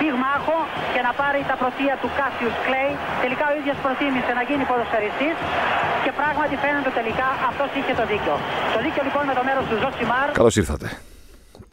πυγμάχο 0.00 0.58
και 0.94 1.00
να 1.06 1.12
πάρει 1.20 1.40
τα 1.50 1.56
πρωτεία 1.62 1.94
του 2.02 2.08
Κάσιους 2.18 2.56
Κλέη. 2.66 2.92
Τελικά 3.24 3.44
ο 3.50 3.54
ίδιος 3.60 3.76
προτίμησε 3.84 4.32
να 4.38 4.42
γίνει 4.48 4.62
ποδοσφαιριστής 4.70 5.36
και 6.04 6.12
πράγματι 6.20 6.54
φαίνεται 6.64 6.90
τελικά 6.98 7.28
αυτός 7.50 7.68
είχε 7.78 7.92
το 8.00 8.04
δίκιο. 8.12 8.34
Το 8.74 8.78
δίκιο 8.84 9.02
λοιπόν 9.08 9.22
με 9.30 9.34
το 9.38 9.42
μέρος 9.48 9.64
του 9.68 9.76
Ζωσιμάρ. 9.82 10.26
Καλώς 10.40 10.56
ήρθατε. 10.62 10.86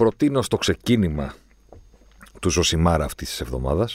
Προτείνω 0.02 0.42
στο 0.48 0.58
ξεκίνημα 0.64 1.28
του 2.42 2.50
Ζωσιμάρ 2.56 3.00
αυτής 3.10 3.28
της 3.30 3.40
εβδομάδας 3.46 3.92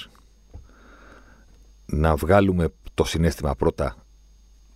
να 1.87 2.11
βγάλουμε 2.17 2.65
το 2.95 3.05
συναίσθημα 3.05 3.55
πρώτα 3.55 3.97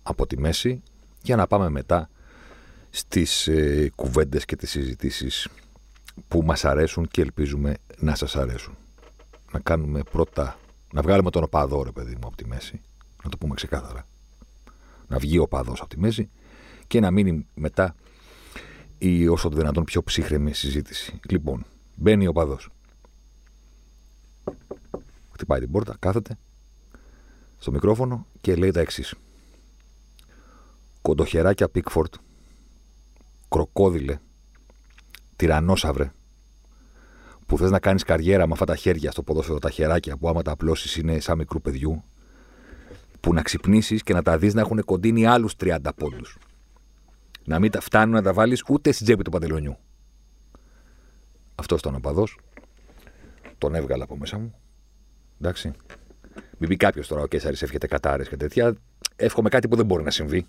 από 0.03 0.27
τη 0.27 0.39
μέση 0.39 0.83
για 1.21 1.35
να 1.35 1.47
πάμε 1.47 1.69
μετά 1.69 2.09
στις 2.89 3.47
ε, 3.47 3.91
κουβέντες 3.95 4.45
και 4.45 4.55
τις 4.55 4.69
συζητήσεις 4.69 5.47
που 6.27 6.41
μας 6.43 6.65
αρέσουν 6.65 7.07
και 7.07 7.21
ελπίζουμε 7.21 7.73
να 7.97 8.15
σας 8.15 8.35
αρέσουν. 8.35 8.77
Να 9.53 9.59
κάνουμε 9.59 10.03
πρώτα, 10.11 10.59
να 10.93 11.01
βγάλουμε 11.01 11.29
τον 11.29 11.43
οπαδό 11.43 11.83
ρε 11.83 11.91
παιδί 11.91 12.13
μου 12.13 12.27
από 12.27 12.35
τη 12.35 12.47
μέση, 12.47 12.81
να 13.23 13.29
το 13.29 13.37
πούμε 13.37 13.55
ξεκάθαρα. 13.55 14.07
Να 15.07 15.17
βγει 15.17 15.39
ο 15.39 15.41
οπαδός 15.41 15.79
από 15.79 15.89
τη 15.89 15.99
μέση 15.99 16.29
και 16.87 16.99
να 16.99 17.11
μείνει 17.11 17.47
μετά 17.53 17.95
η 18.97 19.27
όσο 19.27 19.49
το 19.49 19.55
δυνατόν 19.55 19.83
πιο 19.83 20.03
ψύχρεμη 20.03 20.53
συζήτηση. 20.53 21.19
Λοιπόν, 21.29 21.65
μπαίνει 21.95 22.27
ο 22.27 22.29
οπαδός. 22.29 22.69
Χτυπάει 25.31 25.59
την 25.59 25.71
πόρτα, 25.71 25.95
κάθεται 25.99 26.37
στο 27.59 27.71
μικρόφωνο 27.71 28.25
και 28.41 28.55
λέει 28.55 28.71
τα 28.71 28.79
εξής. 28.79 29.13
Κοντοχεράκια 31.01 31.69
Πίκφορντ, 31.69 32.13
κροκόδιλε, 33.49 34.19
τυρανόσαυρε, 35.35 36.11
που 37.53 37.59
θες 37.59 37.71
να 37.71 37.79
κάνεις 37.79 38.03
καριέρα 38.03 38.47
με 38.47 38.53
αυτά 38.53 38.65
τα 38.65 38.75
χέρια 38.75 39.11
στο 39.11 39.23
ποδόσφαιρο, 39.23 39.59
τα 39.59 39.69
χεράκια 39.69 40.17
που 40.17 40.29
άμα 40.29 40.41
τα 40.41 40.51
απλώσεις 40.51 40.95
είναι 40.95 41.19
σαν 41.19 41.37
μικρού 41.37 41.61
παιδιού, 41.61 42.03
που 43.19 43.33
να 43.33 43.41
ξυπνήσεις 43.41 44.03
και 44.03 44.13
να 44.13 44.21
τα 44.21 44.37
δεις 44.37 44.53
να 44.53 44.61
έχουν 44.61 44.83
κοντίνει 44.83 45.25
άλλους 45.25 45.55
30 45.59 45.77
πόντους. 45.95 46.37
Να 47.45 47.59
μην 47.59 47.71
τα 47.71 47.81
φτάνουν 47.81 48.15
να 48.15 48.21
τα 48.21 48.33
βάλεις 48.33 48.63
ούτε 48.69 48.91
στην 48.91 49.05
τσέπη 49.05 49.23
του 49.23 49.31
παντελονιού. 49.31 49.77
Αυτός 51.55 51.79
ήταν 51.79 51.95
ο 51.95 51.99
παδός. 51.99 52.39
Τον 53.57 53.75
έβγαλα 53.75 54.03
από 54.03 54.17
μέσα 54.17 54.37
μου. 54.37 54.55
Εντάξει. 55.41 55.71
Μην 56.57 56.69
πει 56.69 56.75
κάποιος 56.75 57.07
τώρα 57.07 57.21
ο 57.21 57.27
Κέσσαρη 57.27 57.57
εύχεται 57.61 57.87
κατάρες 57.87 58.29
και 58.29 58.37
τέτοια. 58.37 58.75
Εύχομαι 59.15 59.49
κάτι 59.49 59.67
που 59.67 59.75
δεν 59.75 59.85
μπορεί 59.85 60.03
να 60.03 60.11
συμβεί. 60.11 60.45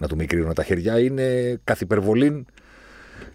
Να 0.00 0.08
του 0.08 0.16
μικρύνουν 0.16 0.54
τα 0.54 0.64
χέρια. 0.64 1.00
Είναι 1.00 1.60
καθ' 1.64 1.80
υπερβολή 1.80 2.44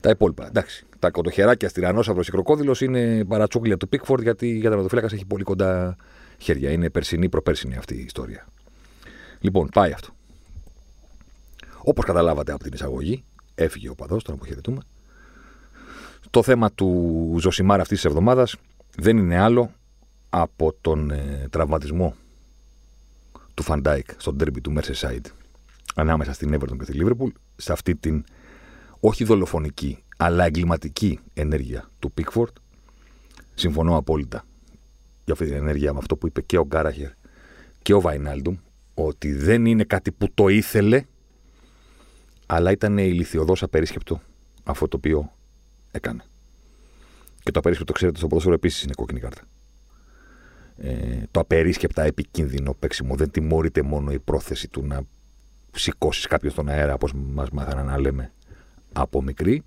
τα 0.06 0.11
υπόλοιπα. 0.11 0.48
Εντάξει. 0.48 0.86
Τα 1.00 1.11
κοντοχεράκια 1.11 1.70
στη 1.70 1.81
Ρανόσαυρο 1.81 2.23
και 2.23 2.31
Κροκόδηλος 2.31 2.81
είναι 2.81 3.25
παρατσούκλια 3.25 3.78
του 3.78 3.89
Πίκφορντ 3.89 4.22
γιατί 4.22 4.48
για 4.48 4.70
τα 4.70 4.75
μετοφύλακα 4.75 5.09
έχει 5.11 5.25
πολύ 5.25 5.44
κοντά 5.44 5.95
χέρια. 6.38 6.72
Είναι 6.72 6.89
περσινή, 6.89 7.30
προπέρσινη 7.30 7.75
αυτή 7.75 7.95
η 7.95 8.02
ιστορία. 8.02 8.48
Λοιπόν, 9.39 9.70
πάει 9.73 9.92
αυτό. 9.92 10.14
Όπως 11.83 12.06
καταλάβατε 12.06 12.52
από 12.52 12.64
την 12.64 12.73
εισαγωγή, 12.73 13.23
έφυγε 13.56 13.89
ο 13.89 13.95
παδός, 13.95 14.23
τον 14.23 14.33
αποχαιρετούμε. 14.33 14.81
Το 16.30 16.44
θέμα 16.44 16.72
του 16.72 17.38
Ζωσιμάρα 17.39 17.81
αυτής 17.81 18.02
της 18.02 18.06
εβδομάδας 18.06 18.55
δεν 18.98 19.17
είναι 19.17 19.39
άλλο 19.39 19.71
από 20.30 20.73
τον 20.82 21.11
ε, 21.11 21.48
τραυματισμό 21.49 22.15
του 23.54 23.64
Φαν 23.64 23.83
Ντάικ 23.83 24.08
στον 24.17 24.38
ντέρμπι 24.37 24.61
του 24.61 24.73
Merseyside 24.77 25.26
ανάμεσα 25.95 26.33
στην 26.33 26.54
Everton 26.55 26.77
και 26.77 26.92
τη 26.92 26.98
Liverpool 27.02 27.32
σε 27.55 27.71
αυτή 27.71 27.95
την 27.95 28.23
όχι 29.00 29.23
δολοφονική 29.23 30.04
αλλά 30.17 30.45
εγκληματική 30.45 31.20
ενέργεια 31.33 31.89
του 32.00 32.14
Pickford. 32.17 32.54
Συμφωνώ 33.56 33.98
απόλυτα 33.98 34.45
για 35.26 35.33
αυτή 35.33 35.45
την 35.45 35.56
ενέργεια 35.56 35.94
με 35.94 36.00
αυτό 36.00 36.16
που 36.16 36.28
είπε 36.28 36.42
και 36.42 36.58
ο 36.58 36.66
Κάραγκερ 36.65 37.09
και 37.82 37.94
ο 37.94 38.02
Βαϊνάλντουμ 38.02 38.56
ότι 38.94 39.33
δεν 39.33 39.66
είναι 39.66 39.83
κάτι 39.83 40.11
που 40.11 40.28
το 40.33 40.48
ήθελε 40.48 41.04
αλλά 42.45 42.72
ήταν 42.72 42.98
ηλιθιωδώς 42.98 43.64
απερίσκεπτο 43.64 44.22
αυτό 44.64 44.88
το 44.88 44.98
οποίο 44.98 45.32
έκανε. 45.92 46.23
Και 47.44 47.52
το 47.52 47.60
απερίσκεπτο, 47.60 47.94
ξέρετε, 47.94 48.17
στο 48.17 48.27
ποδόσφαιρο 48.27 48.56
επίσης 48.56 48.83
είναι 48.83 48.94
κόκκινη 48.95 49.20
κάρτα 49.20 49.42
ε, 50.77 51.23
το 51.32 51.39
απερίσκεπτα 51.39 52.04
επικίνδυνο 52.04 52.73
παίξιμο. 52.73 53.16
Δεν 53.16 53.32
τιμωρείται 53.32 53.82
μόνο 53.82 54.12
η 54.12 54.20
πρόθεση 54.20 54.67
του 54.67 54.86
να 54.86 55.02
σηκώσεις 55.72 56.27
κάποιον 56.27 56.52
στον 56.52 56.70
αέρα, 56.70 56.94
όπως 56.94 57.14
μας 57.14 57.50
μάθανε 57.50 57.82
να 57.82 58.00
λέμε 58.00 58.32
από 58.95 59.22
μικρή. 59.22 59.64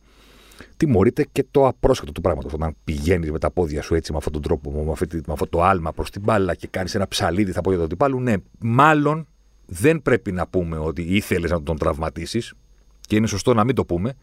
Τιμωρείται 0.76 1.26
και 1.32 1.44
το 1.50 1.66
απρόσχετο 1.66 2.12
του 2.12 2.20
πράγματος. 2.20 2.52
Όταν 2.52 2.76
πηγαίνεις 2.84 3.30
με 3.30 3.38
τα 3.38 3.50
πόδια 3.50 3.82
σου 3.82 3.94
έτσι, 3.94 4.12
με 4.12 4.18
αυτόν 4.18 4.32
τον 4.32 4.42
τρόπο, 4.42 4.84
με, 4.84 4.90
αυτή, 4.90 5.16
με 5.16 5.32
αυτό 5.32 5.46
το 5.46 5.62
άλμα 5.62 5.92
προς 5.92 6.10
την 6.10 6.22
μπάλα 6.22 6.54
και 6.54 6.66
κάνεις 6.66 6.94
ένα 6.94 7.08
ψαλίδι 7.08 7.52
στα 7.52 7.60
πόδια 7.60 7.78
του 7.78 7.84
αντιπάλου, 7.84 8.20
ναι, 8.20 8.34
μάλλον 8.58 9.26
δεν 9.66 10.02
πρέπει 10.02 10.32
να 10.32 10.46
πούμε 10.46 10.78
ότι 10.78 11.02
ήθελες 11.02 11.50
να 11.50 11.62
τον 11.62 11.78
τραυματίσεις 11.78 12.54
και 13.00 13.16
είναι 13.16 13.26
σωστό 13.26 13.54
να 13.54 13.64
μην 13.64 13.74
το 13.74 13.84
πούμε, 13.84 14.14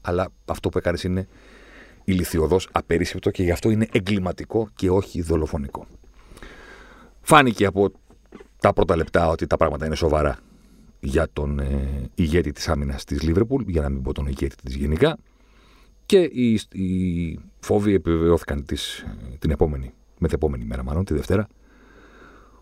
αλλά 0.00 0.28
αυτό 0.44 0.68
που 0.68 0.78
έκανες 0.78 1.04
είναι 1.04 1.28
ηλικιωδώς 2.04 2.68
απερίσσεπτο 2.72 3.30
και 3.30 3.42
γι' 3.42 3.50
αυτό 3.50 3.70
είναι 3.70 3.88
εγκληματικό 3.92 4.68
και 4.74 4.90
όχι 4.90 5.22
δολοφονικό. 5.22 5.86
Φάνηκε 7.20 7.66
από 7.66 7.90
τα 8.60 8.72
πρώτα 8.72 8.96
λεπτά 8.96 9.28
ότι 9.28 9.46
τα 9.46 9.56
πράγματα 9.56 9.86
είναι 9.86 9.94
σοβαρά 9.94 10.38
για 11.06 11.28
τον 11.32 11.58
ε, 11.58 12.10
ηγέτη 12.14 12.52
της 12.52 12.68
άμυνας 12.68 13.04
της 13.04 13.22
Λίβερπουλ, 13.22 13.62
για 13.66 13.82
να 13.82 13.88
μην 13.88 14.02
πω 14.02 14.12
τον 14.12 14.26
ηγέτη 14.26 14.56
της 14.64 14.74
γενικά, 14.74 15.18
και 16.06 16.18
οι, 16.18 16.60
οι 16.72 17.38
φόβοι 17.60 17.94
επιβεβαιώθηκαν 17.94 18.64
τις, 18.64 19.06
την 19.38 19.50
επόμενη, 19.50 19.92
με 20.18 20.28
την 20.28 20.36
επόμενη 20.36 20.64
μέρα 20.64 20.82
μάλλον, 20.82 21.04
τη 21.04 21.14
Δευτέρα. 21.14 21.46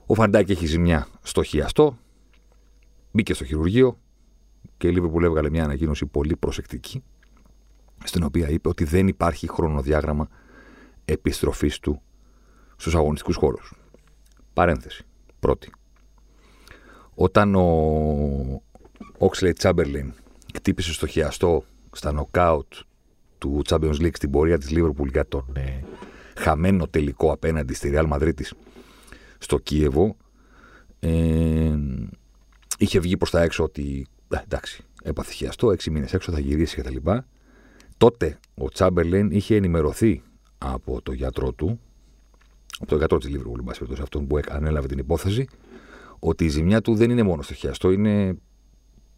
Ο 0.07 0.15
Φαντάκη 0.15 0.53
έχει 0.53 0.67
ζημιά 0.67 1.09
στο 1.23 1.43
χιαστό, 1.43 1.99
μπήκε 3.13 3.35
στο 3.35 3.45
χειρουργείο 3.45 3.99
και 4.77 4.89
η 4.89 4.93
Λίβερπουλ 4.93 5.25
έβγαλε 5.25 5.51
μια 5.51 5.65
ανακοίνωση 5.65 6.07
πολύ 6.07 6.37
προσεκτική 6.37 7.03
στην 8.05 8.23
οποία 8.23 8.49
είπε 8.49 8.69
ότι 8.69 8.85
δεν 8.85 9.09
υπάρχει 9.09 9.49
χρονοδιάγραμμα 9.49 10.29
επιστροφής 11.05 11.79
του 11.79 12.01
στους 12.77 12.95
αγωνιστικούς 12.95 13.37
χώρους. 13.37 13.75
Παρένθεση. 14.53 15.05
Πρώτη. 15.41 15.71
Όταν 17.15 17.55
ο 17.55 18.63
Oxley 19.19 19.53
Chamberlain 19.61 20.09
κτύπησε 20.53 20.93
στο 20.93 21.07
χιαστό 21.07 21.65
στα 21.93 22.13
νοκάουτ 22.13 22.73
του 23.39 23.63
Champions 23.69 24.01
League 24.01 24.17
στην 24.17 24.31
πορεία 24.31 24.59
της 24.59 24.69
Liverpool 24.71 25.11
για 25.11 25.27
τον 25.27 25.45
ε, 25.53 25.85
χαμένο 26.37 26.87
τελικό 26.87 27.33
απέναντι 27.33 27.75
στη 27.75 27.93
Real 27.95 28.09
Madrid 28.13 28.33
στο 29.39 29.59
Κίεβο 29.59 30.17
ε, 31.01 31.75
είχε 32.79 32.99
βγει 32.99 33.17
προς 33.17 33.31
τα 33.31 33.43
έξω 33.43 33.65
ότι 33.65 34.07
ε, 34.29 34.37
εντάξει 34.43 34.85
έπαθε 35.03 35.33
χιαστό, 35.33 35.71
έξι 35.71 35.91
μήνες 35.91 36.15
έξω 36.15 36.33
θα 36.33 36.41
γυρίσει 36.41 36.77
κτλ. 36.77 36.97
Τότε 37.97 38.39
ο 38.55 38.69
Τσάμπερλεν 38.69 39.31
είχε 39.31 39.57
ενημερωθεί 39.57 40.23
από 40.59 41.03
το 41.03 41.13
γιατρό 41.13 41.53
του, 41.53 41.81
από 42.79 42.87
τον 42.87 42.99
γιατρό 42.99 43.19
της 43.19 43.29
Λίβρου, 43.29 43.53
σε 43.73 44.03
αυτόν 44.03 44.27
που 44.27 44.41
ανέλαβε 44.49 44.87
την 44.87 44.99
υπόθεση, 44.99 45.49
ότι 46.19 46.45
η 46.45 46.49
ζημιά 46.49 46.81
του 46.81 46.95
δεν 46.95 47.11
είναι 47.11 47.23
μόνο 47.23 47.43
στο 47.43 47.55
χιαστό, 47.55 47.91
είναι 47.91 48.37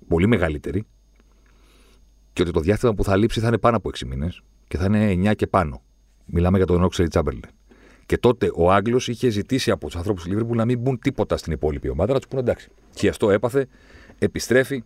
πολύ 0.09 0.27
μεγαλύτερη 0.27 0.85
και 2.33 2.43
ότι 2.43 2.51
το 2.51 2.61
διάστημα 2.61 2.95
που 2.95 3.05
θα 3.05 3.17
λείψει 3.17 3.41
θα 3.41 3.47
είναι 3.47 3.59
πάνω 3.59 3.77
από 3.77 3.91
6 3.95 4.07
μήνες 4.07 4.41
και 4.69 4.77
θα 4.77 4.85
είναι 4.85 5.31
9 5.31 5.35
και 5.37 5.47
πάνω. 5.47 5.83
Μιλάμε 6.27 6.57
για 6.57 6.67
τον 6.67 6.83
Όξερ 6.83 7.09
Τσάμπερλεν. 7.09 7.51
Και 8.07 8.19
τότε 8.19 8.51
ο 8.55 8.73
Άγγλος 8.73 9.09
είχε 9.09 9.29
ζητήσει 9.29 9.71
από 9.71 9.87
τους 9.87 9.97
ανθρώπους 9.97 10.23
της 10.23 10.33
Λίβρου 10.33 10.55
να 10.55 10.65
μην 10.65 10.79
μπουν 10.79 10.99
τίποτα 10.99 11.37
στην 11.37 11.53
υπόλοιπη 11.53 11.89
ομάδα, 11.89 12.13
να 12.13 12.19
τους 12.19 12.29
πούνε 12.29 12.41
εντάξει. 12.41 12.69
Χιαστό 12.97 13.31
έπαθε, 13.31 13.67
επιστρέφει 14.19 14.83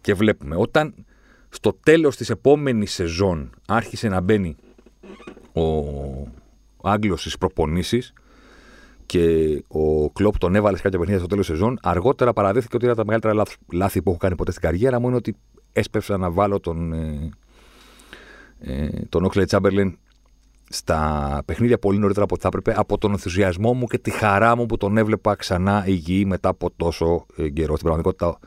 και 0.00 0.14
βλέπουμε. 0.14 0.56
Όταν 0.56 0.94
στο 1.48 1.78
τέλος 1.82 2.16
της 2.16 2.30
επόμενης 2.30 2.92
σεζόν 2.92 3.50
άρχισε 3.66 4.08
να 4.08 4.20
μπαίνει 4.20 4.56
ο 5.52 5.62
Άγγλος 6.82 7.20
στις 7.20 7.38
προπονήσεις 7.38 8.12
και 9.08 9.64
ο 9.68 10.10
Κλόπ 10.10 10.38
τον 10.38 10.54
έβαλε 10.54 10.76
σε 10.76 10.82
κάποια 10.82 10.98
παιχνίδια 10.98 11.20
στο 11.20 11.28
τέλος 11.28 11.46
της 11.46 11.56
σεζόν, 11.56 11.78
αργότερα 11.82 12.32
παραδέχθηκε 12.32 12.76
ότι 12.76 12.84
ήταν 12.84 12.96
τα 12.96 13.04
μεγαλύτερα 13.04 13.42
λάθη 13.72 14.02
που 14.02 14.10
έχω 14.10 14.18
κάνει 14.18 14.34
ποτέ 14.34 14.50
στην 14.50 14.62
καριέρα 14.62 15.00
μου 15.00 15.06
είναι 15.06 15.16
ότι 15.16 15.36
έσπευσα 15.72 16.16
να 16.16 16.30
βάλω 16.30 16.60
τον, 16.60 16.92
ε, 16.92 17.30
ε, 18.58 18.88
τον 19.08 19.24
Όξλεϊντ 19.24 19.44
Τσάμπερλεν 19.44 19.98
στα 20.68 21.42
παιχνίδια 21.44 21.78
πολύ 21.78 21.98
νωρίτερα 21.98 22.24
από 22.24 22.34
ό,τι 22.34 22.42
θα 22.42 22.48
έπρεπε 22.48 22.80
από 22.80 22.98
τον 22.98 23.10
ενθουσιασμό 23.10 23.72
μου 23.74 23.86
και 23.86 23.98
τη 23.98 24.10
χαρά 24.10 24.56
μου 24.56 24.66
που 24.66 24.76
τον 24.76 24.96
έβλεπα 24.96 25.34
ξανά 25.34 25.84
υγιή 25.86 26.24
μετά 26.26 26.48
από 26.48 26.70
τόσο 26.76 27.26
ε, 27.36 27.48
καιρό. 27.48 27.72
Στην 27.72 27.86
πραγματικότητα, 27.86 28.38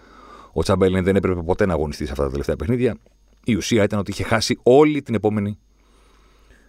ο 0.52 0.62
Τσάμπερλεν 0.62 1.04
δεν 1.04 1.16
έπρεπε 1.16 1.42
ποτέ 1.42 1.66
να 1.66 1.74
αγωνιστεί 1.74 2.06
σε 2.06 2.12
αυτά 2.12 2.24
τα 2.24 2.30
τελευταία 2.30 2.56
παιχνίδια. 2.56 2.98
Η 3.44 3.56
ουσία 3.56 3.84
ήταν 3.84 4.00
ότι 4.00 4.12
είχε 4.12 4.24
χάσει 4.24 4.60
όλη 4.64 5.02
την 5.02 5.16
επόμενη 5.16 5.57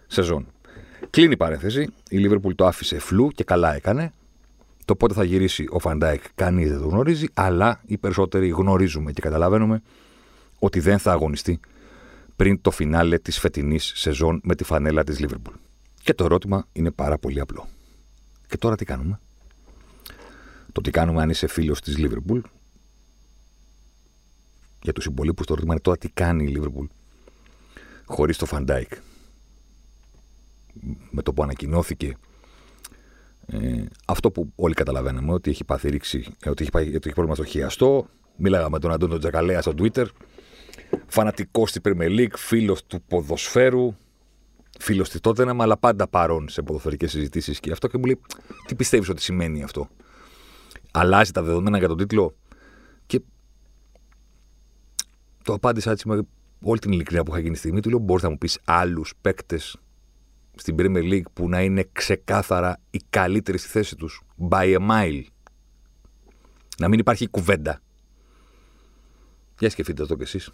σεζόν. 0.07 0.47
Κλείνει 1.09 1.33
η 1.33 1.37
παρένθεση. 1.37 1.87
Η 2.09 2.17
Λίβερπουλ 2.17 2.53
το 2.53 2.65
άφησε 2.65 2.99
φλου 2.99 3.29
και 3.29 3.43
καλά 3.43 3.75
έκανε. 3.75 4.13
Το 4.85 4.95
πότε 4.95 5.13
θα 5.13 5.23
γυρίσει 5.23 5.65
ο 5.69 5.79
Φαν 5.79 5.99
Ντάικ 5.99 6.23
κανείς 6.35 6.69
δεν 6.69 6.79
το 6.79 6.87
γνωρίζει, 6.87 7.27
αλλά 7.33 7.81
οι 7.85 7.97
περισσότεροι 7.97 8.49
γνωρίζουμε 8.49 9.11
και 9.11 9.21
καταλαβαίνουμε 9.21 9.81
ότι 10.59 10.79
δεν 10.79 10.99
θα 10.99 11.11
αγωνιστεί 11.11 11.59
πριν 12.35 12.61
το 12.61 12.71
φινάλε 12.71 13.17
της 13.17 13.39
φετινής 13.39 13.91
σεζόν 13.95 14.41
με 14.43 14.55
τη 14.55 14.63
φανέλα 14.63 15.03
της 15.03 15.19
Λίβερπουλ. 15.19 15.53
Και 16.03 16.13
το 16.13 16.23
ερώτημα 16.23 16.67
είναι 16.71 16.91
πάρα 16.91 17.17
πολύ 17.17 17.39
απλό. 17.39 17.67
Και 18.47 18.57
τώρα 18.57 18.75
τι 18.75 18.85
κάνουμε; 18.85 19.19
Το 20.71 20.81
τι 20.81 20.91
κάνουμε 20.91 21.21
αν 21.21 21.29
είσαι 21.29 21.47
φίλος 21.47 21.81
της 21.81 21.97
Λίβερπουλ; 21.97 22.39
Για 24.81 24.93
τους 24.93 25.05
υπόλοιπους 25.05 25.43
το 25.43 25.53
ερώτημα 25.53 25.73
είναι 25.73 25.81
τώρα 25.83 25.97
τι 25.97 26.09
κάνει 26.09 26.43
η 26.43 26.47
Λίβερπουλ 26.47 26.85
χωρίς 28.05 28.37
το 28.37 28.45
Φαν 28.45 28.63
Ντάικ. 28.63 28.91
Με 31.11 31.21
το 31.21 31.33
που 31.33 31.43
ανακοινώθηκε 31.43 32.17
ε, 33.45 33.83
αυτό 34.05 34.31
που 34.31 34.51
όλοι 34.55 34.73
καταλαβαίναμε, 34.73 35.33
ότι 35.33 35.49
έχει 35.49 35.63
πάθει 35.63 35.89
ρήξη, 35.89 36.25
ε, 36.43 36.49
ότι 36.49 36.63
έχει, 36.63 36.71
ότι 36.75 36.87
έχει 36.87 37.13
πρόβλημα 37.13 37.35
στο 37.35 37.43
χιαστό. 37.43 38.07
Μίλαγα 38.35 38.69
με 38.69 38.79
τον 38.79 38.91
Αντώνιο 38.91 39.17
Τζακαλέα 39.17 39.61
στο 39.61 39.73
Twitter. 39.77 40.05
Φανατικός 41.07 41.69
στην 41.69 41.81
Premier 41.85 42.19
League, 42.19 42.35
φίλος 42.35 42.85
του 42.85 43.01
ποδοσφαίρου, 43.07 43.95
φίλος 44.79 45.09
της 45.09 45.19
τότε, 45.19 45.55
αλλά 45.57 45.77
πάντα 45.77 46.07
παρόν 46.07 46.49
σε 46.49 46.61
ποδοσφαιρικές 46.61 47.11
συζητήσεις 47.11 47.59
και 47.59 47.71
αυτό 47.71 47.87
και 47.87 47.97
μου 47.97 48.05
λέει, 48.05 48.19
τι 48.67 48.75
πιστεύεις 48.75 49.09
ότι 49.09 49.21
σημαίνει 49.21 49.63
αυτό; 49.63 49.89
Αλλάζει 50.91 51.31
τα 51.31 51.41
δεδομένα 51.43 51.77
για 51.77 51.87
τον 51.87 51.97
τίτλο; 51.97 52.35
Και 53.05 53.21
το 55.43 55.53
απάντησα 55.53 55.91
έτσι 55.91 56.07
με 56.07 56.21
όλη 56.63 56.79
την 56.79 56.91
ειλικρίνεια 56.91 57.23
που 57.23 57.31
είχα 57.31 57.39
γίνει 57.39 57.55
στη 57.55 57.59
στιγμή. 57.59 57.79
Του 57.79 57.89
λέω: 57.89 57.99
Μπορείς 57.99 58.23
να 58.23 58.29
μου 58.29 58.37
πεις 58.37 58.59
άλλους 58.65 59.13
παίκτες 59.21 59.77
στην 60.55 60.75
Premier 60.79 61.11
League 61.11 61.31
που 61.33 61.49
να 61.49 61.61
είναι 61.61 61.89
ξεκάθαρα 61.91 62.79
οι 62.89 62.99
καλύτεροι 63.09 63.57
στη 63.57 63.67
θέση 63.67 63.95
τους. 63.95 64.21
By 64.49 64.77
a 64.77 64.89
mile. 64.89 65.23
Να 66.77 66.87
μην 66.87 66.99
υπάρχει 66.99 67.27
κουβέντα. 67.27 67.81
Για 69.59 69.69
σκεφτείτε 69.69 70.05
το 70.05 70.15
κι 70.15 70.23
εσείς. 70.23 70.51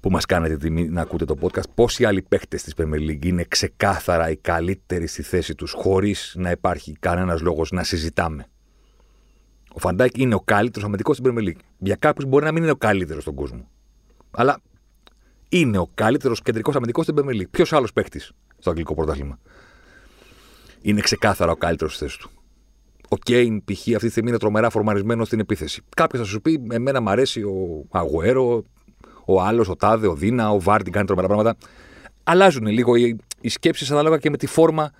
Που 0.00 0.10
μας 0.10 0.26
κάνετε 0.26 0.56
τιμή 0.56 0.88
να 0.88 1.00
ακούτε 1.00 1.24
το 1.24 1.36
podcast. 1.40 1.70
Πόσοι 1.74 2.04
άλλοι 2.04 2.22
παίχτες 2.22 2.62
της 2.62 2.74
Premier 2.76 3.10
League 3.10 3.24
είναι 3.24 3.44
ξεκάθαρα 3.44 4.30
οι 4.30 4.36
καλύτεροι 4.36 5.06
στη 5.06 5.22
θέση 5.22 5.54
τους 5.54 5.72
χωρίς 5.72 6.34
να 6.38 6.50
υπάρχει 6.50 6.96
κανένας 7.00 7.40
λόγος 7.40 7.70
να 7.70 7.82
συζητάμε. 7.82 8.46
Ο 9.72 9.78
Φαντάκ 9.78 10.18
είναι 10.18 10.34
ο 10.34 10.40
καλύτερος 10.40 10.86
αμυντικός 10.86 11.16
στην 11.16 11.32
Premier 11.32 11.48
League. 11.48 11.60
Για 11.78 11.96
κάποιους 11.96 12.28
μπορεί 12.28 12.44
να 12.44 12.52
μην 12.52 12.62
είναι 12.62 12.72
ο 12.72 12.76
καλύτερος 12.76 13.22
στον 13.22 13.34
κόσμο. 13.34 13.68
Αλλά 14.30 14.60
είναι 15.48 15.78
ο 15.78 15.90
καλύτερος 15.94 16.42
κεντρικός 16.42 16.74
αμυντικός 16.74 17.04
στην 17.04 17.16
Premier 17.18 17.40
League. 17.40 17.50
Ποιος 17.50 17.72
άλλος 17.72 17.92
παίχτης; 17.92 18.32
Στο 18.64 18.72
αγγλικό 18.72 18.94
πρωτάθλημα. 18.94 19.38
Είναι 20.82 21.00
ξεκάθαρα 21.00 21.52
ο 21.52 21.56
καλύτερος 21.56 21.94
στη 21.94 22.04
θέση 22.04 22.18
του. 22.18 22.30
Ο 23.08 23.16
Κέιν, 23.16 23.64
π.χ., 23.64 23.78
αυτή 23.78 23.98
τη 23.98 24.08
στιγμή 24.08 24.28
είναι 24.28 24.38
τρομερά 24.38 24.70
φορμαρισμένος 24.70 25.26
στην 25.26 25.40
επίθεση. 25.40 25.82
Κάποιος 25.96 26.22
θα 26.22 26.28
σου 26.28 26.40
πει: 26.40 26.66
Εμένα 26.70 27.00
μου 27.00 27.10
αρέσει 27.10 27.42
ο 27.42 27.86
Αγουέρο, 27.90 28.64
ο 29.24 29.42
άλλος, 29.42 29.68
ο 29.68 29.76
Τάδε, 29.76 30.06
ο 30.06 30.14
Δείνα, 30.14 30.50
ο 30.50 30.60
Βάρντι 30.60 30.92
κάνει 30.92 31.06
τρομερά 31.06 31.28
πράγματα. 31.28 31.56
Αλλάζουν 32.24 32.66
λίγο 32.66 32.96
οι, 32.96 33.16
οι 33.40 33.48
σκέψεις 33.48 33.90
ανάλογα 33.90 34.18
και 34.18 34.30
με 34.30 34.36
τη 34.36 34.46
φόρμα 34.46 34.90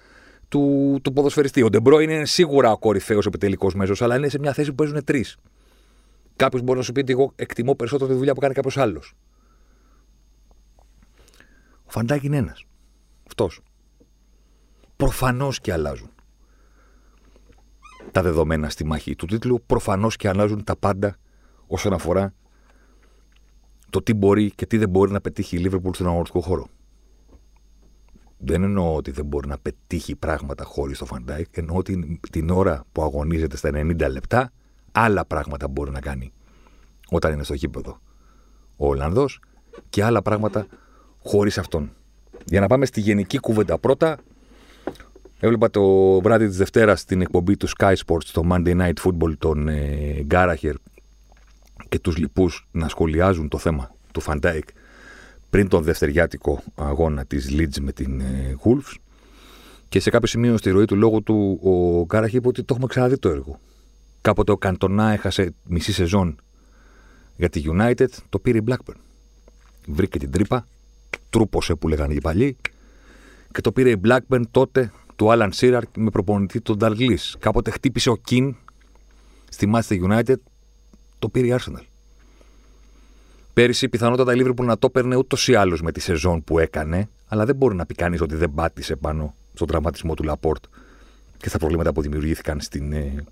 του, 0.48 0.98
του 1.02 1.12
ποδοσφαιριστή. 1.12 1.62
Ο 1.62 1.68
Ντε 1.68 1.78
Μπρόινε 1.78 2.00
είναι 2.00 2.24
σίγουρα 2.24 2.72
ο 2.72 2.78
κορυφαίος 2.78 3.26
επιτελικός 3.26 3.74
μέσος, 3.74 4.02
αλλά 4.02 4.16
είναι 4.16 4.28
σε 4.28 4.38
μια 4.38 4.52
θέση 4.52 4.68
που 4.68 4.74
παίζουν 4.74 5.04
τρεις. 5.04 5.36
Κάποιος 6.36 6.62
μπορεί 6.62 6.78
να 6.78 6.84
σου 6.84 6.92
πει 6.92 7.00
ότι 7.00 7.12
εγώ 7.12 7.32
εκτιμώ 7.36 7.74
περισσότερο 7.74 8.10
τη 8.10 8.16
δουλειά 8.16 8.34
που 8.34 8.40
κάνει 8.40 8.54
κάποιος 8.54 8.76
άλλος. 8.76 9.14
Ο 11.84 11.90
Φαν 11.90 12.06
Ντάικ 12.06 12.26
είναι 12.26 12.36
ένας. 12.36 12.64
Αυτός. 13.26 13.60
Προφανώς 14.96 15.60
και 15.60 15.72
αλλάζουν 15.72 16.08
τα 18.10 18.22
δεδομένα 18.22 18.68
στη 18.68 18.84
μάχη 18.84 19.16
του 19.16 19.26
τίτλου. 19.26 19.62
Προφανώς 19.66 20.16
και 20.16 20.28
αλλάζουν 20.28 20.64
τα 20.64 20.76
πάντα 20.76 21.16
όσον 21.66 21.92
αφορά 21.92 22.34
το 23.90 24.02
τι 24.02 24.14
μπορεί 24.14 24.50
και 24.50 24.66
τι 24.66 24.76
δεν 24.76 24.88
μπορεί 24.88 25.12
να 25.12 25.20
πετύχει 25.20 25.56
η 25.56 25.58
Λίβερπουλ 25.58 25.92
στον 25.92 26.08
αγωνιστικό 26.08 26.40
χώρο. 26.40 26.66
Δεν 28.38 28.62
εννοώ 28.62 28.94
ότι 28.94 29.10
δεν 29.10 29.26
μπορεί 29.26 29.48
να 29.48 29.58
πετύχει 29.58 30.16
πράγματα 30.16 30.64
χωρίς 30.64 30.98
το 30.98 31.04
Φαν 31.04 31.25
Ντάικ. 31.25 31.56
Εννοώ 31.56 31.76
ότι 31.76 32.20
την 32.30 32.50
ώρα 32.50 32.84
που 32.92 33.02
αγωνίζεται 33.02 33.56
στα 33.56 33.70
90 33.72 34.10
λεπτά, 34.10 34.52
άλλα 34.92 35.24
πράγματα 35.24 35.68
μπορεί 35.68 35.90
να 35.90 36.00
κάνει 36.00 36.32
όταν 37.10 37.32
είναι 37.32 37.42
στο 37.42 37.54
γήπεδο 37.54 38.00
ο 38.76 38.86
Ολλανδός 38.86 39.40
και 39.88 40.04
άλλα 40.04 40.22
πράγματα 40.22 40.66
χωρίς 41.22 41.58
αυτόν. 41.58 41.92
Για 42.44 42.60
να 42.60 42.66
πάμε 42.66 42.86
στη 42.86 43.00
γενική 43.00 43.38
κουβέντα 43.38 43.78
πρώτα, 43.78 44.18
έβλεπα 45.40 45.70
το 45.70 46.20
βράδυ 46.20 46.46
της 46.46 46.56
Δευτέρας 46.56 47.00
στην 47.00 47.20
εκπομπή 47.20 47.56
του 47.56 47.68
Sky 47.78 47.94
Sports, 48.06 48.26
το 48.32 48.42
Monday 48.50 48.80
Night 48.80 48.92
Football, 49.04 49.32
τον 49.38 49.68
ε, 49.68 50.22
Κάραγκερ 50.22 50.74
και 51.88 51.98
τους 51.98 52.16
λοιπούς 52.16 52.68
να 52.70 52.88
σχολιάζουν 52.88 53.48
το 53.48 53.58
θέμα 53.58 53.94
του 54.12 54.20
Φαν 54.20 54.42
Ντάικ 54.42 54.68
πριν 55.50 55.68
τον 55.68 55.82
δευτεριάτικο 55.82 56.62
αγώνα 56.74 57.24
της 57.24 57.48
Leeds 57.50 57.80
με 57.80 57.92
την 57.92 58.20
ε, 58.20 58.56
Wolves. 58.64 58.94
Και 59.88 60.00
σε 60.00 60.10
κάποιο 60.10 60.28
σημείο 60.28 60.56
στη 60.56 60.70
ροή 60.70 60.84
του 60.84 60.96
λόγου 60.96 61.22
του, 61.22 61.60
ο 61.62 62.04
Κάραγκερ 62.04 62.36
είπε 62.36 62.48
ότι 62.48 62.62
το 62.62 62.66
έχουμε 62.70 62.86
ξαναδεί 62.86 63.18
το 63.18 63.28
έργο. 63.28 63.60
Κάποτε 64.20 64.52
ο 64.52 64.56
Καντονά 64.56 65.10
έχασε 65.10 65.54
μισή 65.64 65.92
σεζόν 65.92 66.36
για 67.36 67.48
τη 67.48 67.62
United, 67.66 68.08
το 68.28 68.38
πήρε 68.38 68.58
η 68.58 68.64
Blackburn. 68.66 68.96
Βρήκε 69.86 70.18
την 70.18 70.30
τρύπα, 70.30 70.66
τρούπωσε 71.30 71.74
που 71.74 71.88
λέγανε 71.88 72.14
οι 72.14 72.20
παλιοί 72.20 72.56
και 73.52 73.60
το 73.60 73.72
πήρε 73.72 73.90
η 73.90 74.00
Blackburn 74.04 74.42
τότε 74.50 74.92
του 75.16 75.28
Alan 75.30 75.50
Shearer 75.54 75.82
με 75.96 76.10
προπονητή 76.10 76.60
τον 76.60 76.78
Dalglish. 76.80 77.32
Κάποτε 77.38 77.70
χτύπησε 77.70 78.10
ο 78.10 78.16
Κιν 78.16 78.56
στη 79.50 79.70
Manchester 79.74 80.02
United, 80.08 80.36
το 81.18 81.28
πήρε 81.28 81.46
η 81.46 81.54
Arsenal. 81.58 81.82
Πέρυσι 83.52 83.88
πιθανότατα 83.88 84.34
η 84.34 84.40
Liverpool 84.40 84.64
να 84.64 84.78
το 84.78 84.86
έπαιρνε 84.86 85.16
ούτως 85.16 85.48
ή 85.48 85.54
άλλως 85.54 85.82
με 85.82 85.92
τη 85.92 86.00
σεζόν 86.00 86.44
που 86.44 86.58
έκανε, 86.58 87.08
αλλά 87.26 87.44
δεν 87.44 87.56
μπορεί 87.56 87.74
να 87.74 87.86
πει 87.86 87.94
κανείς 87.94 88.20
ότι 88.20 88.34
δεν 88.34 88.54
πάτησε 88.54 88.96
πάνω 88.96 89.34
στον 89.54 89.66
τραυματισμό 89.66 90.14
του 90.14 90.22
Λαπόρτ 90.22 90.64
και 91.36 91.48
στα 91.48 91.58
προβλήματα 91.58 91.92
που 91.92 92.02
δημιουργήθηκαν 92.02 92.60
στην, 92.60 92.92
ε, 92.92 93.24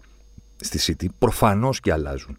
στη 0.60 0.96
City. 1.00 1.06
Προφανώς 1.18 1.80
και 1.80 1.92
αλλάζουν 1.92 2.36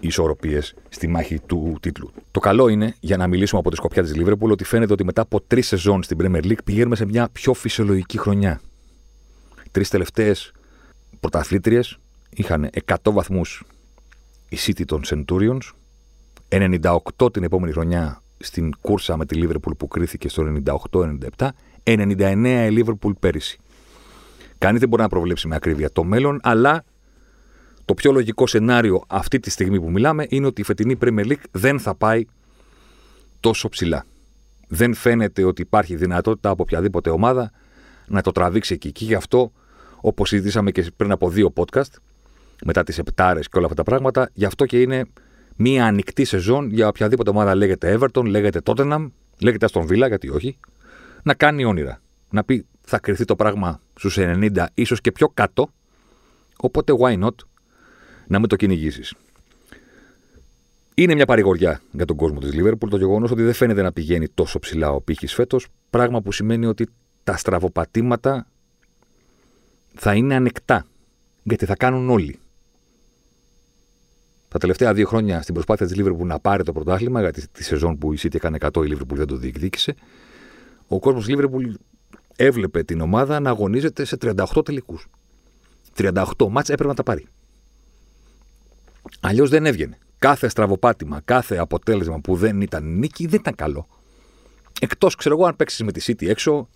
ισορροπίες 0.00 0.74
στη 0.88 1.06
μάχη 1.06 1.40
του 1.46 1.76
τίτλου. 1.80 2.10
Το 2.30 2.40
καλό 2.40 2.68
είναι, 2.68 2.94
για 3.00 3.16
να 3.16 3.26
μιλήσουμε 3.26 3.60
από 3.60 3.70
τη 3.70 3.76
σκοπιά 3.76 4.02
της 4.02 4.16
Λίβερπουλ, 4.16 4.50
ότι 4.50 4.64
φαίνεται 4.64 4.92
ότι 4.92 5.04
μετά 5.04 5.22
από 5.22 5.40
τρεις 5.40 5.66
σεζόν 5.66 6.02
στην 6.02 6.18
Premier 6.20 6.44
League 6.44 6.64
πηγαίνουμε 6.64 6.96
σε 6.96 7.04
μια 7.04 7.28
πιο 7.32 7.54
φυσιολογική 7.54 8.18
χρονιά. 8.18 8.60
Τρεις 9.70 9.88
τελευταίες 9.88 10.52
πρωταθλήτριες 11.20 11.98
είχαν 12.30 12.70
100 12.84 12.94
βαθμούς 13.12 13.64
η 14.48 14.56
City 14.66 14.84
των 14.84 15.02
Centurions, 15.06 15.58
98 16.48 17.32
την 17.32 17.42
επόμενη 17.42 17.72
χρονιά 17.72 18.22
στην 18.38 18.72
κούρσα 18.80 19.16
με 19.16 19.26
τη 19.26 19.34
Λίβερπουλ 19.34 19.72
που 19.74 19.88
κρίθηκε 19.88 20.28
στο 20.28 20.60
98-97, 21.38 21.48
99 21.82 22.66
η 22.66 22.70
Λίβερπουλ 22.70 23.12
πέρυσι. 23.20 23.58
Κανείς 24.58 24.80
δεν 24.80 24.88
μπορεί 24.88 25.02
να 25.02 25.08
προβλέψει 25.08 25.48
με 25.48 25.54
ακρίβεια 25.54 25.92
το 25.92 26.04
μέλλον, 26.04 26.40
αλλά 26.42 26.84
το 27.84 27.94
πιο 27.94 28.12
λογικό 28.12 28.46
σενάριο 28.46 29.04
αυτή 29.06 29.40
τη 29.40 29.50
στιγμή 29.50 29.80
που 29.80 29.90
μιλάμε 29.90 30.26
είναι 30.28 30.46
ότι 30.46 30.60
η 30.60 30.64
φετινή 30.64 30.98
Premier 31.00 31.26
League 31.26 31.44
δεν 31.50 31.80
θα 31.80 31.94
πάει 31.94 32.24
τόσο 33.40 33.68
ψηλά. 33.68 34.04
Δεν 34.68 34.94
φαίνεται 34.94 35.44
ότι 35.44 35.62
υπάρχει 35.62 35.96
δυνατότητα 35.96 36.50
από 36.50 36.62
οποιαδήποτε 36.62 37.10
ομάδα 37.10 37.50
να 38.06 38.22
το 38.22 38.32
τραβήξει 38.32 38.74
εκεί. 38.74 38.92
Και 38.92 39.04
γι' 39.04 39.14
αυτό, 39.14 39.52
όπως 40.00 40.28
συζητήσαμε 40.28 40.70
και 40.70 40.90
πριν 40.96 41.10
από 41.10 41.28
δύο 41.30 41.52
podcast, 41.56 41.92
μετά 42.64 42.82
τις 42.82 42.98
επτάρες 42.98 43.48
και 43.48 43.56
όλα 43.56 43.66
αυτά 43.66 43.82
τα 43.82 43.90
πράγματα, 43.90 44.30
γι' 44.32 44.44
αυτό 44.44 44.66
και 44.66 44.80
είναι 44.80 45.04
μία 45.56 45.86
ανοιχτή 45.86 46.24
σεζόν 46.24 46.70
για 46.70 46.88
οποιαδήποτε 46.88 47.30
ομάδα 47.30 47.54
λέγεται 47.54 47.98
Everton, 47.98 48.24
λέγεται 48.24 48.60
Tottenham, 48.64 49.06
λέγεται 49.38 49.66
Aston 49.72 49.82
Villa, 49.82 50.08
γιατί 50.08 50.28
όχι, 50.28 50.58
να 51.22 51.34
κάνει 51.34 51.64
όνειρα. 51.64 52.00
Να 52.30 52.44
πει 52.44 52.66
θα 52.84 52.98
κρυθεί 52.98 53.24
το 53.24 53.36
πράγμα 53.36 53.80
στους 53.94 54.16
90, 54.20 54.66
ίσως 54.74 55.00
και 55.00 55.12
πιο 55.12 55.28
κάτω. 55.28 55.70
Οπότε 56.56 56.92
why 57.00 57.22
not; 57.24 57.34
Να 58.26 58.38
μην 58.38 58.48
το 58.48 58.56
κυνηγήσεις. 58.56 59.14
Είναι 60.94 61.14
μια 61.14 61.26
παρηγοριά 61.26 61.80
για 61.92 62.04
τον 62.04 62.16
κόσμο 62.16 62.38
της 62.38 62.52
Λίβερπουλ 62.54 62.90
το 62.90 62.96
γεγονός 62.96 63.30
ότι 63.30 63.42
δεν 63.42 63.52
φαίνεται 63.52 63.82
να 63.82 63.92
πηγαίνει 63.92 64.28
τόσο 64.28 64.58
ψηλά 64.58 64.90
ο 64.90 65.00
πύχης 65.00 65.34
φέτος, 65.34 65.66
πράγμα 65.90 66.20
που 66.20 66.32
σημαίνει 66.32 66.66
ότι 66.66 66.88
τα 67.24 67.36
στραβοπατήματα 67.36 68.46
θα 69.94 70.14
είναι 70.14 70.34
ανεκτά. 70.34 70.86
Γιατί 71.42 71.66
θα 71.66 71.76
κάνουν 71.76 72.10
όλοι. 72.10 72.38
Τα 74.48 74.58
τελευταία 74.58 74.94
δύο 74.94 75.06
χρόνια 75.06 75.42
στην 75.42 75.54
προσπάθεια 75.54 75.86
της 75.86 75.96
Λίβερπουλ 75.96 76.26
να 76.26 76.38
πάρει 76.38 76.62
το 76.62 76.72
πρωτάθλημα, 76.72 77.20
γιατί 77.20 77.48
τη 77.48 77.64
σεζόν 77.64 77.98
που 77.98 78.12
η 78.12 78.18
City 78.22 78.34
έκανε 78.34 78.58
100, 78.60 78.84
η 78.84 78.86
Λίβερπουλ 78.86 79.18
δεν 79.18 79.26
το 79.26 79.36
διεκδίκησε, 79.36 79.94
ο 80.86 80.98
κόσμος 80.98 81.24
της 81.24 81.34
Λίβερπουλ 81.34 81.72
έβλεπε 82.36 82.82
την 82.82 83.00
ομάδα 83.00 83.40
να 83.40 83.50
αγωνίζεται 83.50 84.04
σε 84.04 84.16
38 84.20 84.64
τελικούς. 84.64 85.06
38 85.96 86.24
μάτς 86.50 86.68
έπρεπε 86.68 86.88
να 86.88 86.94
τα 86.94 87.02
πάρει. 87.02 87.26
Αλλιώς 89.20 89.50
δεν 89.50 89.66
έβγαινε. 89.66 89.98
Κάθε 90.18 90.48
στραβοπάτημα, 90.48 91.20
κάθε 91.24 91.56
αποτέλεσμα 91.56 92.20
που 92.20 92.36
δεν 92.36 92.60
ήταν 92.60 92.98
νίκη 92.98 93.26
δεν 93.26 93.40
ήταν 93.40 93.54
καλό. 93.54 93.86
Εκτός, 94.80 95.14
ξέρω 95.14 95.34
εγώ, 95.34 95.46
αν 95.46 95.56
παίξεις 95.56 95.82
με 95.82 95.92
τη 95.92 96.04
City 96.06 96.28
έξω, 96.28 96.68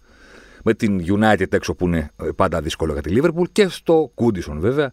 με 0.63 0.75
την 0.75 1.05
United 1.07 1.53
έξω 1.53 1.75
που 1.75 1.87
είναι 1.87 2.11
ε, 2.17 2.29
πάντα 2.37 2.61
δύσκολο 2.61 2.93
για 2.93 3.03
τη 3.03 3.15
Liverpool 3.17 3.51
και 3.53 3.69
στο 3.69 4.11
Κούντισον 4.15 4.61
βέβαια, 4.61 4.93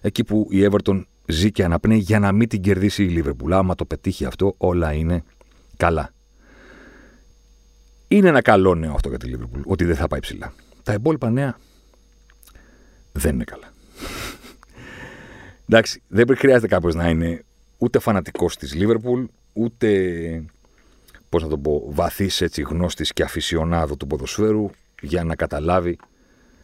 εκεί 0.00 0.24
που 0.24 0.46
η 0.50 0.68
Everton 0.70 1.02
ζει 1.26 1.52
και 1.52 1.64
αναπνέει 1.64 1.98
για 1.98 2.18
να 2.18 2.32
μην 2.32 2.48
την 2.48 2.60
κερδίσει 2.60 3.04
η 3.04 3.22
Liverpool. 3.22 3.50
Άμα 3.50 3.74
το 3.74 3.84
πετύχει 3.84 4.24
αυτό, 4.24 4.54
όλα 4.56 4.92
είναι 4.92 5.22
καλά. 5.76 6.10
Είναι 8.08 8.28
ένα 8.28 8.42
καλό 8.42 8.74
νέο 8.74 8.92
αυτό 8.92 9.08
για 9.08 9.18
τη 9.18 9.32
Liverpool, 9.34 9.62
ότι 9.64 9.84
δεν 9.84 9.96
θα 9.96 10.06
πάει 10.06 10.20
ψηλά. 10.20 10.52
Τα 10.82 10.92
υπόλοιπα 10.92 11.30
νέα 11.30 11.58
δεν 13.12 13.34
είναι 13.34 13.44
καλά. 13.44 13.72
Εντάξει, 15.70 16.02
δεν 16.08 16.36
χρειάζεται 16.36 16.66
κάποιο 16.66 16.90
να 16.94 17.08
είναι 17.08 17.44
ούτε 17.78 17.98
φανατικός 17.98 18.56
της 18.56 18.74
Liverpool, 18.76 19.24
ούτε 19.52 20.44
πώς 21.28 21.42
να 21.42 21.48
το 21.48 21.58
πω, 21.58 21.84
βαθύς 21.88 22.40
έτσι 22.40 22.62
γνώστης 22.62 23.12
και 23.12 23.22
αφισιονάδο 23.22 23.96
του 23.96 24.06
ποδοσφαίρου 24.06 24.70
για 25.00 25.24
να 25.24 25.34
καταλάβει 25.34 25.98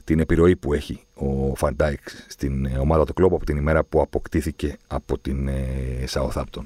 την 0.05 0.21
επιρροή 0.21 0.57
που 0.57 0.73
έχει 0.73 1.01
ο 1.15 1.55
Φαν 1.55 1.75
Ντάικ 1.75 2.01
στην 2.29 2.67
ε, 2.67 2.79
ομάδα 2.79 3.05
του 3.05 3.13
Κλοπ 3.15 3.35
από 3.35 3.45
την 3.45 3.57
ημέρα 3.57 3.85
που 3.85 4.01
αποκτήθηκε 4.01 4.77
από 4.87 5.19
την 5.19 5.49
ε, 5.49 6.05
Southampton. 6.11 6.63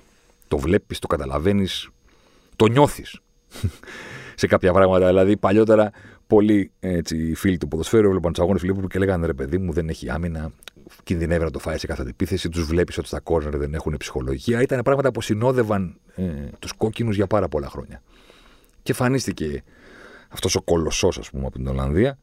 Το 0.49 0.59
βλέπεις, 0.59 0.99
το 0.99 1.07
καταλαβαίνεις, 1.07 1.89
το 2.57 2.67
νιώθεις 2.67 3.21
σε 4.41 4.47
κάποια 4.47 4.73
πράγματα. 4.73 5.07
Δηλαδή 5.07 5.37
παλιότερα 5.37 5.91
πολλοί 6.27 6.71
έτσι, 6.81 7.35
φίλοι 7.35 7.59
του 7.59 7.69
ποδοσφαίρου 7.69 8.07
έβλεπαν 8.07 8.33
τους 8.33 8.43
αγώνες 8.43 8.63
Λίβερπουλ 8.63 8.87
και 8.87 8.99
λέγανε 8.99 9.27
ρε 9.27 9.35
παιδί 9.35 9.59
μου, 9.59 9.73
δεν 9.73 9.89
έχει 9.89 10.11
άμυνα, 10.11 10.53
κινδυνεύει 11.05 11.45
να 11.45 11.51
το 11.51 11.59
φάει 11.59 11.79
σε 11.79 11.87
κάθε 11.87 12.03
αντιπίθεση. 12.03 12.49
Τους 12.49 12.65
βλέπεις 12.65 12.99
ότι 12.99 13.07
στα 13.07 13.21
κόρνερ 13.21 13.57
δεν 13.57 13.75
έχουν 13.75 13.97
ψυχολογία. 13.99 14.63
Ήταν 14.63 14.83
πράγματα 14.83 15.11
που 15.11 15.21
συνόδευαν 15.21 16.01
ε, 16.15 16.23
τους 16.59 16.73
κόκκινους 16.73 17.17
για 17.17 17.27
πάρα 17.27 17.49
πολλά 17.49 17.69
χρόνια. 17.69 18.03
Και 18.83 18.93
εμφανίστηκε 18.93 19.63
αυτός 20.29 20.55
ο 20.55 20.63
κολοσσός, 20.63 21.19
ας 21.19 21.31
πούμε, 21.31 21.47
από 21.47 21.57
την 21.57 21.67
Ολλανδία. 21.67 22.19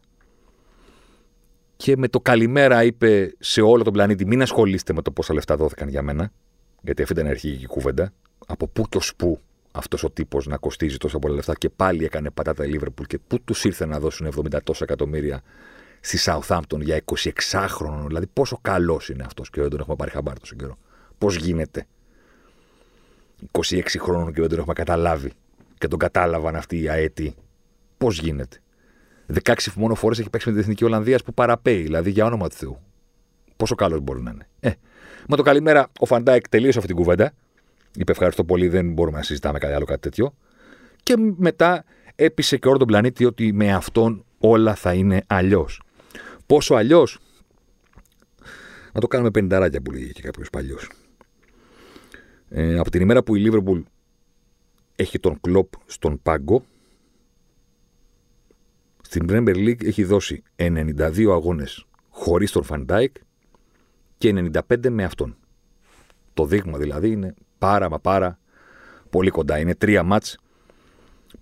Και 1.77 1.98
με 1.98 2.07
το 2.07 2.19
καλημέρα 2.19 2.84
είπε 2.84 3.36
σε 3.39 3.62
όλο 3.62 3.84
τον 3.84 3.93
πλανήτη: 3.93 4.25
Μην 4.25 4.41
ασχολείστε 4.41 4.93
με 4.93 5.01
το 5.01 5.12
πόσα 5.12 5.34
λεφτά 5.34 5.55
δόθηκαν 5.55 5.88
για 5.88 6.01
μένα. 6.01 6.31
Γιατί 6.81 7.01
αυτή 7.01 7.13
ήταν 7.13 7.25
η 7.25 7.29
αρχική 7.29 7.65
κουβέντα. 7.65 8.13
Από 8.48 8.67
πού 8.67 8.84
και 8.89 8.98
ως 8.98 9.15
πού 9.15 9.39
αυτός 9.75 10.03
ο 10.03 10.10
τύπος 10.10 10.48
να 10.48 10.57
κοστίζει 10.57 10.98
τόσα 10.98 11.19
πολλά 11.19 11.36
λεφτά 11.36 11.53
και 11.55 11.69
πάλι 11.69 12.05
έκανε 12.05 12.29
πατάτα 12.29 12.65
η 12.65 12.69
Λίβερπουλ 12.69 13.05
και 13.05 13.19
πού 13.27 13.41
τους 13.41 13.63
ήρθε 13.63 13.86
να 13.86 14.00
δώσουν 14.00 14.31
70 14.36 14.57
τόσα 14.63 14.84
εκατομμύρια 14.84 15.41
στη 16.06 16.18
Southampton 16.22 16.80
για 16.80 17.02
26χρονο. 17.06 18.04
Δηλαδή, 18.08 18.28
πόσο 18.28 18.60
καλός 18.62 19.10
είναι 19.10 19.24
αυτός 19.26 19.50
και 19.50 19.62
δεν 19.62 19.70
τον 19.70 19.80
έχουμε 19.80 19.96
πάρει 19.96 20.12
χαμπάρ 20.12 20.40
τόσο 20.40 20.56
καιρό. 20.56 20.78
Πώς 21.18 21.36
γίνεται 21.36 21.86
26 23.52 23.82
χρόνων 24.00 24.34
και 24.34 24.40
δεν 24.40 24.50
τον 24.50 24.60
έχουμε 24.60 24.74
καταλάβει 24.74 25.32
και 25.78 25.88
τον 25.88 26.00
κατάλαβαν 26.00 26.56
αυτοί 26.56 26.82
οι 26.82 26.90
αετοί. 26.89 27.36
Πώς 27.98 28.20
γίνεται. 28.20 28.58
16 29.44 29.54
μόνο 29.76 29.96
φορές 29.96 30.20
έχει 30.20 30.30
παίξει 30.30 30.48
με 30.48 30.54
την 30.54 30.64
Εθνική 30.64 30.84
Ολλανδίας 30.84 31.24
που 31.24 31.34
παραπαίει, 31.34 31.82
δηλαδή 31.82 32.10
για 32.10 32.26
όνομα 32.26 32.50
του 32.50 32.56
Θεού. 32.56 32.80
Πόσο 33.56 33.76
καλός 33.76 34.00
μπορεί 34.00 34.22
να 34.22 34.32
είναι. 34.32 34.48
Ε, 34.60 34.72
με 35.28 35.36
το 35.36 35.44
καλημέρα, 35.44 35.92
ο 36.00 36.06
Φαν 36.06 36.25
Ντάικ 36.25 36.50
τελείωσε 36.50 36.78
αυτή 36.78 36.94
την 36.94 37.02
κουβέντα. 37.04 37.34
Είπε 37.96 38.12
ευχαριστώ 38.12 38.44
πολύ, 38.44 38.68
δεν 38.68 38.94
μπορούμε 38.94 39.18
να 39.18 39.24
συζητάμε 39.24 39.60
κάτι 39.60 39.74
άλλο 39.74 39.86
κάτι 39.86 40.00
τέτοιο. 40.00 40.34
Και 41.04 41.16
μετά 41.38 41.84
έπεισε 42.16 42.58
και 42.58 42.68
όλο 42.68 42.78
τον 42.78 42.88
πλανήτη 42.88 43.26
ότι 43.26 43.54
με 43.54 43.74
αυτόν 43.74 44.26
όλα 44.38 44.76
θα 44.76 44.94
είναι 44.94 45.24
αλλιώς. 45.28 45.85
Πόσο 46.46 46.75
αλλιώς; 46.75 47.20
Να 48.94 49.00
το 49.00 49.08
κάνουμε 49.08 49.32
πενταράκια 49.32 49.82
που 49.82 49.92
λέγει 49.92 50.12
και 50.12 50.22
κάποιος 50.22 50.50
παλιός. 50.50 50.90
Ε, 52.50 52.80
από 52.80 52.92
την 52.92 53.02
ημέρα 53.02 53.24
που 53.24 53.36
η 53.36 53.40
Λίβερπουλ 53.40 53.80
έχει 54.96 55.20
τον 55.20 55.42
Κλοπ 55.42 55.74
στον 55.86 56.20
πάγκο, 56.24 56.64
στην 59.02 59.25
Premier 59.30 59.56
League 59.56 59.86
έχει 59.86 60.04
δώσει 60.04 60.44
92 60.56 61.32
αγώνες 61.32 61.86
χωρίς 62.10 62.52
τον 62.52 62.64
Φαν 62.63 62.87
Ντάικ 62.87 63.15
και 64.18 64.50
95 64.70 64.90
με 64.90 65.04
αυτόν. 65.04 65.38
Το 66.34 66.46
δείγμα 66.46 66.78
δηλαδή 66.78 67.12
είναι 67.12 67.34
πάρα 67.58 67.90
μα 67.90 68.00
πάρα 68.00 68.40
πολύ 69.10 69.30
κοντά. 69.30 69.60
Είναι 69.60 69.75
τρία 69.75 70.04
ματς 70.04 70.38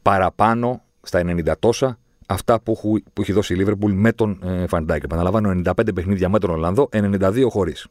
παραπάνω 0.01 0.83
στα 1.01 1.21
90 1.25 1.53
τόσα 1.59 1.99
αυτά 2.33 2.59
που, 2.59 3.01
που 3.13 3.21
έχει 3.21 3.31
δώσει 3.31 3.53
η 3.53 3.55
Λίβερπουλ 3.55 3.93
με 3.93 4.11
τον 4.11 4.39
ε, 4.43 4.67
Φαν 4.67 4.82
Ντάικ. 4.82 5.03
Επαναλαμβάνω 5.03 5.61
95 5.65 5.95
παιχνίδια 5.95 6.29
με 6.29 6.39
τον 6.39 6.49
Ολλανδό, 6.49 6.89
92 6.91 7.45
χωρίς. 7.49 7.87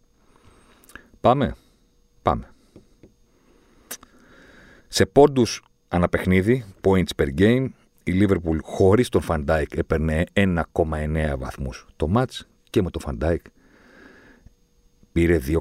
Πάμε. 1.20 1.54
Πάμε. 2.22 2.46
Σε 4.88 5.06
πόντους 5.06 5.64
ανά 5.88 6.06
παιχνίδι, 6.06 6.64
points 6.80 7.10
per 7.16 7.28
game, 7.38 7.66
η 8.04 8.12
Λίβερπουλ 8.12 8.58
χωρίς 8.62 9.08
τον 9.08 9.20
Φαν 9.20 9.45
Ντάικ 9.45 9.76
έπαιρνε 9.76 10.24
1,9 10.32 11.34
βαθμούς 11.38 11.86
το 11.96 12.08
ματς 12.08 12.48
και 12.70 12.82
με 12.82 12.90
τον 12.90 13.00
Φαν 13.00 13.18
Ντάικ 13.18 13.40
πήρε 15.12 15.40
2,4 15.46 15.52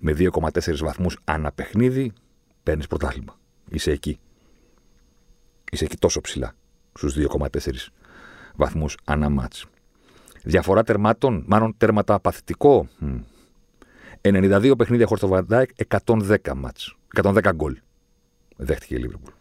με 0.00 0.14
2,4 0.18 0.76
βαθμούς 0.76 1.18
ανά 1.24 1.52
παιχνίδι 1.52 2.12
παίρνεις 2.62 2.86
πρωτάθλημα. 2.86 3.38
Είσαι 3.70 3.90
εκεί. 3.90 4.18
Είσαι 5.72 5.84
εκεί 5.84 5.96
τόσο 5.96 6.20
ψηλά, 6.20 6.54
στους 6.98 7.14
2,4 7.14 7.92
βαθμούς 8.56 8.96
ανά 9.04 9.28
ματς. 9.28 9.66
Διαφορά 10.42 10.82
τερμάτων, 10.82 11.44
μάλλον 11.46 11.74
τέρματα 11.76 12.20
παθητικό. 12.20 12.88
92 14.20 14.74
παιχνίδια 14.78 15.06
χωρίς 15.06 15.22
το 15.22 15.28
Βαν 15.28 15.42
Ντάικ, 15.42 15.70
110 15.88 16.54
ματς. 16.54 16.96
110 17.22 17.52
γκολ. 17.54 17.78
Δέχτηκε 18.56 18.94
η 18.94 18.98
Λίβερπουλ. 18.98 19.32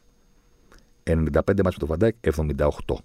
95 1.04 1.64
ματς 1.64 1.76
με 1.76 1.80
το 1.80 1.86
Βαν 1.86 1.96
Ντάικ, 1.96 2.16
78. 2.22 2.96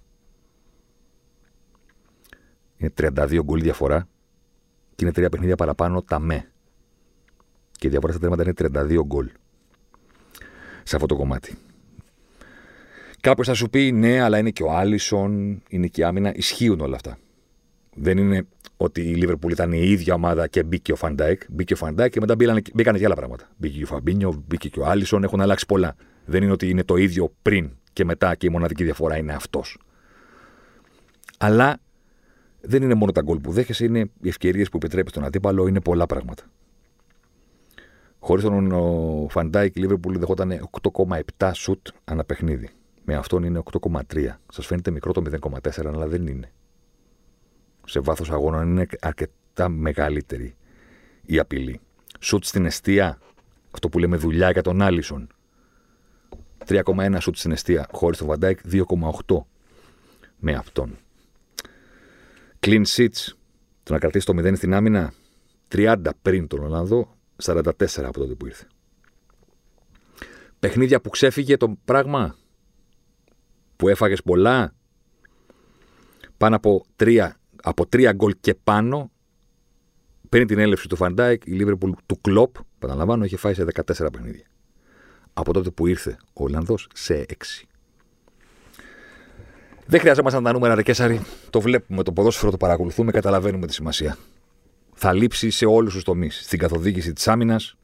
Είναι 2.77 2.93
32 2.97 3.39
γκολ 3.43 3.61
διαφορά 3.61 4.07
και 4.95 5.03
είναι 5.05 5.13
τρία 5.13 5.29
παιχνίδια 5.29 5.55
παραπάνω 5.55 6.01
τα 6.01 6.19
με 6.19 6.51
και 7.71 7.87
η 7.87 7.89
διαφορά 7.89 8.13
στα 8.13 8.21
τέρματα 8.21 8.43
είναι 8.43 8.53
32 8.97 9.03
γκολ. 9.05 9.31
Σε 10.83 10.95
αυτό 10.95 11.07
το 11.07 11.15
κομμάτι. 11.15 11.57
Κάποιος 13.23 13.47
θα 13.47 13.53
σου 13.53 13.69
πει 13.69 13.91
ναι, 13.91 14.21
αλλά 14.21 14.37
είναι 14.37 14.49
και 14.49 14.63
ο 14.63 14.71
Άλισον, 14.71 15.61
είναι 15.69 15.87
και 15.87 16.01
η 16.01 16.03
άμυνα. 16.03 16.31
Ισχύουν 16.35 16.79
όλα 16.79 16.95
αυτά. 16.95 17.17
Δεν 17.95 18.17
είναι 18.17 18.47
ότι 18.77 19.01
η 19.01 19.15
Λίβερπουλ 19.15 19.51
ήταν 19.51 19.71
η 19.71 19.81
ίδια 19.81 20.13
ομάδα 20.13 20.47
και 20.47 20.63
μπήκε 20.63 20.91
ο 20.91 20.95
Φαν 20.95 21.13
Ντάικ. 21.13 21.41
Μπήκε 21.49 21.73
ο 21.73 21.75
Φαν 21.75 21.91
Ντάικ 21.91 22.11
και 22.11 22.19
μετά 22.19 22.35
μπήκαν 22.73 22.95
και 22.95 23.05
άλλα 23.05 23.15
πράγματα. 23.15 23.49
Μπήκε 23.57 23.77
και 23.77 23.83
ο 23.83 23.87
Φαμπίνιο, 23.87 24.43
μπήκε 24.47 24.69
και 24.69 24.79
ο 24.79 24.85
Άλισον, 24.85 25.23
έχουν 25.23 25.41
αλλάξει 25.41 25.65
πολλά. 25.65 25.95
Δεν 26.25 26.43
είναι 26.43 26.51
ότι 26.51 26.69
είναι 26.69 26.83
το 26.83 26.95
ίδιο 26.95 27.33
πριν 27.41 27.69
και 27.93 28.05
μετά 28.05 28.35
και 28.35 28.47
η 28.47 28.49
μοναδική 28.49 28.83
διαφορά 28.83 29.17
είναι 29.17 29.33
αυτός. 29.33 29.77
Αλλά 31.37 31.77
δεν 32.61 32.83
είναι 32.83 32.93
μόνο 32.93 33.11
τα 33.11 33.21
γκολ 33.21 33.39
που 33.39 33.51
δέχεσαι, 33.51 33.85
είναι 33.85 33.99
οι 34.21 34.27
ευκαιρίες 34.27 34.69
που 34.69 34.77
επιτρέπεις 34.77 35.11
στον 35.11 35.23
αντίπαλο, 35.25 35.67
είναι 35.67 35.81
πολλά 35.81 36.05
πράγματα. 36.05 36.43
Χωρίς 38.19 38.43
τον 38.43 39.29
Φαν 39.29 39.47
Ντάικ, 39.47 39.75
η 39.75 39.79
Λίβερπουλ 39.79 40.17
δεχόταν 40.17 40.69
8,7 41.37 41.51
σουτ 41.53 41.87
ανά 42.03 42.23
παιχνίδι. 42.23 42.69
Με 43.05 43.15
αυτόν 43.15 43.43
είναι 43.43 43.63
8,3. 43.71 44.39
Σας 44.51 44.65
φαίνεται 44.65 44.91
μικρό 44.91 45.11
το 45.11 45.21
0,4, 45.21 45.85
αλλά 45.85 46.07
δεν 46.07 46.27
είναι. 46.27 46.51
Σε 47.85 47.99
βάθος 47.99 48.31
αγώνων 48.31 48.67
είναι 48.67 48.87
αρκετά 49.01 49.69
μεγαλύτερη 49.69 50.55
η 51.25 51.39
απειλή. 51.39 51.79
Σουτ 52.19 52.43
στην 52.43 52.65
εστία, 52.65 53.19
αυτό 53.71 53.89
που 53.89 53.99
λέμε 53.99 54.17
δουλειά 54.17 54.51
για 54.51 54.61
τον 54.61 54.81
Άλισον. 54.81 55.27
3,1 56.65 57.17
σουτ 57.19 57.35
στην 57.35 57.51
εστία 57.51 57.87
χωρίς 57.91 58.17
τον 58.17 58.27
Φαν 58.27 58.40
Ντάικ, 58.40 58.59
2,8 58.71 59.45
με 60.37 60.53
αυτόν. 60.53 60.97
Clean 62.59 62.83
sheets, 62.85 63.33
το 63.83 63.93
να 63.93 63.99
κρατήσει 63.99 64.25
το 64.25 64.33
0 64.33 64.55
στην 64.55 64.73
άμυνα, 64.73 65.13
30 65.67 65.97
πριν 66.21 66.47
τον 66.47 66.63
Ολλανδό, 66.63 67.15
44 67.43 67.61
από 67.97 68.19
τότε 68.19 68.33
που 68.33 68.45
ήρθε. 68.45 68.67
Παιχνίδια 70.59 71.01
που 71.01 71.09
ξέφυγε 71.09 71.57
το 71.57 71.77
πράγμα, 71.85 72.35
που 73.75 73.87
έφαγες 73.87 74.23
πολλά, 74.23 74.73
πάνω 76.37 76.55
από 76.55 76.85
τρία, 76.95 77.39
από 77.63 77.85
τρία 77.87 78.11
γκολ 78.11 78.35
και 78.41 78.53
πάνω, 78.53 79.11
πριν 80.29 80.47
την 80.47 80.59
έλευση 80.59 80.87
του 80.87 80.95
Φαν 80.95 81.15
Ντάικ, 81.15 81.45
η 81.45 81.51
Λίβερπουλ 81.51 81.91
του 82.05 82.21
Κλοπ, 82.21 82.55
παραλαμβάνω, 82.79 83.25
είχε 83.25 83.37
φάει 83.37 83.53
σε 83.53 83.65
14 83.73 83.83
παιχνίδια. 84.11 84.45
Από 85.33 85.53
τότε 85.53 85.69
που 85.69 85.87
ήρθε 85.87 86.17
ο 86.33 86.43
Ολλανδός 86.43 86.87
σε 86.93 87.25
6. 87.29 87.67
Δεν 89.85 89.99
χρειαζόμαστε 89.99 90.39
να 90.39 90.45
τα 90.45 90.51
νούμερα, 90.51 90.75
ρε 90.75 90.84
Καίσαρη. 90.84 91.21
Το 91.49 91.61
βλέπουμε, 91.61 92.03
το 92.03 92.11
ποδόσφαιρο 92.11 92.51
το 92.51 92.57
παρακολουθούμε, 92.57 93.11
καταλαβαίνουμε 93.11 93.67
τη 93.67 93.73
σημασία 93.73 94.17
θα 94.93 95.13
λείψει 95.13 95.49
σε 95.49 95.65
όλους 95.65 95.93
τους 95.93 96.03
τομείς. 96.03 96.41
Στην 96.43 96.59
καθοδήγηση 96.59 97.13
της 97.13 97.27
άμυνας, 97.27 97.77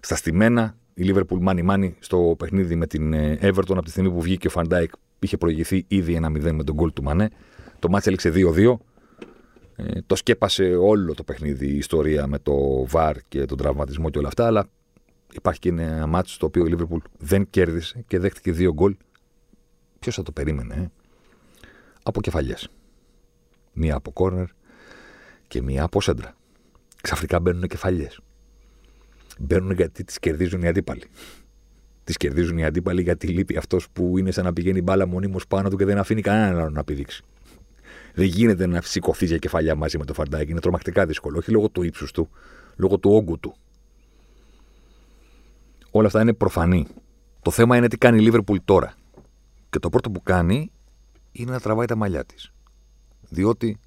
στα 0.00 0.16
στημένα. 0.16 0.76
Η 0.94 1.12
Liverpool 1.14 1.38
μάνι 1.40 1.62
μάνι 1.62 1.96
στο 1.98 2.34
παιχνίδι 2.38 2.74
με 2.74 2.86
την 2.86 3.12
ε, 3.12 3.38
Everton 3.42 3.70
από 3.70 3.82
τη 3.82 3.90
στιγμή 3.90 4.10
που 4.10 4.20
βγήκε 4.20 4.46
ο 4.46 4.50
Φαν 4.50 4.68
Ντάικ 4.68 4.90
είχε 5.18 5.36
προηγηθεί 5.36 5.84
ήδη 5.88 6.14
ένα 6.14 6.28
0 6.28 6.52
με 6.52 6.64
το 6.64 6.74
γκολ 6.74 6.92
του 6.92 7.02
Μανέ. 7.02 7.28
Το 7.78 7.88
μάτς 7.88 8.06
έληξε 8.06 8.32
2-2. 8.34 8.76
Ε, 9.76 10.00
το 10.06 10.14
σκέπασε 10.16 10.64
όλο 10.64 11.14
το 11.14 11.24
παιχνίδι 11.24 11.66
η 11.66 11.76
ιστορία 11.76 12.26
με 12.26 12.38
το 12.38 12.86
VAR 12.86 13.16
και 13.28 13.44
τον 13.44 13.58
τραυματισμό 13.58 14.10
και 14.10 14.18
όλα 14.18 14.28
αυτά, 14.28 14.46
αλλά 14.46 14.68
υπάρχει 15.32 15.60
και 15.60 15.68
ένα 15.68 16.06
ματς 16.06 16.34
στο 16.34 16.46
οποίο 16.46 16.66
η 16.66 16.68
Λίβερπουλ 16.68 17.00
δεν 17.18 17.50
κέρδισε 17.50 18.04
και 18.06 18.18
δέχτηκε 18.18 18.52
δύο 18.52 18.72
γκολ. 18.72 18.96
Ποιος 19.98 20.14
θα 20.14 20.22
το 20.22 20.32
περίμενε, 20.32 20.74
ε; 20.74 20.90
Από 22.02 22.20
κεφαλιές. 22.20 22.68
Μία 23.72 23.94
από 23.94 24.12
κόρνερ 24.12 24.46
και 25.48 25.62
μία 25.62 25.82
από 25.82 26.00
σέντρα. 26.00 26.36
Ξαφνικά 27.02 27.40
μπαίνουν 27.40 27.66
κεφαλιές. 27.66 28.20
Μπαίνουν 29.38 29.70
γιατί 29.70 30.04
τις 30.04 30.18
κερδίζουν 30.18 30.62
οι 30.62 30.68
αντίπαλοι. 30.68 31.02
Τις 32.04 32.16
κερδίζουν 32.16 32.58
οι 32.58 32.64
αντίπαλοι 32.64 33.02
γιατί 33.02 33.26
λείπει 33.26 33.56
αυτός 33.56 33.90
που 33.92 34.18
είναι 34.18 34.30
σαν 34.30 34.44
να 34.44 34.52
πηγαίνει 34.52 34.82
μπάλα 34.82 35.06
μονίμως 35.06 35.46
πάνω 35.46 35.68
του 35.68 35.76
και 35.76 35.84
δεν 35.84 35.98
αφήνει 35.98 36.20
κανέναν 36.20 36.58
άλλο 36.58 36.70
να 36.70 36.84
πηδήξει. 36.84 37.24
Δεν 38.14 38.26
γίνεται 38.26 38.66
να 38.66 38.80
σηκωθεί 38.80 39.26
για 39.26 39.38
κεφαλιά 39.38 39.74
μαζί 39.74 39.98
με 39.98 40.04
το 40.04 40.14
φαντάκι. 40.14 40.50
Είναι 40.50 40.60
τρομακτικά 40.60 41.06
δύσκολο. 41.06 41.38
Όχι 41.38 41.50
λόγω 41.50 41.68
του 41.68 41.82
ύψους 41.82 42.12
του, 42.12 42.28
λόγω 42.76 42.98
του 42.98 43.10
όγκου 43.10 43.38
του. 43.38 43.54
Όλα 45.90 46.06
αυτά 46.06 46.20
είναι 46.20 46.32
προφανή. 46.32 46.86
Το 47.42 47.50
θέμα 47.50 47.76
είναι 47.76 47.88
τι 47.88 47.98
κάνει 47.98 48.18
η 48.18 48.20
Λίβερπουλ 48.20 48.58
τώρα. 48.64 48.94
Και 49.70 49.78
το 49.78 49.88
πρώτο 49.88 50.10
που 50.10 50.22
κάνει 50.22 50.70
είναι 51.32 51.50
να 51.50 51.60
τραβάει 51.60 51.86
τα 51.86 51.96
μαλλιά 51.96 52.24
της. 52.24 52.52
Διότι 53.28 53.78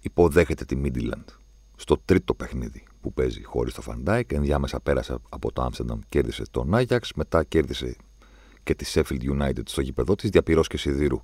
υποδέχεται 0.00 0.64
τη 0.64 0.76
Μίντιλαντ 0.76 1.28
στο 1.76 2.00
τρίτο 2.04 2.34
παιχνίδι 2.34 2.84
που 3.06 3.12
παίζει 3.12 3.42
χωρίς 3.42 3.74
το 3.74 3.82
Φαν 3.82 4.02
Ντάικ. 4.02 4.32
Ενδιάμεσα 4.32 4.80
πέρασε 4.80 5.16
από 5.28 5.52
το 5.52 5.62
Άμστερνταμ, 5.62 5.98
κέρδισε 6.08 6.42
τον 6.50 6.74
Άγιαξ. 6.74 7.12
Μετά 7.14 7.44
κέρδισε 7.44 7.96
και 8.62 8.74
τη 8.74 8.92
Sheffield 8.94 9.42
United 9.42 9.62
στο 9.64 9.80
γήπεδο 9.80 10.14
της, 10.14 10.30
διά 10.30 10.44
πυρός 10.44 10.68
και 10.68 10.76
σιδήρου. 10.76 11.22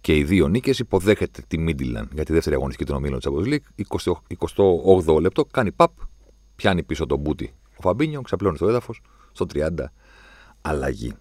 Και 0.00 0.16
οι 0.16 0.24
δύο 0.24 0.48
νίκες 0.48 0.78
υποδέχεται 0.78 1.42
τη 1.48 1.58
Μίντιλαντ 1.58 2.12
για 2.12 2.24
τη 2.24 2.32
δεύτερη 2.32 2.54
αγωνιστική 2.56 2.88
των 2.90 2.96
ομίλων 2.96 3.18
της 3.18 3.30
Champions 3.30 3.54
League. 3.54 3.84
28 5.06 5.20
λεπτό 5.20 5.44
κάνει 5.44 5.72
παπ, 5.72 5.90
πιάνει 6.56 6.82
πίσω 6.82 7.06
τον 7.06 7.18
μπούτι 7.18 7.54
ο 7.76 7.80
Φαμπίνιο, 7.82 8.20
ξαπλώνει 8.20 8.56
στο 8.56 8.68
έδαφος 8.68 9.00
στο 9.32 9.46
30 9.54 9.68
αλλαγή. 10.60 11.12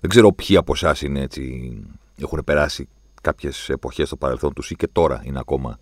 Δεν 0.00 0.10
ξέρω 0.10 0.32
ποιοι 0.32 0.56
από 0.56 0.72
εσάς 0.72 1.02
είναι 1.02 1.20
έτσι, 1.20 1.72
έχουν 2.16 2.42
περάσει 2.44 2.88
κάποιες 3.22 3.68
εποχές 3.68 4.06
στο 4.06 4.16
παρελθόν 4.16 4.52
τους 4.52 4.70
ή 4.70 4.74
και 4.74 4.86
τώρα 4.86 5.22
είναι 5.24 5.38
ακόμα 5.38 5.78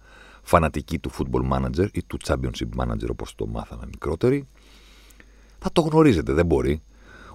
φανατικοί 0.51 0.99
του 0.99 1.11
football 1.11 1.53
manager 1.53 1.89
ή 1.93 2.03
του 2.07 2.19
championship 2.27 2.69
manager 2.77 3.09
όπως 3.11 3.35
το 3.35 3.47
μάθαμε 3.47 3.87
μικρότεροι. 3.87 4.47
Θα 5.59 5.73
το 5.73 5.81
γνωρίζετε, 5.81 6.33
δεν 6.33 6.47
μπορεί. 6.47 6.83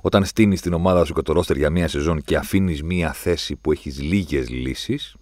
Όταν 0.01 0.25
στείνεις 0.25 0.62
την 0.62 0.74
ομάδα 0.74 1.05
σου 1.05 1.13
και 1.13 1.22
το 1.22 1.34
ρόστερ 1.34 1.57
για 1.57 1.69
μία 1.69 1.88
σεζόν 1.88 2.22
και 2.22 2.36
αφήνεις 2.36 2.84
μία 2.84 3.13
θέση 3.13 3.55
που 3.55 3.72
έχεις 3.72 4.01
λίγες 4.01 4.50
λύσεις, 4.50 5.15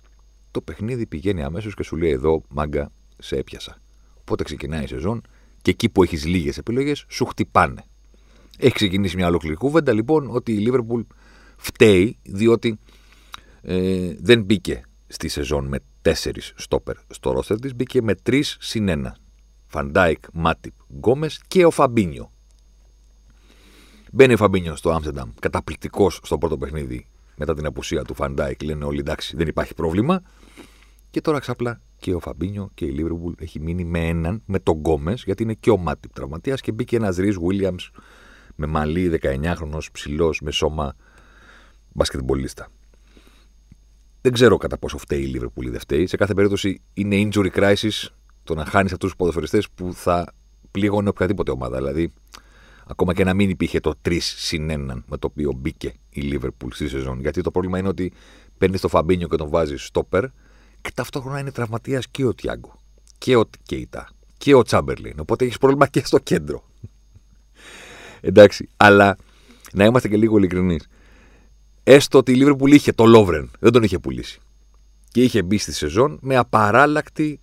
το 0.51 0.61
παιχνίδι 0.61 1.05
πηγαίνει 1.05 1.43
αμέσως 1.43 1.73
και 1.73 1.83
σου 1.83 1.95
λέει 1.95 2.11
εδώ, 2.11 2.43
μάγκα, 2.49 2.91
σε 3.17 3.35
έπιασα. 3.35 3.81
Οπότε 4.19 4.43
ξεκινάει 4.43 4.83
η 4.83 4.87
σεζόν 4.87 5.21
και 5.61 5.71
εκεί 5.71 5.89
που 5.89 6.03
έχεις 6.03 6.25
λίγες 6.25 6.57
επιλογές, 6.57 7.05
σου 7.07 7.25
χτυπάνε. 7.25 7.85
Έχει 8.57 8.73
ξεκινήσει 8.73 9.15
μια 9.15 9.27
ολόκληρη 9.27 9.55
κουβέντα 9.55 9.93
λοιπόν 9.93 10.27
ότι 10.29 10.53
η 10.53 10.57
Λίβερπουλ 10.57 11.01
φταίει 11.57 12.17
διότι 12.23 12.79
ε, 13.61 14.13
δεν 14.19 14.43
μπήκε 14.43 14.83
στη 15.13 15.27
σεζόν 15.27 15.65
με 15.67 15.79
τέσσερις 16.01 16.53
στόπερ 16.55 16.95
στο 17.09 17.31
ρόστερ 17.31 17.59
της, 17.59 17.75
μπήκε 17.75 18.01
με 18.01 18.15
τρεις 18.15 18.57
συν 18.59 18.87
ένα. 18.87 19.15
Φαν 19.65 19.89
Ντάικ, 19.89 20.23
Μάτιπ, 20.33 20.73
Γκόμεζ 20.93 21.29
και 21.47 21.65
ο 21.65 21.71
Φαμπίνιο. 21.71 22.31
Μπαίνει 24.11 24.33
ο 24.33 24.37
Φαμπίνιο 24.37 24.75
στο 24.75 24.89
Άμστερνταμ, 24.91 25.29
καταπληκτικός 25.39 26.19
στο 26.23 26.37
πρώτο 26.37 26.57
παιχνίδι 26.57 27.07
μετά 27.35 27.53
την 27.53 27.65
απουσία 27.65 28.03
του 28.03 28.13
Φαν 28.13 28.33
Ντάικ. 28.33 28.63
Λένε 28.63 28.85
όλοι 28.85 28.99
εντάξει, 28.99 29.35
δεν 29.35 29.47
υπάρχει 29.47 29.73
πρόβλημα. 29.73 30.21
Και 31.09 31.21
τώρα 31.21 31.39
ξάπλα 31.39 31.81
και 31.97 32.13
ο 32.13 32.19
Φαμπίνιο 32.19 32.69
και 32.73 32.85
η 32.85 32.89
Λίβερπουλ 32.89 33.33
έχει 33.37 33.59
μείνει 33.59 33.85
με 33.85 34.07
έναν, 34.07 34.41
με 34.45 34.59
τον 34.59 34.75
Γκόμεζ, 34.75 35.13
γιατί 35.25 35.43
είναι 35.43 35.53
και 35.53 35.69
ο 35.69 35.77
Μάτιπ 35.77 36.13
τραυματίας 36.13 36.61
και 36.61 36.71
μπήκε 36.71 36.95
ένας 36.95 37.15
Ρις 37.15 37.31
Ουίλιαμς 37.31 37.75
με 38.55 38.65
μαλλί 38.65 39.19
19χρονο, 39.21 39.77
ψηλός, 39.91 40.41
με 40.41 40.51
σώμα 40.51 40.95
μπασκετμπολίστα. 41.93 42.67
Δεν 44.23 44.31
ξέρω 44.31 44.57
κατά 44.57 44.77
πόσο 44.77 44.97
φταίει 44.97 45.21
η 45.21 45.25
Λίβερπουλ 45.25 45.65
ή 45.65 45.69
δεν 45.69 45.79
φταίει. 45.79 46.07
Σε 46.07 46.17
κάθε 46.17 46.33
περίπτωση 46.33 46.81
είναι 46.93 47.29
injury 47.29 47.49
crisis 47.55 48.07
το 48.43 48.55
να 48.55 48.65
χάνεις 48.65 48.91
αυτούς 48.91 49.09
τους 49.09 49.17
ποδοσφαιριστές 49.17 49.69
που 49.69 49.93
θα 49.93 50.33
πλήγωνε 50.71 51.09
οποιαδήποτε 51.09 51.51
ομάδα. 51.51 51.77
Δηλαδή, 51.77 52.13
ακόμα 52.87 53.13
και 53.13 53.23
να 53.23 53.33
μην 53.33 53.49
υπήρχε 53.49 53.79
το 53.79 53.93
3 54.05 54.17
συν 54.19 54.69
1 54.71 55.03
με 55.05 55.17
το 55.17 55.27
οποίο 55.31 55.53
μπήκε 55.57 55.93
η 56.09 56.21
Λίβερπουλ 56.21 56.71
στη 56.71 56.87
σεζόν. 56.87 57.19
Γιατί 57.19 57.41
το 57.41 57.51
πρόβλημα 57.51 57.77
είναι 57.77 57.87
ότι 57.87 58.13
παίρνεις 58.57 58.81
το 58.81 58.87
Φαμπίνιο 58.87 59.27
και 59.27 59.35
τον 59.35 59.49
βάζεις 59.49 59.85
στόπερ 59.85 60.25
και 60.81 60.91
ταυτόχρονα 60.93 61.39
είναι 61.39 61.51
τραυματίας 61.51 62.07
και 62.07 62.25
ο 62.25 62.33
Τιάγκο 62.33 62.75
και 63.17 63.35
ο 63.35 63.49
Κέιτα 63.63 64.09
και 64.37 64.53
ο 64.53 64.61
Τσάμπερλιν. 64.61 65.19
Οπότε 65.19 65.45
έχεις 65.45 65.57
πρόβλημα 65.57 65.87
και 65.87 66.05
στο 66.05 66.17
κέντρο. 66.17 66.63
Εντάξει, 68.21 68.69
αλλά 68.77 69.17
να 69.73 69.85
είμαστε 69.85 70.07
και 70.07 70.17
λίγο 70.17 70.37
ειλικρινείς. 70.37 70.87
Έστω 71.83 72.17
ότι 72.17 72.31
η 72.31 72.35
Λίβερπουλ 72.35 72.71
είχε 72.71 72.91
το 72.91 73.05
Λόβρεν, 73.05 73.51
δεν 73.59 73.71
τον 73.71 73.83
είχε 73.83 73.99
πουλήσει. 73.99 74.39
Και 75.11 75.23
είχε 75.23 75.41
μπει 75.43 75.57
στη 75.57 75.73
σεζόν 75.73 76.17
με 76.21 76.35
απαράλλακτη 76.35 77.39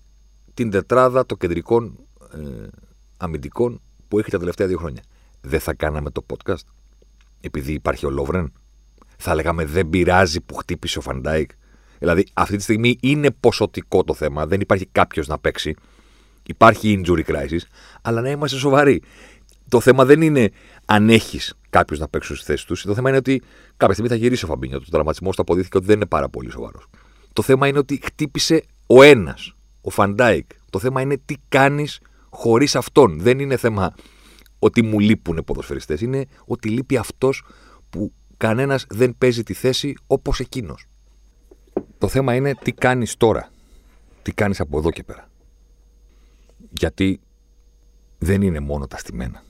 την 0.55 0.71
τετράδα 0.71 1.27
των 1.27 1.39
κεντρικών 1.39 1.99
ε, 2.33 2.69
αμυντικών 3.17 3.81
που 4.09 4.19
έχει 4.19 4.31
τα 4.31 4.39
τελευταία 4.39 4.67
δύο 4.67 4.79
χρόνια. 4.79 5.03
Δεν 5.41 5.61
θα 5.61 5.75
κάναμε 5.75 6.11
το 6.11 6.27
podcast 6.27 6.65
επειδή 7.41 7.73
υπάρχει 7.73 8.07
ο 8.07 8.11
Λόβρεν. 8.11 8.53
Θα 9.17 9.35
λέγαμε 9.35 9.65
δεν 9.65 9.91
πειράζει 9.91 10.41
που 10.41 10.55
χτύπησε 10.55 10.99
ο 10.99 11.01
Φαν 11.01 11.21
Ντάικ. 11.21 11.51
Δηλαδή 11.99 12.27
αυτή 12.35 12.57
τη 12.57 12.63
στιγμή 12.63 12.99
είναι 13.01 13.31
ποσοτικό 13.31 14.05
το 14.05 14.15
θέμα. 14.15 14.47
Δεν 14.47 14.61
υπάρχει 14.61 14.87
κάποιος 14.93 15.27
να 15.27 15.39
παίξει. 15.39 15.75
Υπάρχει 16.47 17.03
injury 17.05 17.25
crisis. 17.25 17.61
Αλλά 18.03 18.21
να 18.21 18.31
είμαστε 18.31 18.59
σοβαροί. 18.59 19.03
Το 19.71 19.81
θέμα 19.81 20.05
δεν 20.05 20.23
είναι 20.23 20.51
αν 20.85 21.09
έχεις 21.09 21.55
κάποιο 21.71 21.97
να 22.01 22.09
παίξει 22.09 22.35
στη 22.35 22.45
θέση 22.45 22.67
τους. 22.67 22.83
Το 22.83 22.95
θέμα 22.95 23.09
είναι 23.09 23.19
ότι 23.19 23.43
κάποια 23.77 23.95
στιγμή 23.95 24.11
θα 24.11 24.17
γυρίσει 24.17 24.45
ο 24.45 24.49
Φαμπίνιο. 24.49 24.81
Το 24.81 24.91
τραυματισμός 24.91 25.37
του 25.37 25.43
αποδείχθηκε 25.43 25.77
ότι 25.77 25.87
δεν 25.87 25.97
είναι 25.97 26.07
πάρα 26.07 26.29
πολύ 26.29 26.51
σοβαρός. 26.51 26.87
Το 27.33 27.43
θέμα 27.43 27.67
είναι 27.67 27.79
ότι 27.79 28.01
χτύπησε 28.03 28.65
ο 28.87 29.03
ένας, 29.03 29.55
ο 29.81 29.91
Φαν 29.91 30.15
Ντάικ. 30.15 30.51
Το 30.71 30.79
θέμα 30.79 31.01
είναι 31.01 31.17
τι 31.25 31.35
κάνεις 31.49 32.01
χωρίς 32.31 32.77
αυτόν. 32.77 33.21
Δεν 33.21 33.39
είναι 33.39 33.57
θέμα 33.57 33.95
ότι 34.59 34.83
μου 34.83 34.99
λείπουν 34.99 35.43
ποδοσφαιριστές. 35.45 36.01
Είναι 36.01 36.27
ότι 36.45 36.69
λείπει 36.69 36.97
αυτός 36.97 37.45
που 37.91 38.13
κανένας 38.37 38.87
δεν 38.89 39.15
παίζει 39.19 39.43
τη 39.43 39.55
θέση 39.55 39.95
όπως 40.07 40.41
εκείνος. 40.41 40.87
Το 41.99 42.09
θέμα 42.09 42.35
είναι 42.35 42.55
τι 42.55 42.73
κάνεις 42.73 43.17
τώρα. 43.17 43.51
Τι 44.23 44.33
κάνεις 44.33 44.61
από 44.61 44.79
εδώ 44.79 44.91
και 44.91 45.03
πέρα. 45.03 45.31
Γιατί 46.71 47.21
δεν 48.19 48.43
είναι 48.43 48.61
μόνο 48.61 48.87
τα 48.87 48.97
στημένα 48.97 49.43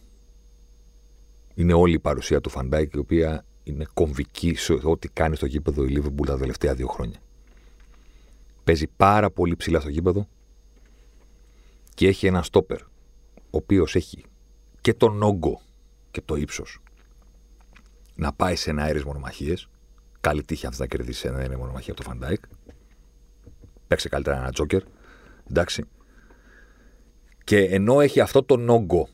είναι 1.61 1.73
όλη 1.73 1.95
η 1.95 1.99
παρουσία 1.99 2.41
του 2.41 2.51
Φαν 2.51 2.68
Ντάικ, 2.68 2.95
η 2.95 2.99
οποία 2.99 3.45
είναι 3.63 3.87
κομβική 3.95 4.55
σε 4.55 4.73
ό,τι 4.83 5.09
κάνει 5.09 5.37
στο 5.37 5.47
γήπεδο 5.47 5.85
η 5.85 5.89
Λίβερπουλ 5.89 6.27
τα 6.27 6.39
τελευταία 6.39 6.75
δύο 6.75 6.87
χρόνια. 6.87 7.19
Παίζει 8.65 8.87
πάρα 8.97 9.31
πολύ 9.31 9.57
ψηλά 9.57 9.81
στο 9.81 9.89
γήπεδο 9.89 10.29
και 11.95 12.09
έχει 12.09 12.27
ένα 12.27 12.43
στόπερ, 12.43 12.81
ο 12.81 12.87
οποίος 13.51 13.95
έχει 13.95 14.25
και 14.81 14.95
τον 14.95 15.23
όγκο 15.23 15.61
και 16.11 16.21
το 16.25 16.37
ύψος 16.37 16.81
να 18.15 18.33
πάει 18.33 18.57
σε 18.57 18.71
εναέριες 18.71 19.01
μονομαχίες. 19.05 19.69
Καλή 20.21 20.45
τύχη 20.45 20.67
αν 20.67 20.73
θα 20.73 20.87
κερδίσεις 20.87 21.25
εναέρια 21.25 21.57
μονομαχία 21.57 21.93
από 21.93 22.03
το 22.03 22.09
Φαν 22.11 22.24
Ντάικ. 22.24 22.45
Παίξε 23.87 24.09
καλύτερα 24.09 24.37
ένα 24.37 24.53
τζόκερ. 24.53 24.83
Εντάξει. 25.51 25.85
Και 27.45 27.65
ενώ 27.65 28.01
έχει 28.01 28.21
αυτό 28.21 28.43
τον 28.43 28.69
όγκο 28.69 29.09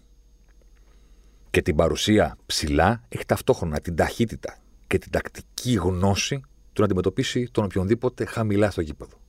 και 1.56 1.62
την 1.62 1.74
παρουσία 1.74 2.36
ψηλά, 2.46 3.02
έχει 3.08 3.24
ταυτόχρονα 3.24 3.80
την 3.80 3.96
ταχύτητα 3.96 4.58
και 4.86 4.98
την 4.98 5.10
τακτική 5.10 5.72
γνώση 5.72 6.40
του 6.72 6.80
να 6.80 6.84
αντιμετωπίσει 6.84 7.48
τον 7.52 7.64
οποιονδήποτε 7.64 8.24
χαμηλά 8.24 8.70
στο 8.70 8.80
γήπεδο. 8.80 9.20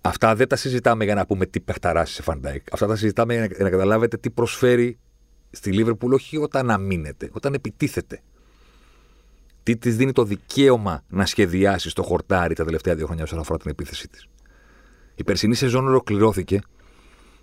Αυτά 0.00 0.34
δεν 0.34 0.48
τα 0.48 0.56
συζητάμε 0.56 1.04
για 1.04 1.14
να 1.14 1.26
πούμε 1.26 1.46
τι 1.46 1.60
παιχταράς 1.60 2.14
είσαι 2.14 2.22
Φαν 2.22 2.42
Ντάικ. 2.42 2.72
Αυτά 2.72 2.86
τα 2.86 2.96
συζητάμε 2.96 3.34
για 3.34 3.48
να, 3.58 3.70
καταλάβετε 3.70 4.16
τι 4.16 4.30
προσφέρει 4.30 4.98
στη 5.50 5.72
Λίβερπουλ, 5.72 6.12
όχι 6.12 6.36
όταν 6.36 6.70
αμύνεται, 6.70 7.30
όταν 7.32 7.54
επιτίθεται. 7.54 8.22
Τι 9.62 9.76
της 9.76 9.96
δίνει 9.96 10.12
το 10.12 10.24
δικαίωμα 10.24 11.02
να 11.08 11.26
σχεδιάσει 11.26 11.90
στο 11.90 12.02
χορτάρι 12.02 12.54
τα 12.54 12.64
τελευταία 12.64 12.94
δύο 12.94 13.06
χρόνια 13.06 13.24
όσον 13.24 13.38
αφορά 13.38 13.58
την 13.58 13.70
επίθεσή 13.70 14.08
της. 14.08 14.26
Η 15.14 15.24
περσινή 15.24 15.54
σεζόν 15.54 15.86
ολοκληρώθηκε 15.86 16.60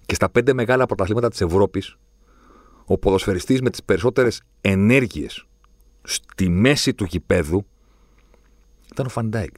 και 0.05 0.15
στα 0.15 0.29
πέντε 0.29 0.53
μεγάλα 0.53 0.85
πρωταθλήματα 0.85 1.29
της 1.29 1.41
Ευρώπης 1.41 1.97
ο 2.85 2.97
ποδοσφαιριστής 2.97 3.61
με 3.61 3.69
τις 3.69 3.83
περισσότερες 3.83 4.41
ενέργειες 4.61 5.45
στη 6.03 6.49
μέση 6.49 6.93
του 6.93 7.03
γηπέδου 7.03 7.65
ήταν 8.91 9.05
ο 9.05 9.09
Φαν 9.09 9.28
Ντάικ. 9.28 9.55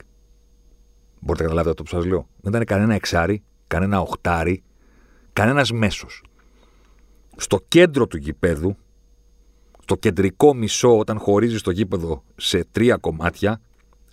Μπορείτε 1.20 1.44
να 1.44 1.50
καταλάβετε 1.50 1.70
αυτό 1.70 1.84
που 1.84 1.90
σας 1.90 2.06
λέω. 2.06 2.28
Δεν 2.42 2.52
ήταν 2.54 2.66
κανένα 2.66 2.94
εξάρι, 2.94 3.44
κανένα 3.68 4.00
οχτάρι, 4.00 4.64
κανένας 5.34 5.72
μέσος. 5.72 6.24
Στο 7.36 7.60
κέντρο 7.68 8.08
του 8.08 8.18
γηπέδου, 8.18 8.76
στο 9.82 9.96
κεντρικό 9.96 10.54
μισό, 10.54 10.98
όταν 10.98 11.20
χωρίζει 11.20 11.62
το 11.62 11.72
γήπεδο 11.72 12.24
σε 12.36 12.66
τρία 12.72 12.98
κομμάτια, 12.98 13.62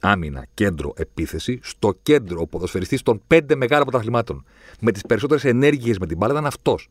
άμυνα, 0.00 0.46
κέντρο, 0.54 0.92
επίθεση, 0.96 1.60
στο 1.62 1.98
κέντρο 2.02 2.40
ο 2.40 2.46
ποδοσφαιριστής 2.46 3.02
των 3.02 3.22
πέντε 3.26 3.54
μεγάλων 3.54 3.86
πρωταθλημάτων 3.86 4.44
με 4.80 4.92
τις 4.92 5.02
περισσότερες 5.02 5.44
ενέργειες 5.44 5.98
με 5.98 6.06
την 6.06 6.16
μπάλα 6.16 6.32
ήταν 6.32 6.46
αυτός. 6.46 6.88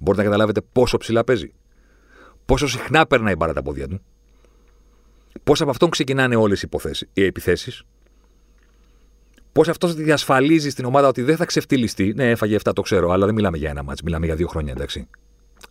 Μπορείτε 0.00 0.22
να 0.22 0.28
καταλάβετε 0.28 0.60
πόσο 0.72 0.96
ψηλά 0.96 1.24
παίζει. 1.24 1.52
Πόσο 2.44 2.68
συχνά 2.68 3.06
περνάει 3.06 3.32
η 3.32 3.36
μπάλα 3.38 3.52
τα 3.52 3.62
πόδια 3.62 3.88
του. 3.88 4.00
Πώς 5.44 5.60
από 5.60 5.70
αυτόν 5.70 5.90
ξεκινάνε 5.90 6.36
όλες 6.36 6.62
οι 7.12 7.24
επιθέσεις. 7.24 7.82
Πώς 9.52 9.68
αυτός 9.68 9.94
διασφαλίζει 9.94 10.70
στην 10.70 10.84
ομάδα 10.84 11.08
ότι 11.08 11.22
δεν 11.22 11.36
θα 11.36 11.44
ξεφτυλιστεί. 11.44 12.12
Ναι, 12.14 12.30
έφαγε 12.30 12.56
7, 12.64 12.72
το 12.74 12.82
ξέρω, 12.82 13.10
αλλά 13.10 13.26
δεν 13.26 13.34
μιλάμε 13.34 13.56
για 13.58 13.70
ένα 13.70 13.82
μάτσο, 13.82 14.02
μιλάμε 14.04 14.26
για 14.26 14.34
δύο 14.34 14.46
χρόνια, 14.46 14.72
εντάξει. 14.72 15.08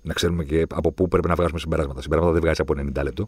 Να 0.01 0.13
ξέρουμε 0.13 0.43
και 0.43 0.65
από 0.69 0.91
πού 0.91 1.07
πρέπει 1.07 1.27
να 1.27 1.35
βγάζουμε 1.35 1.59
συμπεράσματα. 1.59 2.01
Συμπεράσματα 2.01 2.33
δεν 2.33 2.41
βγάζεις 2.41 2.59
από 2.59 2.73
90 2.99 3.03
λεπτό. 3.03 3.27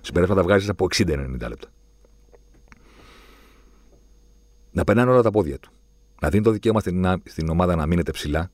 Συμπεράσματα 0.00 0.42
βγάζεις 0.42 0.68
από 0.68 0.86
60-90 0.96 1.48
λεπτά. 1.48 1.68
Να 4.70 4.84
περνάνε 4.84 5.10
όλα 5.10 5.22
τα 5.22 5.30
πόδια 5.30 5.58
του. 5.58 5.70
Να 6.20 6.28
δίνει 6.28 6.44
το 6.44 6.50
δικαίωμα 6.50 6.80
στην, 6.80 7.06
στην 7.24 7.48
ομάδα 7.48 7.76
να 7.76 7.86
μείνετε 7.86 8.10
ψηλά. 8.10 8.50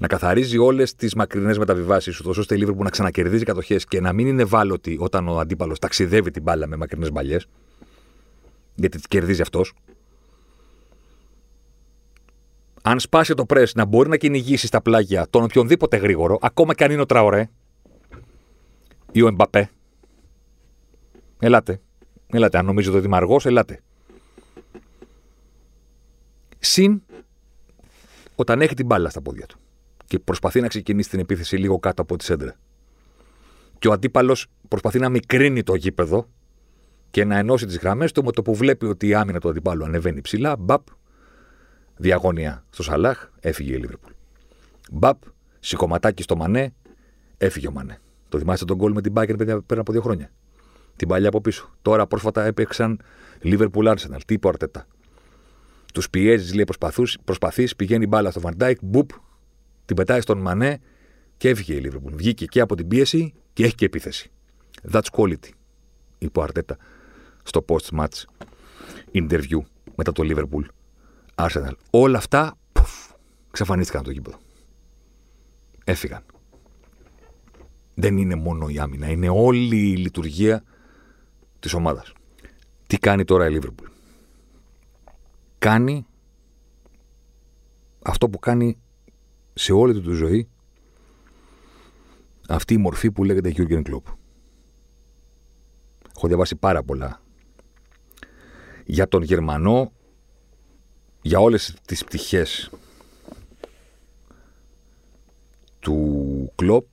Να 0.00 0.06
καθαρίζει 0.06 0.58
όλες 0.58 0.94
τις 0.94 1.14
μακρινές 1.14 1.58
μεταβιβάσεις, 1.58 2.20
ώστε 2.20 2.54
η 2.54 2.58
Λίβερπουλ 2.58 2.84
να 2.84 2.90
ξανακερδίζει 2.90 3.44
κατοχές 3.44 3.84
και 3.84 4.00
να 4.00 4.12
μην 4.12 4.26
είναι 4.26 4.42
ευάλωτη 4.42 4.96
όταν 5.00 5.28
ο 5.28 5.38
αντίπαλος 5.38 5.78
ταξιδεύει 5.78 6.30
την 6.30 6.42
μπάλα 6.42 6.66
με 6.66 6.76
μακρινές 6.76 7.12
μπαλιές. 7.12 7.46
Γιατί 8.74 9.00
τι 9.00 9.08
κερδίζει 9.08 9.42
αυτός 9.42 9.72
αν 12.82 13.00
σπάσει 13.00 13.34
το 13.34 13.44
πρέσ 13.44 13.74
να 13.74 13.84
μπορεί 13.84 14.08
να 14.08 14.16
κυνηγήσει 14.16 14.66
στα 14.66 14.82
πλάγια 14.82 15.26
τον 15.30 15.42
οποιονδήποτε 15.42 15.96
γρήγορο, 15.96 16.38
ακόμα 16.40 16.74
και 16.74 16.84
αν 16.84 16.90
είναι 16.90 17.00
ο 17.00 17.06
Τραωρέ 17.06 17.48
ή 19.12 19.22
ο 19.22 19.26
Εμπαπέ. 19.26 19.70
Ελάτε. 21.38 21.80
Ελάτε. 22.26 22.58
Αν 22.58 22.64
νομίζετε 22.64 22.96
ότι 22.96 23.06
είμαι 23.06 23.16
αργός, 23.16 23.46
ελάτε. 23.46 23.82
Συν 26.58 27.02
όταν 28.34 28.60
έχει 28.60 28.74
την 28.74 28.86
μπάλα 28.86 29.10
στα 29.10 29.20
πόδια 29.20 29.46
του 29.46 29.58
και 30.10 30.18
προσπαθεί 30.18 30.60
να 30.60 30.68
ξεκινήσει 30.68 31.10
την 31.10 31.18
επίθεση 31.18 31.56
λίγο 31.56 31.78
κάτω 31.78 32.02
από 32.02 32.16
τη 32.16 32.24
σέντρα. 32.24 32.56
Και 33.78 33.88
ο 33.88 33.92
αντίπαλος 33.92 34.46
προσπαθεί 34.68 34.98
να 34.98 35.08
μικρύνει 35.08 35.62
το 35.62 35.74
γήπεδο 35.74 36.28
και 37.10 37.24
να 37.24 37.38
ενώσει 37.38 37.66
τις 37.66 37.78
γραμμές 37.78 38.12
του 38.12 38.24
με 38.24 38.32
το 38.32 38.42
που 38.42 38.54
βλέπει 38.54 38.86
ότι 38.86 39.06
η 39.06 39.14
άμυνα 39.14 39.40
του 39.40 39.48
αντιπάλου 39.48 39.84
ανεβαίνει 39.84 40.20
ψηλά. 40.20 40.56
Μπαπ, 40.56 40.86
Διαγωνία 41.96 42.64
στο 42.70 42.82
Σαλάχ, 42.82 43.28
έφυγε 43.40 43.72
η 43.72 43.76
Λίβερπουλ. 43.76 44.12
Μπαπ, 44.90 45.22
σηκωματάκι 45.60 46.22
στο 46.22 46.36
Μανέ, 46.36 46.74
έφυγε 47.38 47.68
ο 47.68 47.72
Μανέ. 47.72 48.00
Το 48.28 48.38
θυμάστε 48.38 48.64
τον 48.64 48.78
κόλ 48.78 48.92
με 48.92 49.00
την 49.00 49.12
Μπάγκερ 49.12 49.36
πριν 49.66 49.78
από 49.80 49.92
δύο 49.92 50.00
χρόνια; 50.00 50.30
Την 50.96 51.08
παλιά 51.08 51.28
από 51.28 51.40
πίσω. 51.40 51.70
Τώρα 51.82 52.06
πρόσφατα 52.06 52.44
έπαιξαν 52.44 53.00
Λίβερπουλ 53.40 53.88
Άρσεναλ. 53.88 54.20
Τι 54.26 54.34
είπε 54.34 54.46
ο 54.46 54.50
Αρτέτα; 54.50 54.86
Τους 55.94 56.10
πιέζεις, 56.10 56.54
λέει, 56.54 56.64
προσπαθείς, 57.24 57.76
πηγαίνει 57.76 58.06
μπάλα 58.06 58.30
στο 58.30 58.40
Βαντάικ, 58.40 58.78
μπουπ, 58.82 59.10
την 59.90 59.98
πετάει 59.98 60.20
στον 60.20 60.38
Μανέ 60.38 60.80
και 61.36 61.48
έφυγε 61.48 61.74
η 61.74 61.80
Λίβερπουλ. 61.80 62.14
Βγήκε 62.14 62.44
και 62.44 62.60
από 62.60 62.74
την 62.74 62.88
πίεση 62.88 63.34
και 63.52 63.64
έχει 63.64 63.74
και 63.74 63.84
επίθεση. 63.84 64.30
That's 64.92 65.10
quality, 65.12 65.48
είπε 66.18 66.38
ο 66.38 66.42
Αρτέτα 66.42 66.76
στο 67.42 67.64
post-match 67.68 68.24
interview 69.12 69.58
μετά 69.94 70.12
το 70.12 70.22
Liverpool 70.26 70.64
Arsenal. 71.34 71.72
Όλα 71.90 72.18
αυτά 72.18 72.58
πουφ, 72.72 73.10
ξαφανίστηκαν 73.50 74.00
από 74.00 74.08
το 74.08 74.14
γήπεδο. 74.14 74.38
Έφυγαν. 75.84 76.22
Δεν 77.94 78.16
είναι 78.16 78.34
μόνο 78.34 78.68
η 78.68 78.78
άμυνα, 78.78 79.10
είναι 79.10 79.28
όλη 79.28 79.76
η 79.76 79.96
λειτουργία 79.96 80.62
της 81.58 81.72
ομάδας. 81.72 82.12
Τι 82.86 82.98
κάνει 82.98 83.24
τώρα 83.24 83.48
η 83.48 83.58
Liverpool. 83.60 83.88
Κάνει 85.58 86.06
αυτό 88.02 88.28
που 88.28 88.38
κάνει 88.38 88.78
σε 89.54 89.72
όλη 89.72 89.92
του 89.92 90.02
τη 90.02 90.14
ζωή 90.14 90.48
αυτή 92.48 92.74
η 92.74 92.78
μορφή 92.78 93.10
που 93.10 93.24
λέγεται 93.24 93.52
Jurgen 93.56 93.82
Klopp. 93.82 94.02
Έχω 96.16 96.28
διαβάσει 96.28 96.56
πάρα 96.56 96.82
πολλά 96.82 97.20
για 98.84 99.08
τον 99.08 99.22
Γερμανό 99.22 99.92
για 101.22 101.38
όλες 101.38 101.76
τις 101.86 102.04
πτυχές 102.04 102.70
του 105.78 106.52
κλοπ 106.54 106.86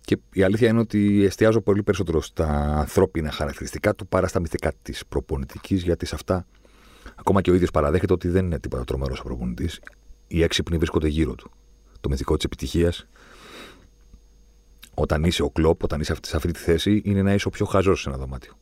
και 0.00 0.18
η 0.32 0.42
αλήθεια 0.42 0.68
είναι 0.68 0.80
ότι 0.80 1.24
εστιάζω 1.24 1.60
πολύ 1.60 1.82
περισσότερο 1.82 2.20
στα 2.20 2.46
ανθρώπινα 2.78 3.30
χαρακτηριστικά 3.30 3.94
του 3.94 4.06
παρά 4.06 4.26
στα 4.26 4.40
μυθικά 4.40 4.72
της 4.82 5.06
προπονητικής, 5.06 5.82
γιατί 5.82 6.06
σε 6.06 6.14
αυτά 6.14 6.46
ακόμα 7.16 7.40
και 7.40 7.50
ο 7.50 7.54
ίδιος 7.54 7.70
παραδέχεται 7.70 8.12
ότι 8.12 8.28
δεν 8.28 8.44
είναι 8.44 8.58
τίποτα 8.58 8.84
τρομερός 8.84 9.20
ο 9.20 9.22
προπονητής. 9.22 9.80
Οι 10.28 10.42
έξυπνοι 10.42 10.76
βρίσκονται 10.76 11.08
γύρω 11.08 11.34
του. 11.34 11.50
Το 12.00 12.08
μυθικό 12.08 12.36
της 12.36 12.44
επιτυχίας, 12.44 13.06
όταν 14.94 15.24
είσαι 15.24 15.42
ο 15.42 15.50
κλοπ, 15.50 15.82
όταν 15.82 16.00
είσαι 16.00 16.14
σε 16.22 16.36
αυτή 16.36 16.52
τη 16.52 16.58
θέση, 16.58 17.00
είναι 17.04 17.22
να 17.22 17.34
είσαι 17.34 17.48
ο 17.48 17.50
πιο 17.50 17.66
χαζός 17.66 18.00
σε 18.00 18.08
ένα 18.08 18.18
δωμάτιο. 18.18 18.52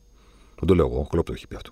Δεν 0.55 0.67
το 0.67 0.75
λέω 0.75 0.85
εγώ, 0.85 0.99
ο 0.99 1.07
κλοπ 1.07 1.25
το 1.25 1.33
έχει 1.33 1.47
πει 1.47 1.55
αυτό. 1.55 1.71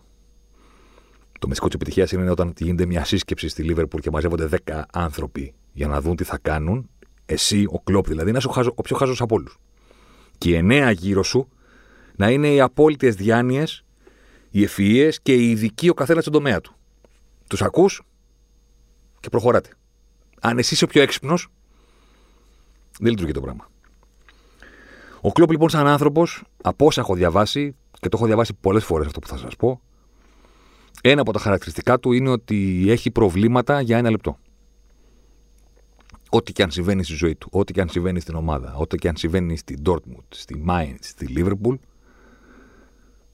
Το 1.39 1.47
μυστικό 1.47 1.67
της 1.67 1.75
επιτυχίας 1.75 2.11
είναι 2.11 2.29
όταν 2.29 2.53
γίνεται 2.57 2.85
μια 2.85 3.05
σύσκεψη 3.05 3.47
στη 3.47 3.63
Λίβερπουλ 3.63 4.01
και 4.01 4.11
μαζεύονται 4.11 4.49
10 4.65 4.81
άνθρωποι 4.93 5.53
για 5.73 5.87
να 5.87 6.01
δουν 6.01 6.15
τι 6.15 6.23
θα 6.23 6.37
κάνουν. 6.37 6.89
Εσύ, 7.25 7.65
ο 7.69 7.79
κλοπ 7.79 8.07
δηλαδή, 8.07 8.31
να 8.31 8.37
είσαι 8.37 8.47
ο, 8.47 8.51
χάζο, 8.51 8.71
ο 8.75 8.81
πιο 8.81 8.95
χάζο 8.95 9.23
από 9.23 9.35
όλους. 9.35 9.57
Και 10.37 10.49
οι 10.49 10.55
εννέα 10.55 10.91
γύρω 10.91 11.23
σου 11.23 11.47
να 12.15 12.29
είναι 12.29 12.53
οι 12.53 12.59
απόλυτες 12.59 13.15
διάνοιες, 13.15 13.83
οι 14.49 14.63
ευφυίε 14.63 15.09
και 15.21 15.33
οι 15.33 15.49
ειδικοί 15.49 15.89
ο 15.89 15.93
καθένας 15.93 16.21
στον 16.21 16.33
τομέα 16.33 16.61
του. 16.61 16.75
Τους 17.47 17.61
ακούς 17.61 18.01
και 19.19 19.29
προχωράτε. 19.29 19.69
Αν 20.45 20.57
εσύ 20.57 20.73
είσαι 20.73 20.83
ο 20.83 20.87
πιο 20.87 21.01
έξυπνος, 21.01 21.47
δεν 22.99 23.11
λειτουργεί 23.11 23.31
το 23.31 23.41
πράγμα. 23.41 23.69
Ο 25.21 25.31
Κλόπ 25.31 25.51
λοιπόν, 25.51 25.69
σαν 25.69 25.87
άνθρωπος, 25.87 26.43
από 26.61 26.85
όσα 26.85 27.01
έχω 27.01 27.15
διαβάσει, 27.15 27.75
και 27.99 28.09
το 28.09 28.17
έχω 28.17 28.25
διαβάσει 28.25 28.53
πολλές 28.53 28.83
φορές 28.83 29.05
αυτό 29.05 29.19
που 29.19 29.27
θα 29.27 29.37
σας 29.37 29.55
πω, 29.55 29.81
ένα 31.01 31.21
από 31.21 31.33
τα 31.33 31.39
χαρακτηριστικά 31.39 31.99
του 31.99 32.11
είναι 32.11 32.29
ότι 32.29 32.85
έχει 32.89 33.11
προβλήματα 33.11 33.81
για 33.81 33.97
ένα 33.97 34.09
λεπτό. 34.09 34.37
Ό,τι 36.29 36.51
και 36.51 36.63
αν 36.63 36.71
συμβαίνει 36.71 37.03
στη 37.03 37.13
ζωή 37.13 37.35
του, 37.35 37.49
ό,τι 37.51 37.73
και 37.73 37.81
αν 37.81 37.89
συμβαίνει 37.89 38.19
στην 38.19 38.35
ομάδα, 38.35 38.75
ό,τι 38.75 38.97
και 38.97 39.07
αν 39.07 39.15
συμβαίνει 39.15 39.57
στη 39.57 39.77
Dortmund, 39.85 40.27
στη 40.29 40.63
Mainz, 40.67 40.97
στη 40.99 41.33
Liverpool, 41.37 41.75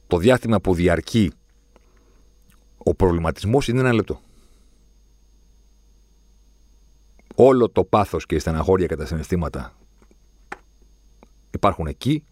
το 0.08 0.18
διάστημα 0.18 0.62
που 0.62 0.74
διαρκεί 0.74 1.32
ο 2.78 2.96
προβληματισμός 2.96 3.68
είναι 3.68 3.80
ένα 3.80 3.94
λεπτό. 3.94 4.22
Όλο 7.42 7.70
το 7.70 7.84
πάθος 7.84 8.26
και 8.26 8.36
η 8.36 8.40
στεναχώρια 8.40 8.86
και 8.86 8.96
τα 8.96 9.06
συναισθήματα 9.06 9.76
υπάρχουν 11.52 11.88
εκεί 11.88 12.24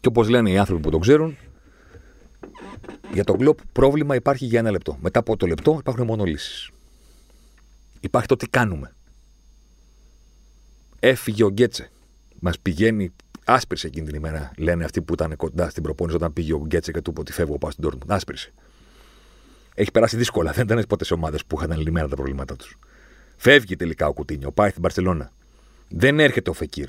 και 0.00 0.08
όπως 0.08 0.28
λένε 0.28 0.50
οι 0.50 0.58
άνθρωποι 0.58 0.82
που 0.82 0.90
το 0.90 0.98
ξέρουν, 0.98 1.36
για 3.12 3.24
τον 3.24 3.38
κλοπ 3.38 3.58
πρόβλημα 3.72 4.14
υπάρχει 4.14 4.44
για 4.44 4.58
ένα 4.58 4.70
λεπτό. 4.70 4.98
Μετά 5.00 5.18
από 5.18 5.36
το 5.36 5.46
λεπτό 5.46 5.76
υπάρχουν 5.78 6.04
μόνο 6.04 6.24
λύσεις. 6.24 6.70
Υπάρχει 8.00 8.28
το 8.28 8.36
τι 8.36 8.48
κάνουμε. 8.48 8.94
Έφυγε 11.00 11.44
ο 11.44 11.48
Γκέτσε. 11.48 11.90
Μας 12.40 12.58
πηγαίνει. 12.58 13.12
Άσπρισε 13.44 13.86
εκείνη 13.86 14.06
την 14.06 14.14
ημέρα, 14.14 14.50
λένε 14.56 14.84
αυτοί 14.84 15.02
που 15.02 15.12
ήταν 15.12 15.36
κοντά 15.36 15.70
στην 15.70 15.82
προπόνηση 15.82 16.16
όταν 16.16 16.32
πήγε 16.32 16.52
ο 16.52 16.62
Γκέτσε 16.66 16.92
και 16.92 17.00
του 17.00 17.10
είπε 17.10 17.20
ότι 17.20 17.32
φεύγω 17.32 17.58
πάω 17.58 17.70
στην 17.70 17.82
Τόρμουντ. 17.82 18.12
Άσπρισε. 18.12 18.52
Έχει 19.74 19.90
περάσει 19.90 20.16
δύσκολα. 20.16 20.52
Δεν 20.52 20.64
ήταν 20.64 20.84
ποτέ 20.88 21.04
σε 21.04 21.14
ομάδες 21.14 21.44
που 21.44 21.56
είχαν 21.60 21.80
λυμμένα 21.80 22.08
τα 22.08 22.14
προβλήματά 22.16 22.56
τους. 22.56 22.78
Φεύγει 23.36 23.76
τελικά 23.76 24.06
ο 24.06 24.12
Κουτίνιο, 24.12 24.50
πάει 24.50 24.70
στην 24.70 24.82
Παρσελώνα. 24.82 25.32
Δεν 25.88 26.20
έρχεται 26.20 26.50
ο 26.50 26.52
Φεκύρ. 26.52 26.88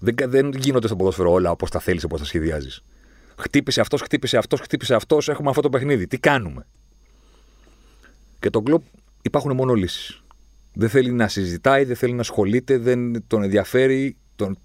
Δεν, 0.00 0.14
δεν 0.30 0.52
γίνονται 0.52 0.86
στο 0.86 0.96
ποδόσφαιρο 0.96 1.32
όλα 1.32 1.50
όπως 1.50 1.70
τα 1.70 1.78
θέλεις, 1.78 2.04
όπως 2.04 2.20
τα 2.20 2.26
σχεδιάζεις. 2.26 2.82
Χτύπησε 3.38 3.80
αυτός, 3.80 4.00
χτύπησε 4.00 4.36
αυτός, 4.36 4.60
χτύπησε 4.60 4.94
αυτός. 4.94 5.28
Έχουμε 5.28 5.48
αυτό 5.48 5.60
το 5.60 5.70
παιχνίδι. 5.70 6.06
Τι 6.06 6.18
κάνουμε; 6.18 6.66
Και 8.40 8.50
τον 8.50 8.64
κλοπ 8.64 8.82
υπάρχουν 9.22 9.54
μόνο 9.54 9.74
λύσεις. 9.74 10.22
Δεν 10.72 10.88
θέλει 10.88 11.12
να 11.12 11.28
συζητάει, 11.28 11.84
δεν 11.84 11.96
θέλει 11.96 12.12
να 12.12 12.20
ασχολείται, 12.20 12.78
δεν 12.78 13.26
τον 13.26 13.42
ενδιαφέρει 13.42 14.16
τον, 14.36 14.58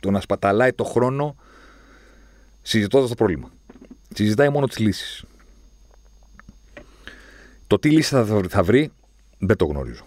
τον 0.00 0.12
να 0.12 0.20
σπαταλάει 0.20 0.72
το 0.72 0.84
χρόνο 0.84 1.36
συζητώντας 2.62 3.08
το 3.08 3.14
πρόβλημα. 3.14 3.50
Συζητάει 4.14 4.48
μόνο 4.48 4.66
τις 4.66 4.78
λύσεις. 4.78 5.24
Το 7.66 7.78
τι 7.78 7.90
λύση 7.90 8.08
θα, 8.14 8.44
θα 8.48 8.62
βρει 8.62 8.90
δεν 9.38 9.56
το 9.56 9.64
γνωρίζω. 9.64 10.06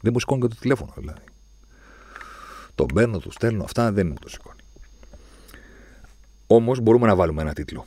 δεν 0.00 0.12
μου 0.12 0.20
σηκώνει 0.20 0.40
και 0.40 0.48
το 0.48 0.56
τηλέφωνο 0.60 0.94
δηλαδή. 0.96 1.24
Τον 2.74 2.86
παίρνω, 2.94 3.18
του 3.18 3.30
στέλνω, 3.30 3.64
αυτά 3.64 3.92
δεν 3.92 4.06
μου 4.06 4.14
το 4.20 4.28
σηκώνει. 4.28 4.58
Όμως 6.46 6.80
μπορούμε 6.80 7.06
να 7.06 7.14
βάλουμε 7.14 7.42
ένα 7.42 7.52
τίτλο 7.52 7.86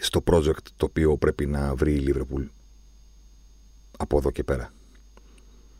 στο 0.00 0.22
project 0.30 0.62
το 0.76 0.86
οποίο 0.86 1.16
πρέπει 1.16 1.46
να 1.46 1.74
βρει 1.74 1.92
η 1.92 1.98
Λίβερπουλ 1.98 2.44
από 3.98 4.18
εδώ 4.18 4.30
και 4.30 4.44
πέρα 4.44 4.72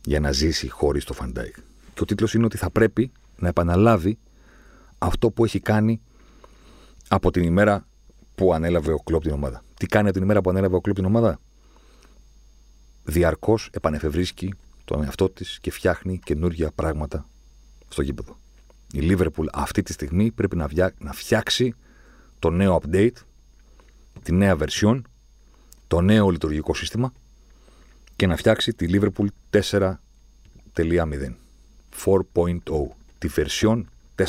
για 0.04 0.20
να 0.20 0.32
ζήσει 0.32 0.68
χωρίς 0.68 1.04
τον 1.04 1.12
Φαν 1.12 1.29
Ντάικ. 1.29 1.54
Και 1.94 2.02
ο 2.02 2.04
τίτλος 2.04 2.34
είναι 2.34 2.44
ότι 2.44 2.56
θα 2.56 2.70
πρέπει 2.70 3.12
να 3.36 3.48
επαναλάβει 3.48 4.18
αυτό 4.98 5.30
που 5.30 5.44
έχει 5.44 5.60
κάνει 5.60 6.00
από 7.08 7.30
την 7.30 7.42
ημέρα 7.42 7.86
που 8.34 8.54
ανέλαβε 8.54 8.92
ο 8.92 8.98
κλόπ 8.98 9.22
την 9.22 9.32
ομάδα. 9.32 9.64
Τι 9.74 9.86
κάνει 9.86 10.04
από 10.04 10.14
την 10.14 10.22
ημέρα 10.22 10.40
που 10.40 10.50
ανέλαβε 10.50 10.76
ο 10.76 10.80
κλόπ 10.80 10.94
την 10.94 11.04
ομάδα; 11.04 11.40
Διαρκώς 13.08 13.68
επανεφευρίσκει 13.72 14.54
τον 14.84 15.02
εαυτό 15.02 15.28
της 15.30 15.58
και 15.60 15.70
φτιάχνει 15.70 16.18
καινούργια 16.24 16.70
πράγματα 16.74 17.28
στο 17.88 18.02
γήπεδο. 18.02 18.38
Η 18.92 18.98
Λίβερπουλ 18.98 19.46
αυτή 19.52 19.82
τη 19.82 19.92
στιγμή 19.92 20.30
πρέπει 20.30 20.56
να, 20.56 20.68
να 20.98 21.12
φτιάξει 21.12 21.74
το 22.38 22.50
νέο 22.50 22.80
update, 22.82 23.16
τη 24.22 24.32
νέα 24.32 24.56
version, 24.58 25.00
το 25.86 26.00
νέο 26.00 26.30
λειτουργικό 26.30 26.74
σύστημα 26.74 27.12
και 28.16 28.26
να 28.26 28.36
φτιάξει 28.36 28.72
τη 28.72 28.86
Liverpool 28.90 29.26
4.0. 29.50 29.94
4.0. 32.04 32.54
Τη 33.18 33.28
version 33.36 33.82
4. 34.16 34.24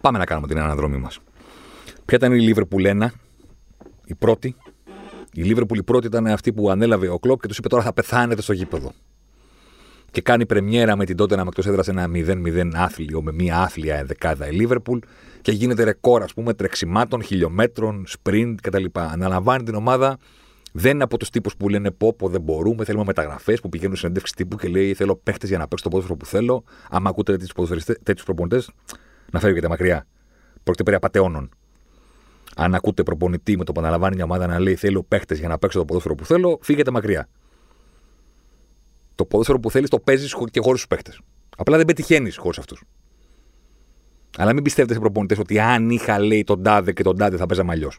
Πάμε 0.00 0.18
να 0.18 0.24
κάνουμε 0.24 0.46
την 0.46 0.58
αναδρομή 0.58 0.96
μας. 0.96 1.20
Ποια 2.04 2.16
ήταν 2.16 2.32
η 2.32 2.52
Liverpool 2.54 3.02
1, 3.02 3.08
η 4.04 4.14
πρώτη. 4.14 4.56
Η 5.34 5.42
Liverpool 5.46 5.76
η 5.76 5.82
πρώτη 5.82 6.06
ήταν 6.06 6.26
αυτή 6.26 6.52
που 6.52 6.70
ανέλαβε 6.70 7.08
ο 7.08 7.18
Κλόπ 7.18 7.40
και 7.40 7.48
τους 7.48 7.58
είπε 7.58 7.68
τώρα 7.68 7.82
θα 7.82 7.92
πεθάνετε 7.92 8.42
στο 8.42 8.52
γήπεδο. 8.52 8.92
Και 10.10 10.20
κάνει 10.20 10.46
πρεμιέρα 10.46 10.96
με 10.96 11.04
την 11.04 11.16
τότε 11.16 11.36
να 11.36 11.42
με 11.42 11.48
εκτός 11.48 11.66
έδρας 11.66 11.88
ένα 11.88 12.10
0-0 12.14 12.70
άθλιο 12.74 13.22
με 13.22 13.32
μία 13.32 13.58
άθλια 13.58 13.96
ενδεκάδα 13.96 14.48
η 14.48 14.56
Liverpool 14.60 14.98
και 15.40 15.52
γίνεται 15.52 15.84
ρεκόρ, 15.84 16.22
ας 16.22 16.34
πούμε, 16.34 16.54
τρεξιμάτων, 16.54 17.22
χιλιόμετρων, 17.22 18.04
sprint 18.08 18.54
κτλ. 18.62 18.84
Αναλαμβάνει 18.92 19.62
την 19.62 19.74
ομάδα 19.74 20.18
δεν 20.72 20.94
είναι 20.94 21.02
από 21.02 21.18
τους 21.18 21.30
τύπους 21.30 21.56
που 21.56 21.68
λένε 21.68 21.90
πω, 21.90 22.12
πω 22.12 22.28
δεν 22.28 22.40
μπορούμε, 22.40 22.84
θέλουμε 22.84 23.04
μεταγραφές 23.04 23.60
που 23.60 23.68
πηγαίνουν 23.68 23.96
συνέντευξη 23.96 24.34
τύπου 24.34 24.56
και 24.56 24.68
λέει 24.68 24.94
Θέλω 24.94 25.16
παίχτες 25.16 25.48
για 25.48 25.58
να 25.58 25.68
παίξω 25.68 25.84
το 25.84 25.90
ποδόσφαιρο 25.90 26.16
που 26.18 26.26
θέλω. 26.26 26.64
Άμα 26.90 27.08
ακούτε 27.08 27.36
τέτοιους 28.02 28.24
προπονητές, 28.24 28.70
να 29.32 29.40
φεύγετε 29.40 29.68
μακριά. 29.68 30.06
Πρόκειται 30.62 30.82
περί 30.82 30.96
απαταιώνων. 30.96 31.50
Αν 32.56 32.74
ακούτε 32.74 33.02
προπονητή 33.02 33.56
με 33.56 33.64
το 33.64 33.72
που 33.72 33.80
αναλαμβάνει 33.80 34.14
μια 34.14 34.24
ομάδα 34.24 34.46
να 34.46 34.58
λέει 34.58 34.74
Θέλω 34.74 35.02
παίχτες 35.02 35.38
για 35.38 35.48
να 35.48 35.58
παίξω 35.58 35.78
το 35.78 35.84
ποδόσφαιρο 35.84 36.14
που 36.14 36.24
θέλω, 36.24 36.58
φύγετε 36.62 36.90
μακριά. 36.90 37.28
Το 39.14 39.24
ποδόσφαιρο 39.24 39.60
που 39.60 39.70
θέλεις 39.70 39.88
το 39.90 39.98
παίζεις 39.98 40.34
και 40.50 40.60
χωρίς 40.60 40.80
τους 40.80 40.86
παίχτες. 40.86 41.20
Απλά 41.56 41.76
δεν 41.76 41.86
πετυχαίνεις 41.86 42.36
χωρίς 42.36 42.58
αυτούς. 42.58 42.82
Αλλά 44.36 44.52
μην 44.52 44.62
πιστεύετε 44.62 44.94
σε 44.94 45.00
προπονητές 45.00 45.38
ότι 45.38 45.58
αν 45.58 45.90
είχα 45.90 46.18
λέει 46.18 46.44
τον 46.44 46.62
τάδε 46.62 46.92
και 46.92 47.02
τον 47.02 47.16
τάδε 47.16 47.36
θα 47.36 47.46
παίζαμε 47.46 47.72
αλλιώς. 47.72 47.98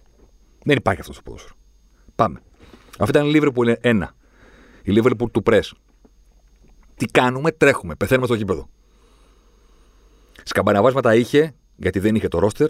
Δεν 0.63 0.77
υπάρχει 0.77 1.01
αυτός 1.01 1.15
το 1.15 1.21
ποδόσφαιρο. 1.21 1.55
Πάμε. 2.15 2.41
Αυτή 2.99 3.17
ήταν 3.17 3.29
η 3.29 3.39
Liverpool 3.39 3.75
1. 3.81 4.01
Η 4.83 5.01
Liverpool 5.01 5.31
του 5.31 5.43
Press. 5.45 5.71
Τι 6.95 7.05
κάνουμε, 7.05 7.51
τρέχουμε, 7.51 7.95
πεθαίνουμε 7.95 8.25
στο 8.25 8.35
γήπεδο. 8.35 8.69
Σκαμπαναβάσματα 10.43 11.15
είχε, 11.15 11.55
γιατί 11.75 11.99
δεν 11.99 12.15
είχε 12.15 12.27
το 12.27 12.39
ρόστερ. 12.39 12.69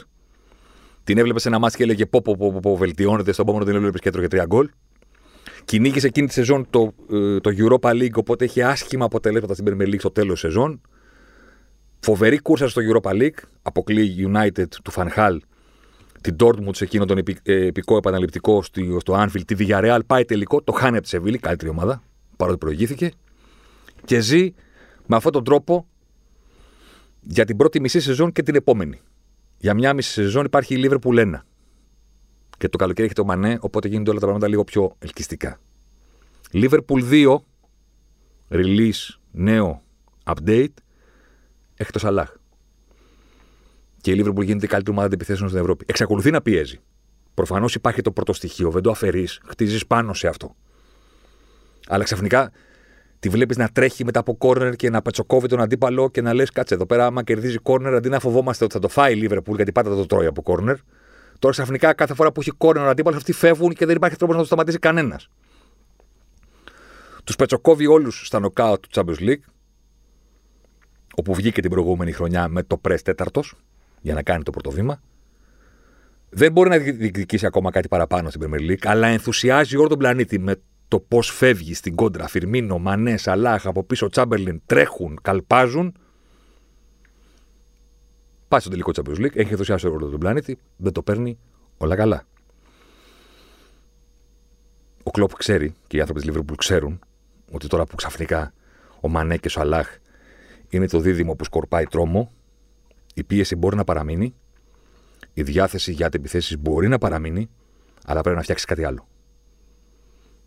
Την 1.06 1.18
έβλεπες 1.18 1.42
σε 1.42 1.48
ένα 1.48 1.60
μάτι 1.60 1.78
και 1.78 1.84
έλεγε 1.84 2.06
πω, 2.06 2.22
πω, 2.22 2.36
πω, 2.38 2.60
πω, 2.62 2.76
βελτιώνεται. 2.76 3.32
Στον 3.32 3.46
επόμενο 3.46 3.66
την 3.66 3.76
έβλεπες 3.76 4.00
και 4.00 4.10
έτρωγε 4.10 4.28
τρία 4.28 4.46
γκολ. 4.46 4.70
Κυνήγησε 5.66 6.08
εκείνη 6.08 6.28
τη 6.28 6.34
σεζόν 6.34 6.68
το, 6.70 6.94
ε, 7.12 7.40
το 7.40 7.52
Europa 7.58 7.90
League, 7.90 8.14
οπότε 8.14 8.46
είχε 8.46 8.64
άσχημα 8.64 9.06
αποτελέσματα 9.06 9.54
στην 9.54 9.66
Premier 9.68 9.88
League 9.88 10.00
στο 10.00 10.12
τέλος 10.12 10.42
τη 10.42 10.48
σεζόν. 10.48 10.82
Φοβερή 12.00 12.40
κούρσα 12.40 12.68
στο 12.68 12.82
Europa 12.92 13.12
League. 13.12 13.40
Αποκλεί 13.62 14.30
United 14.34 14.68
του 14.84 14.92
Φανχάλ 14.92 15.42
την 16.26 16.36
Dortmund 16.40 16.76
σε 16.76 16.84
εκείνο 16.84 17.06
τον 17.06 17.18
επι, 17.18 17.38
ε, 17.44 17.66
επικό 17.66 17.98
επαναληπτικό 17.98 18.62
στο, 18.62 19.00
στο 19.00 19.14
Anfield, 19.24 19.46
τη 19.46 19.56
Villarreal 19.60 20.00
πάει 20.08 20.26
τελικό, 20.26 20.62
το 20.62 20.72
χάνει 20.72 20.94
από 20.96 21.04
τη 21.04 21.10
Σεβίλη, 21.10 21.38
καλύτερη 21.38 21.72
ομάδα, 21.72 22.04
παρότι 22.38 22.58
προηγήθηκε. 22.58 23.12
Και 24.06 24.20
ζει 24.20 24.54
με 25.06 25.16
αυτόν 25.16 25.32
τον 25.32 25.44
τρόπο 25.44 25.88
για 27.22 27.46
την 27.46 27.58
πρώτη 27.58 27.80
μισή 27.80 28.00
σεζόν 28.00 28.32
και 28.32 28.44
την 28.44 28.56
επόμενη. 28.56 29.02
Για 29.66 29.74
μια 29.74 29.94
μισή 29.94 30.12
σεζόν 30.12 30.46
υπάρχει 30.46 30.76
η 30.76 30.82
Liverpool 30.84 31.34
1. 31.34 31.34
Και 32.58 32.70
το 32.70 32.78
καλοκαίρι 32.78 33.06
έχει 33.06 33.16
το 33.16 33.26
Μανέ, 33.26 33.58
οπότε 33.62 33.88
γίνονται 33.88 34.10
όλα 34.10 34.20
τα 34.20 34.26
πράγματα 34.26 34.48
λίγο 34.48 34.64
πιο 34.64 34.96
ελκυστικά. 35.00 35.60
Liverpool 36.52 37.10
2, 37.12 37.38
release, 38.50 39.18
νέο, 39.32 39.84
update, 40.24 40.74
έχει 41.76 41.92
το 41.92 42.00
Σαλάχ 42.00 42.36
και 44.02 44.12
η 44.12 44.24
Liverpool 44.24 44.44
γίνεται 44.44 44.66
η 44.66 44.70
καλύτερη 44.70 44.92
ομάδα 44.92 45.08
αντιπιθέσεων 45.08 45.50
στην 45.50 45.62
Ευρώπη. 45.62 45.86
Εξακολουθεί 45.88 46.32
να 46.32 46.42
πιέζει. 46.42 46.80
Προφανώς 47.34 47.76
υπάρχει 47.76 48.02
το 48.02 48.12
πρώτο 48.12 48.34
στοιχείο, 48.34 48.72
δεν 48.72 48.82
το 48.82 48.92
αφαιρείς, 48.92 49.42
χτίζεις 49.46 49.88
πάνω 49.88 50.14
σε 50.14 50.28
αυτό. 50.28 50.56
Αλλά 51.88 52.04
ξαφνικά 52.04 52.52
τη 53.20 53.30
βλέπεις 53.30 53.58
να 53.58 53.70
τρέχει 53.70 54.06
μετά 54.06 54.20
από 54.20 54.36
κόρνερ 54.36 54.76
και 54.76 54.90
να 54.90 55.02
πετσοκόβει 55.02 55.48
τον 55.48 55.62
αντίπαλο 55.62 56.10
και 56.10 56.22
να 56.22 56.34
λες: 56.34 56.50
Κάτσε 56.50 56.74
εδώ 56.74 56.86
πέρα, 56.86 57.06
άμα 57.06 57.24
κερδίζει 57.24 57.58
κόρνερ, 57.58 57.94
αντί 57.94 58.10
να 58.10 58.20
φοβόμαστε 58.20 58.64
ότι 58.64 58.74
θα 58.74 58.80
το 58.80 58.88
φάει 58.88 59.18
η 59.18 59.28
Liverpool, 59.30 59.56
γιατί 59.56 59.72
πάντα 59.72 59.96
το 59.96 60.06
τρώει 60.06 60.26
από 60.26 60.42
κόρνερ. 60.42 60.76
Τώρα 61.40 61.54
ξαφνικά 61.54 61.94
κάθε 61.94 62.14
φορά 62.14 62.32
που 62.32 62.42
έχει 62.42 62.52
κόρνερ 62.52 62.86
ο 62.86 62.90
αντίπαλος, 62.90 63.18
αυτοί 63.18 63.34
φεύγουν 63.34 63.74
και 63.74 63.86
δεν 63.86 63.96
υπάρχει 63.96 64.18
τρόπος 64.18 64.36
να 64.36 64.42
το 64.42 64.48
σταματήσει 64.48 64.80
κανένας. 64.80 65.30
Τους 67.24 67.36
πετσοκόβει 67.36 67.88
όλους 67.88 68.26
στα 68.26 68.40
νοκάου 68.40 68.80
του 68.80 68.90
Champions 68.92 69.30
League, 69.30 69.44
όπου 71.16 71.34
βγήκε 71.34 71.62
την 71.62 71.70
προηγούμενη 71.70 72.12
χρονιά 72.12 72.48
με 72.48 72.64
το 72.64 72.78
πρε 72.78 72.96
τέταρτος, 72.96 73.54
για 74.02 74.14
να 74.14 74.24
κάνει 74.24 74.44
το 74.44 74.52
πρώτο 74.52 74.72
βήμα. 74.72 75.02
Δεν 76.30 76.52
μπορεί 76.52 76.70
να 76.70 76.78
διεκδικήσει 76.78 77.46
ακόμα 77.46 77.72
κάτι 77.72 77.88
παραπάνω 77.88 78.30
στην 78.30 78.42
Premier 78.46 78.72
League, 78.72 78.84
αλλά 78.84 79.08
ενθουσιάζει 79.08 79.78
όλο 79.78 79.88
τον 79.88 79.98
πλανήτη 79.98 80.40
με 80.40 80.56
το 80.88 81.00
πώς 81.00 81.30
φεύγει 81.30 81.74
στην 81.74 81.96
κόντρα. 81.96 82.28
Φιρμίνο, 82.28 82.78
Μανές, 82.78 83.28
Αλάχ, 83.28 83.66
από 83.66 83.84
πίσω 83.84 84.10
Τσάμπερλιν 84.10 84.62
τρέχουν, 84.66 85.20
καλπάζουν. 85.22 85.96
Πάει 88.48 88.60
στο 88.60 88.70
τελικό 88.70 88.92
Champions 88.96 89.18
League, 89.18 89.36
έχει 89.36 89.52
ενθουσιάσει 89.52 89.88
όλο 89.88 90.10
τον 90.10 90.20
πλανήτη, 90.20 90.58
δεν 90.78 90.92
το 90.92 91.02
παίρνει 91.02 91.40
όλα 91.78 91.96
καλά. 91.96 92.24
Ο 95.04 95.12
Κλοπ 95.12 95.34
ξέρει 95.34 95.74
και 95.88 95.98
οι 95.98 96.00
άνθρωποι 96.00 96.22
της 96.22 96.30
Liverpool 96.34 96.56
ξέρουν 96.58 97.00
ότι 97.52 97.68
τώρα 97.68 97.86
που 97.86 97.96
ξαφνικά 97.96 98.54
ο 99.02 99.08
Μανέ 99.08 99.38
και 99.38 99.52
ο 99.58 99.62
Αλάχ 99.62 99.98
είναι 100.70 100.88
το 100.88 101.00
δίδυμο 101.00 101.36
που 101.36 101.44
σκορπάει 101.44 101.86
τρόμο, 101.86 102.32
η 103.14 103.24
πίεση 103.24 103.56
μπορεί 103.56 103.76
να 103.76 103.84
παραμείνει, 103.84 104.36
η 105.34 105.44
διάθεση 105.44 105.92
για 105.92 106.06
αντεπιθέσει 106.06 106.58
μπορεί 106.58 106.88
να 106.88 106.98
παραμείνει, 106.98 107.50
αλλά 108.06 108.22
πρέπει 108.22 108.38
να 108.38 108.44
φτιάξει 108.44 108.66
κάτι 108.66 108.84
άλλο. 108.84 109.08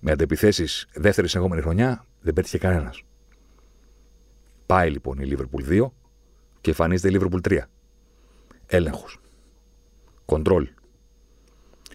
Με 0.00 0.10
αντεπιθέσεις 0.10 0.88
δεύτερης 0.94 1.30
συνεχόμενη 1.30 1.62
χρονιά 1.62 2.06
δεν 2.20 2.34
πέτυχε 2.34 2.58
κανένας. 2.58 3.02
Πάει 4.66 4.90
λοιπόν 4.90 5.18
η 5.18 5.36
Liverpool 5.36 5.68
2 5.68 5.90
και 6.60 6.70
εμφανίζεται 6.70 7.16
η 7.16 7.20
Liverpool 7.20 7.48
3. 7.48 7.58
Έλεγχος. 8.66 9.18
Κοντρόλ. 10.24 10.68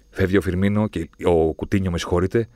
Φεύγει 0.09 0.37
ο 0.37 0.41
Φιρμίνο 0.41 0.87
και 0.87 1.09
ο 1.23 1.53
Κουτίνιο, 1.53 1.91
με 1.91 1.97
συγχωρείτε, 1.97 2.47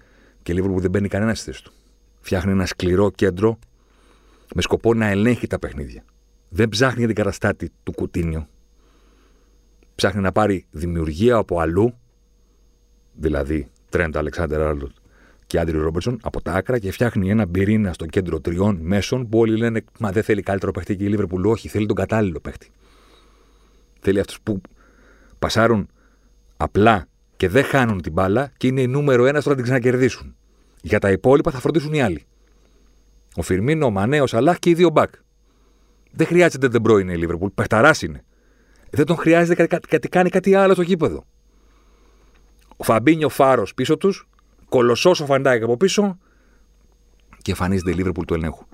και 0.44 0.52
η 0.52 0.56
Liverpool 0.60 0.80
δεν 0.80 0.90
μπαίνει 0.90 1.08
κανένας 1.08 1.40
στη 1.40 1.52
θέση 1.52 1.64
του. 1.64 1.72
Φτιάχνει 2.20 2.52
ένα 2.52 2.66
σκληρό 2.66 3.12
κέντρο 3.12 3.60
με 4.56 4.62
σκοπό 4.62 4.94
να 4.94 5.08
ελέγχει 5.08 5.48
τα 5.48 5.60
παιχνίδια 5.60 6.04
δεν 6.50 6.70
ψάχνει 6.70 6.98
για 6.98 7.08
την 7.08 7.16
καταστάτη 7.16 7.72
του 7.84 7.92
Κουτίνιο. 7.92 8.48
Ψάχνει 9.96 10.22
να 10.22 10.32
πάρει 10.32 10.66
δημιουργία 10.72 11.36
από 11.36 11.60
αλλού, 11.60 11.98
δηλαδή 13.14 13.72
Τρέντ 13.90 14.18
Αλεξάνδρ 14.18 14.62
Άρλοτ 14.62 14.92
και 15.48 15.60
Άντριου 15.60 15.82
Ρόμπερτσον, 15.82 16.20
από 16.24 16.42
τα 16.42 16.54
άκρα 16.54 16.80
και 16.80 16.92
φτιάχνει 16.92 17.30
ένα 17.30 17.48
πυρήνα 17.48 17.94
στο 17.94 18.06
κέντρο 18.06 18.40
τριών 18.40 18.78
μέσων 18.82 19.30
που 19.30 19.40
όλοι 19.40 19.58
λένε 19.58 19.84
Μα 20.00 20.12
δεν 20.12 20.24
θέλει 20.24 20.42
καλύτερο 20.42 20.72
παίχτη 20.72 20.96
και 20.96 21.04
η 21.04 21.08
Λίβερπουλ. 21.08 21.46
Όχι, 21.46 21.68
θέλει 21.68 21.86
τον 21.86 21.96
κατάλληλο 21.96 22.40
παίχτη. 22.40 22.70
Θέλει 24.00 24.20
αυτούς 24.20 24.42
που 24.44 24.62
πασάρουν 25.40 25.90
απλά 26.58 27.08
και 27.38 27.50
δεν 27.50 27.64
χάνουν 27.64 28.02
την 28.02 28.12
μπάλα 28.12 28.52
και 28.58 28.68
είναι 28.68 28.82
η 28.82 28.88
νούμερο 28.88 29.26
ένας 29.26 29.42
στο 29.42 29.50
να 29.50 29.56
την 29.56 29.66
ξανακερδίσουν. 29.66 30.36
Για 30.82 31.00
τα 31.00 31.12
υπόλοιπα 31.12 31.52
θα 31.52 31.60
φροντίσουν 31.60 31.94
οι 31.94 32.02
άλλοι. 32.02 32.26
Ο 33.36 33.42
Φιρμίνο, 33.42 33.86
ο 33.86 33.90
Μανέο, 33.90 34.26
Αλάχ 34.32 34.60
και 34.60 34.70
οι 34.70 34.74
δύο 34.74 34.90
μπακ. 34.90 35.14
Δεν 36.12 36.28
χρειάζεται 36.28 36.68
δεν 36.68 36.82
πρώην 36.82 37.10
η 37.10 37.18
Λίβερπουλ. 37.18 37.50
Πεχταρά 37.56 37.92
είναι. 38.02 38.24
Δεν 38.90 39.06
τον 39.06 39.16
χρειάζεται 39.16 39.68
κάτι, 39.68 40.08
κάνει 40.10 40.30
κάτι 40.30 40.56
άλλο 40.56 40.74
στο 40.74 40.82
γήπεδο. 40.82 41.26
Ο 42.78 42.84
Φαμπίνιο 42.84 43.30
Φάρος 43.30 43.74
πίσω 43.74 43.98
τους, 43.98 44.28
κολοσσός 44.69 45.19
ο 45.19 45.25
Φαντάκη 45.25 45.63
από 45.63 45.77
πίσω 45.77 46.17
και 47.41 47.51
εμφανίζεται 47.51 47.91
η 47.91 47.93
Λίβερπουλ 47.93 48.25
του 48.25 48.34
ελέγχου. 48.34 48.65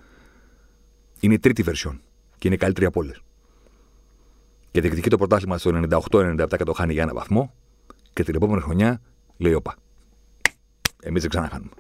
Είναι 1.19 1.33
η 1.33 1.39
τρίτη 1.39 1.61
βερσιόν 1.61 2.01
και 2.37 2.47
είναι 2.47 2.55
η 2.55 2.59
καλύτερη 2.59 2.85
από 2.85 2.99
όλες. 2.99 3.21
Και 4.71 4.81
διεκδικεί 4.81 5.09
το 5.09 5.17
πρωτάθλημα 5.17 5.57
στο 5.57 5.71
98-97 6.11 6.47
και 6.57 6.63
το 6.63 6.73
χάνει 6.73 6.93
για 6.93 7.03
ένα 7.03 7.13
βαθμό 7.13 7.53
και 8.13 8.23
την 8.23 8.35
επόμενη 8.35 8.61
χρονιά 8.61 9.01
λέει: 9.37 9.53
Όπα. 9.53 9.75
Εμείς 11.03 11.21
δεν 11.21 11.29
ξαναχάνουμε. 11.29 11.71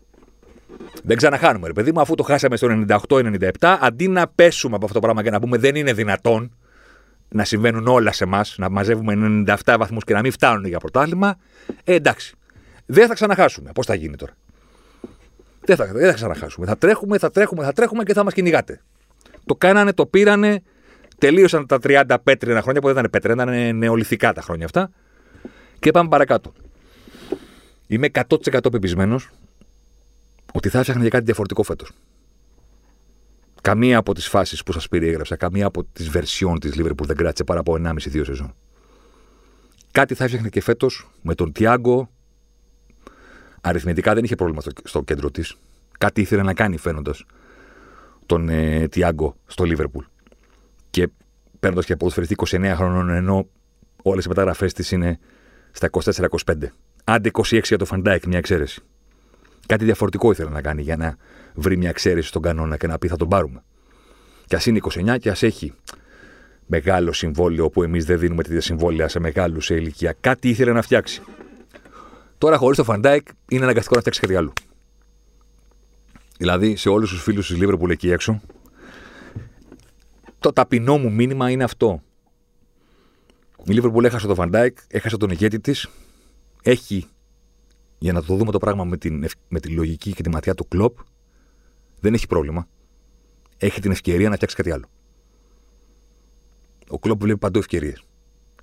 Δεν 1.03 1.17
ξαναχάνουμε, 1.17 1.67
ρε 1.67 1.73
παιδί 1.73 1.91
μου, 1.91 2.01
αφού 2.01 2.15
το 2.15 2.23
χάσαμε 2.23 2.55
στο 2.55 2.85
98-97, 3.07 3.51
αντί 3.59 4.07
να 4.07 4.27
πέσουμε 4.27 4.75
από 4.75 4.85
αυτό 4.85 4.99
το 4.99 5.05
πράγμα 5.05 5.23
και 5.23 5.29
να 5.29 5.39
πούμε 5.39 5.57
δεν 5.57 5.75
είναι 5.75 5.93
δυνατόν 5.93 6.55
να 7.29 7.43
συμβαίνουν 7.43 7.87
όλα 7.87 8.11
σε 8.11 8.23
εμάς, 8.23 8.55
να 8.57 8.69
μαζεύουμε 8.69 9.43
97 9.47 9.75
βαθμούς 9.79 10.03
και 10.03 10.13
να 10.13 10.21
μην 10.21 10.31
φτάνουν 10.31 10.65
για 10.65 10.79
πρωτάθλημα, 10.79 11.35
ε, 11.83 11.93
εντάξει. 11.93 12.35
Δεν 12.85 13.07
θα 13.07 13.13
ξαναχάσουμε. 13.13 13.71
Πώς 13.71 13.85
θα 13.85 13.95
γίνει 13.95 14.15
τώρα; 14.15 14.33
Δεν 15.65 15.75
θα, 15.75 15.85
δεν 15.85 16.07
θα 16.07 16.13
ξαναχάσουμε. 16.13 16.65
Θα 16.65 16.77
τρέχουμε, 16.77 17.17
θα 17.17 17.31
τρέχουμε, 17.31 17.63
θα 17.63 17.73
τρέχουμε 17.73 18.03
και 18.03 18.13
θα 18.13 18.23
μας 18.23 18.33
κυνηγάτε. 18.33 18.81
Το 19.45 19.55
κάνανε, 19.55 19.93
το 19.93 20.05
πήρανε, 20.05 20.61
τελείωσαν 21.17 21.67
τα 21.67 21.77
30 21.83 22.15
πέτρινα 22.23 22.61
χρόνια 22.61 22.81
που 22.81 22.87
δεν 22.87 22.97
ήταν 22.97 23.09
πέτρινα, 23.09 23.43
ήταν 23.43 23.77
νεολυθικά 23.77 24.33
τα 24.33 24.41
χρόνια 24.41 24.65
αυτά. 24.65 24.91
Και 25.79 25.91
πάμε 25.91 26.09
παρακάτω. 26.09 26.53
Είμαι 27.87 28.09
100% 28.13 28.71
πεπισμένος 28.71 29.29
ότι 30.53 30.69
θα 30.69 30.77
έφτιαχνε 30.79 31.01
για 31.01 31.11
κάτι 31.11 31.25
διαφορετικό 31.25 31.63
φέτος. 31.63 31.91
Καμία 33.61 33.97
από 33.97 34.13
τις 34.13 34.27
φάσεις 34.27 34.63
που 34.63 34.71
σας 34.71 34.87
περιέγραψα, 34.87 35.35
καμία 35.35 35.65
από 35.65 35.83
τις 35.83 36.09
βερσιόν 36.09 36.59
της 36.59 36.73
Liverpool 36.77 37.05
δεν 37.05 37.15
κράτησε 37.15 37.43
παρά 37.43 37.59
από 37.59 37.73
1,5-2 37.73 38.25
σεζόν. 38.25 38.55
Κάτι 39.91 40.13
θα 40.15 40.23
έφτιαχνε 40.23 40.49
και 40.49 40.61
φέτος 40.61 41.09
με 41.21 41.35
τον 41.35 41.51
Τιάγκο. 41.51 42.09
Αριθμητικά 43.65 44.13
δεν 44.13 44.23
είχε 44.23 44.35
πρόβλημα 44.35 44.61
στο, 44.61 44.71
στο 44.83 45.03
κέντρο 45.03 45.31
της. 45.31 45.55
Κάτι 45.97 46.21
ήθελε 46.21 46.41
να 46.41 46.53
κάνει 46.53 46.77
φέρνοντας 46.77 47.25
τον 48.25 48.49
ε, 48.49 48.87
Τιάγκο 48.87 49.35
στο 49.45 49.63
Liverpool. 49.67 50.05
Και 50.89 51.07
παίρνοντας 51.59 51.85
και 51.85 51.95
ποδοσφαιριστή 51.95 52.35
29 52.37 52.73
χρόνων, 52.75 53.09
ενώ 53.09 53.47
όλες 54.03 54.25
οι 54.25 54.27
μεταγραφές 54.27 54.73
της 54.73 54.91
είναι 54.91 55.19
στα 55.71 55.89
24-25. 55.91 56.27
Άντε 57.03 57.29
26 57.33 57.63
για 57.63 57.77
τον 57.77 57.85
Φαν 57.85 58.01
Ντάικ, 58.01 58.25
μια 58.25 58.37
εξαίρεση. 58.37 58.81
Κάτι 59.67 59.85
διαφορετικό 59.85 60.31
ήθελε 60.31 60.49
να 60.49 60.61
κάνει 60.61 60.81
για 60.81 60.97
να 60.97 61.15
βρει 61.53 61.77
μια 61.77 61.89
εξαίρεση 61.89 62.27
στον 62.27 62.41
κανόνα 62.41 62.77
και 62.77 62.87
να 62.87 62.97
πει 62.97 63.07
θα 63.07 63.15
τον 63.15 63.27
πάρουμε. 63.27 63.63
Και 64.45 64.55
ας 64.55 64.65
είναι 64.65 64.79
29 64.93 65.15
και 65.19 65.29
ας 65.29 65.43
έχει 65.43 65.73
μεγάλο 66.65 67.13
συμβόλαιο 67.13 67.69
που 67.69 67.83
εμείς 67.83 68.05
δεν 68.05 68.19
δίνουμε 68.19 68.43
τέτοια 68.43 68.61
συμβόλαια 68.61 69.07
σε 69.07 69.19
μεγάλους 69.19 69.65
σε 69.65 69.75
ηλικία. 69.75 70.15
Κάτι 70.19 70.49
ήθελε 70.49 70.71
να 70.71 70.81
φτιάξει. 70.81 71.21
Τώρα 72.37 72.57
χωρίς 72.57 72.77
τον 72.77 72.83
Φαν 72.83 73.03
Ντάικ 73.03 73.27
είναι 73.49 73.63
αναγκαστικό 73.63 73.95
να 73.95 73.99
φτιάξει 73.99 74.19
κάτι 74.19 74.35
άλλο. 74.35 74.53
Δηλαδή 76.37 76.75
σε 76.75 76.89
όλους 76.89 77.09
τους 77.09 77.21
φίλους 77.21 77.47
της 77.47 77.57
Λίβερπουλ 77.57 77.91
εκεί 77.91 78.11
έξω, 78.11 78.41
το 80.39 80.53
ταπεινό 80.53 80.97
μου 80.97 81.11
μήνυμα 81.11 81.49
είναι 81.49 81.63
αυτό. 81.63 82.01
Η 83.65 83.73
Λίβερπουλ 83.73 84.05
έχασε 84.05 84.27
τον 84.27 84.35
Φαν 84.35 84.52
Ντάικ, 84.52 84.77
έχασε 84.87 85.17
τον 85.17 85.29
ηγέτη 85.29 85.59
της, 85.59 85.89
έχει 86.61 87.07
για 87.97 88.13
να 88.13 88.23
το 88.23 88.35
δούμε 88.35 88.51
το 88.51 88.57
πράγμα 88.57 88.83
με, 88.83 88.97
την, 88.97 89.25
με 89.47 89.59
τη 89.59 89.69
λογική 89.69 90.13
και 90.13 90.23
τη 90.23 90.29
ματιά 90.29 90.53
του 90.53 90.67
Κλοπ, 90.67 90.97
δεν 91.99 92.13
έχει 92.13 92.27
πρόβλημα. 92.27 92.67
Έχει 93.57 93.81
την 93.81 93.91
ευκαιρία 93.91 94.29
να 94.29 94.35
φτιάξει 94.35 94.55
κάτι 94.55 94.71
άλλο. 94.71 94.85
Ο 96.87 96.99
Κλοπ 96.99 97.21
βλέπει 97.21 97.39
παντού 97.39 97.59
ευκαιρίες. 97.59 98.03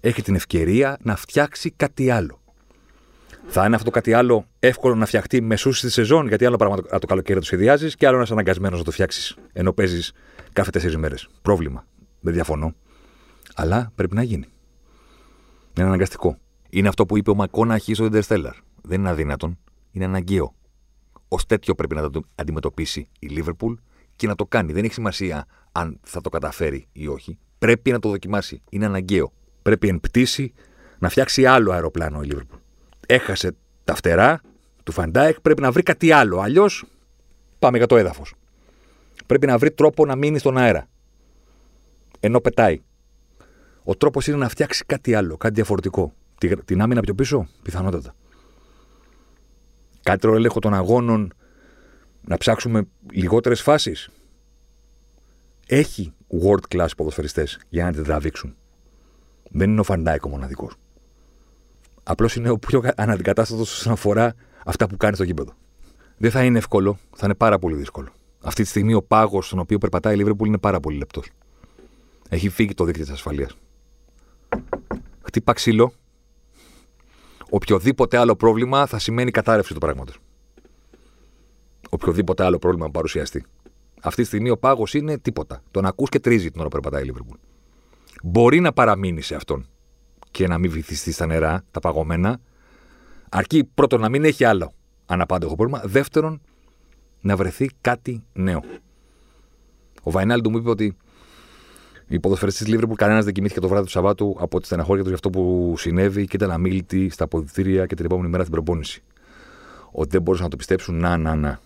Έχει 0.00 0.22
την 0.22 0.34
ευκαιρία 0.34 0.98
να 1.02 1.16
φτιάξει 1.16 1.70
κάτι 1.70 2.10
άλλο. 2.10 2.39
Θα 3.46 3.64
είναι 3.66 3.76
αυτό 3.76 3.90
κάτι 3.90 4.12
άλλο 4.12 4.46
εύκολο 4.58 4.94
να 4.94 5.06
φτιαχτεί 5.06 5.40
μεσού 5.40 5.72
στη 5.72 5.90
σεζόν, 5.90 6.28
γιατί 6.28 6.44
άλλο 6.44 6.56
πράγμα 6.56 6.76
το, 6.76 6.98
το 6.98 7.06
καλοκαίρι 7.06 7.38
το 7.38 7.44
σχεδιάζεις 7.44 7.96
και 7.96 8.06
άλλο 8.06 8.16
να 8.16 8.22
είσαι 8.22 8.32
αναγκασμένος 8.32 8.78
να 8.78 8.84
το 8.84 8.90
φτιάξεις 8.90 9.36
ενώ 9.52 9.72
παίζεις 9.72 10.12
κάθε 10.52 10.70
τέσσερις 10.70 10.96
μέρες. 10.96 11.28
Πρόβλημα. 11.42 11.86
Δεν 12.20 12.32
διαφωνώ. 12.32 12.74
Αλλά 13.54 13.92
πρέπει 13.94 14.14
να 14.14 14.22
γίνει. 14.22 14.46
Είναι 15.76 15.86
αναγκαστικό. 15.86 16.38
Είναι 16.70 16.88
αυτό 16.88 17.06
που 17.06 17.16
είπε 17.18 17.30
ο 17.30 17.34
Μακόναχη 17.34 17.94
στο 17.94 18.08
Interstellar 18.12 18.52
δεν 18.82 19.00
είναι 19.00 19.08
αδύνατον, 19.08 19.58
είναι 19.90 20.04
αναγκαίο. 20.04 20.54
Ω 21.28 21.36
τέτοιο 21.46 21.74
πρέπει 21.74 21.94
να 21.94 22.10
το 22.10 22.22
αντιμετωπίσει 22.34 23.08
η 23.18 23.26
Λίβερπουλ 23.26 23.74
και 24.16 24.26
να 24.26 24.34
το 24.34 24.46
κάνει. 24.46 24.72
Δεν 24.72 24.84
έχει 24.84 24.92
σημασία 24.92 25.46
αν 25.72 26.00
θα 26.02 26.20
το 26.20 26.28
καταφέρει 26.28 26.88
ή 26.92 27.06
όχι. 27.06 27.38
Πρέπει 27.58 27.90
να 27.90 27.98
το 27.98 28.08
δοκιμάσει. 28.08 28.62
Είναι 28.70 28.86
αναγκαίο. 28.86 29.32
Πρέπει 29.62 29.88
εν 29.88 30.00
πτήση 30.00 30.52
να 30.98 31.08
φτιάξει 31.08 31.46
άλλο 31.46 31.72
αεροπλάνο 31.72 32.22
η 32.22 32.26
Λίβερπουλ. 32.26 32.58
Έχασε 33.12 33.56
τα 33.84 33.94
φτερά 33.94 34.40
του 34.84 34.92
Φαντάεκ, 34.92 35.40
πρέπει 35.40 35.62
να 35.62 35.70
βρει 35.72 35.82
κάτι 35.82 36.12
άλλο. 36.12 36.40
Αλλιώς 36.40 36.84
πάμε 37.58 37.76
για 37.76 37.86
το 37.86 37.96
έδαφος. 37.96 38.34
Πρέπει 39.26 39.46
να 39.46 39.58
βρει 39.58 39.70
τρόπο 39.70 40.06
να 40.06 40.16
μείνει 40.16 40.38
στον 40.38 40.56
αέρα. 40.58 40.88
Ενώ 42.20 42.40
πετάει. 42.40 42.80
Ο 43.84 43.96
τρόπος 43.96 44.26
είναι 44.26 44.36
να 44.36 44.48
φτιάξει 44.48 44.84
κάτι 44.86 45.14
άλλο, 45.14 45.36
κάτι 45.36 45.54
διαφορετικό. 45.54 46.12
Την 46.64 46.80
άμυνα 46.80 47.00
πιο 47.00 47.14
πίσω, 47.14 47.48
πιθανότατα 47.62 48.14
καλύτερο 50.02 50.34
έλεγχο 50.34 50.58
των 50.58 50.74
αγώνων, 50.74 51.32
να 52.20 52.36
ψάξουμε 52.36 52.82
λιγότερες 53.10 53.62
φάσεις. 53.62 54.08
Έχει 55.66 56.12
world 56.44 56.76
class 56.76 56.88
ποδοσφαιριστές 56.96 57.60
για 57.68 57.84
να 57.84 57.92
την 57.92 58.04
τραβήξουν. 58.04 58.56
Δεν 59.50 59.70
είναι 59.70 59.80
ο 59.80 59.84
Φαντάικο 59.84 60.28
μοναδικός. 60.28 60.74
Απλώς 62.02 62.36
είναι 62.36 62.50
ο 62.50 62.58
πιο 62.58 62.82
αναντικατάστατος 62.96 63.72
όσον 63.72 63.92
αφορά 63.92 64.34
αυτά 64.64 64.86
που 64.86 64.96
κάνει 64.96 65.14
στο 65.14 65.24
γήπεδο. 65.24 65.52
Δεν 66.16 66.30
θα 66.30 66.44
είναι 66.44 66.58
εύκολο, 66.58 66.98
θα 67.16 67.26
είναι 67.26 67.34
πάρα 67.34 67.58
πολύ 67.58 67.74
δύσκολο. 67.74 68.08
Αυτή 68.40 68.62
τη 68.62 68.68
στιγμή 68.68 68.94
ο 68.94 69.02
πάγος 69.02 69.46
στον 69.46 69.58
οποίο 69.58 69.78
περπατάει 69.78 70.14
η 70.14 70.16
Λίβερπουλ 70.16 70.48
είναι 70.48 70.58
πάρα 70.58 70.80
πολύ 70.80 70.96
λεπτός. 70.96 71.28
Έχει 72.28 72.48
φύγει 72.48 72.74
το 72.74 72.84
δίκτυο 72.84 73.04
της 73.04 73.12
ασφαλείας. 73.12 73.56
Χτύπα 75.22 75.52
ξύλο, 75.52 75.92
οποιοδήποτε 77.50 78.16
άλλο 78.16 78.36
πρόβλημα 78.36 78.86
θα 78.86 78.98
σημαίνει 78.98 79.30
κατάρρευση 79.30 79.72
του 79.72 79.80
πράγματος. 79.80 80.18
Οποιοδήποτε 81.90 82.44
άλλο 82.44 82.58
πρόβλημα 82.58 82.90
παρουσιαστεί. 82.90 83.44
Αυτή 84.02 84.20
τη 84.22 84.26
στιγμή 84.26 84.50
ο 84.50 84.58
πάγος 84.58 84.94
είναι 84.94 85.18
τίποτα. 85.18 85.62
Τον 85.70 85.86
ακούς 85.86 86.08
και 86.08 86.20
τρίζει 86.20 86.50
την 86.50 86.60
ώρα 86.60 86.68
που 86.68 86.80
περπατάει 86.80 87.02
η 87.02 87.06
Λίβερπουλ. 87.06 87.36
Μπορεί 88.22 88.60
να 88.60 88.72
παραμείνει 88.72 89.22
σε 89.22 89.34
αυτόν 89.34 89.66
και 90.30 90.46
να 90.46 90.58
μην 90.58 90.70
βυθιστεί 90.70 91.12
στα 91.12 91.26
νερά, 91.26 91.64
τα 91.70 91.80
παγωμένα, 91.80 92.40
αρκεί 93.28 93.64
πρώτον 93.64 94.00
να 94.00 94.08
μην 94.08 94.24
έχει 94.24 94.44
άλλο 94.44 94.72
αναπάντεχο 95.06 95.54
πρόβλημα. 95.54 95.82
Δεύτερον, 95.84 96.40
να 97.20 97.36
βρεθεί 97.36 97.70
κάτι 97.80 98.22
νέο. 98.32 98.62
Ο 100.02 100.10
Βαϊνάλντου 100.10 100.50
μου 100.50 100.56
είπε 100.56 100.70
ότι 100.70 100.96
οι 102.08 102.20
ποδοσφαιριστές 102.20 102.62
της 102.62 102.72
Λίβερπουλ, 102.72 102.96
κανένας 102.96 103.24
δεν 103.24 103.34
κοιμήθηκε 103.34 103.60
το 103.60 103.68
βράδυ 103.68 103.84
του 103.84 103.90
Σαββάτου 103.90 104.36
από 104.40 104.60
τη 104.60 104.66
στεναχώρια 104.66 105.02
του 105.02 105.08
για 105.08 105.16
αυτό 105.16 105.30
που 105.30 105.74
συνέβη 105.76 106.26
και 106.26 106.36
ήταν 106.36 106.50
αμήλυτοι 106.50 107.08
στα 107.08 107.24
αποδητήρια 107.24 107.86
και 107.86 107.94
την 107.94 108.04
επόμενη 108.04 108.28
μέρα 108.28 108.42
στην 108.42 108.54
προπόνηση. 108.54 109.02
Ότι 109.90 110.08
δεν 110.08 110.22
μπορούσαν 110.22 110.44
να 110.44 110.50
το 110.50 110.56
πιστέψουν, 110.56 110.94
να, 110.94 111.16
να, 111.16 111.34
να. 111.34 111.60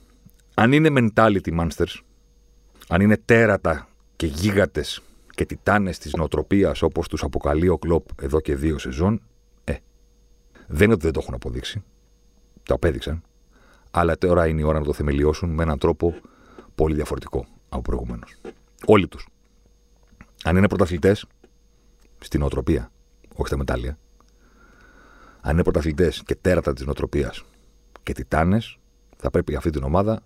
Αν 0.55 0.73
είναι 0.73 0.91
mentality 1.15 1.61
monsters, 1.61 2.01
αν 2.89 3.01
είναι 3.01 3.17
τέρατα 3.25 3.89
και 4.17 4.27
γίγαντες 4.27 5.03
και 5.35 5.47
τιτάνες 5.47 5.99
της 5.99 6.13
νοοτροπίας 6.13 6.83
όπως 6.83 7.09
τους 7.09 7.23
αποκαλεί 7.23 7.69
ο 7.69 7.79
Κλοπ 7.79 8.07
εδώ 8.23 8.41
και 8.41 8.57
δύο 8.57 8.79
σεζόν, 8.79 9.23
ε, 9.65 9.75
δεν 10.67 10.85
είναι 10.85 10.93
ότι 10.93 11.03
δεν 11.03 11.13
το 11.13 11.21
έχουν 11.23 11.35
αποδείξει. 11.35 11.83
Το 12.63 12.75
απέδειξαν. 12.75 13.23
Αλλά 13.91 14.19
τώρα 14.19 14.47
είναι 14.47 14.61
η 14.61 14.65
ώρα 14.65 14.79
να 14.79 14.85
το 14.85 14.93
θεμελιώσουν 14.93 15.51
με 15.51 15.63
έναν 15.63 15.79
τρόπο 15.79 16.15
πολύ 16.75 16.95
διαφορετικό 16.95 17.47
από 17.69 17.83
προηγουμένως. 17.83 18.35
Όλοι 18.87 19.09
τους 19.09 19.29
αν 20.47 20.57
είναι 20.57 20.69
πρωταθλητές 20.69 21.27
στην 22.19 22.43
οτροπία, 22.43 22.91
όχι 23.35 23.47
στα 23.47 23.57
μετάλλια, 23.57 23.99
αν 25.41 25.53
είναι 25.53 25.63
πρωταθλητές 25.63 26.23
και 26.25 26.35
τέρατα 26.35 26.73
της 26.73 26.85
νοοτροπίας 26.85 27.45
και 28.03 28.13
τιτάνες, 28.13 28.79
θα 29.17 29.31
πρέπει 29.31 29.55
αυτή 29.57 29.71
την 29.71 29.83
ομάδα 29.83 30.23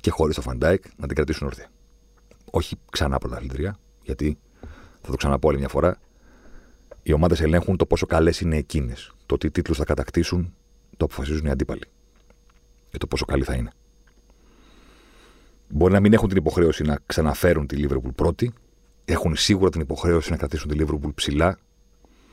και 0.00 0.10
χωρίς 0.10 0.34
τον 0.34 0.42
Φαν 0.42 0.61
Ντάικ 0.61 0.84
να 0.96 1.06
την 1.06 1.16
κρατήσουν 1.16 1.46
όρθια. 1.46 1.70
Όχι 2.50 2.76
ξανά 2.90 3.18
πρωταθλητρία, 3.18 3.78
γιατί 4.02 4.38
θα 5.00 5.10
το 5.10 5.16
ξαναπώ 5.16 5.48
άλλη 5.48 5.58
μια 5.58 5.68
φορά. 5.68 5.98
Οι 7.02 7.12
ομάδες 7.12 7.40
ελέγχουν 7.40 7.76
το 7.76 7.86
πόσο 7.86 8.06
καλές 8.06 8.40
είναι 8.40 8.56
εκείνες. 8.56 9.12
Το 9.26 9.36
τι 9.36 9.50
τίτλους 9.50 9.76
θα 9.76 9.84
κατακτήσουν 9.84 10.54
το 11.00 11.04
αποφασίζουν 11.04 11.46
οι 11.46 11.50
αντίπαλοι. 11.50 11.84
Και 12.90 12.98
το 12.98 13.06
πόσο 13.06 13.24
καλή 13.24 13.44
θα 13.44 13.54
είναι. 13.54 13.70
Μπορεί 15.68 15.92
να 15.92 16.00
μην 16.00 16.12
έχουν 16.12 16.28
την 16.28 16.36
υποχρέωση 16.36 16.82
να 16.82 16.98
ξαναφέρουν 17.06 17.66
τη 17.66 17.76
Λίβερπουλ 17.76 18.10
πρώτη. 18.10 18.52
Έχουν 19.04 19.36
σίγουρα 19.36 19.70
την 19.70 19.80
υποχρέωση 19.80 20.30
να 20.30 20.36
κρατήσουν 20.36 20.68
τη 20.68 20.74
Λίβερπουλ 20.74 21.10
ψηλά. 21.14 21.58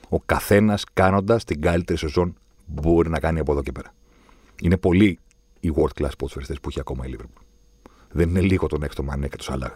Ο 0.09 0.19
καθένας 0.19 0.83
κάνοντας 0.93 1.43
την 1.43 1.61
καλύτερη 1.61 1.99
σεζόν 1.99 2.35
μπορεί 2.65 3.09
να 3.09 3.19
κάνει 3.19 3.39
από 3.39 3.51
εδώ 3.51 3.61
και 3.61 3.71
πέρα. 3.71 3.93
Είναι 4.61 4.77
πολλοί 4.77 5.19
οι 5.59 5.71
world 5.75 6.01
class 6.01 6.11
ποδοσφαιριστές 6.17 6.59
που 6.59 6.69
έχει 6.69 6.79
ακόμα 6.79 7.05
η 7.05 7.09
Λίβερπουλ. 7.09 7.43
Δεν 8.11 8.29
είναι 8.29 8.41
λίγο 8.41 8.67
τον 8.67 8.83
έξω 8.83 9.03
Μανέ 9.03 9.27
και 9.27 9.35
το 9.35 9.43
Σαλάχ. 9.43 9.75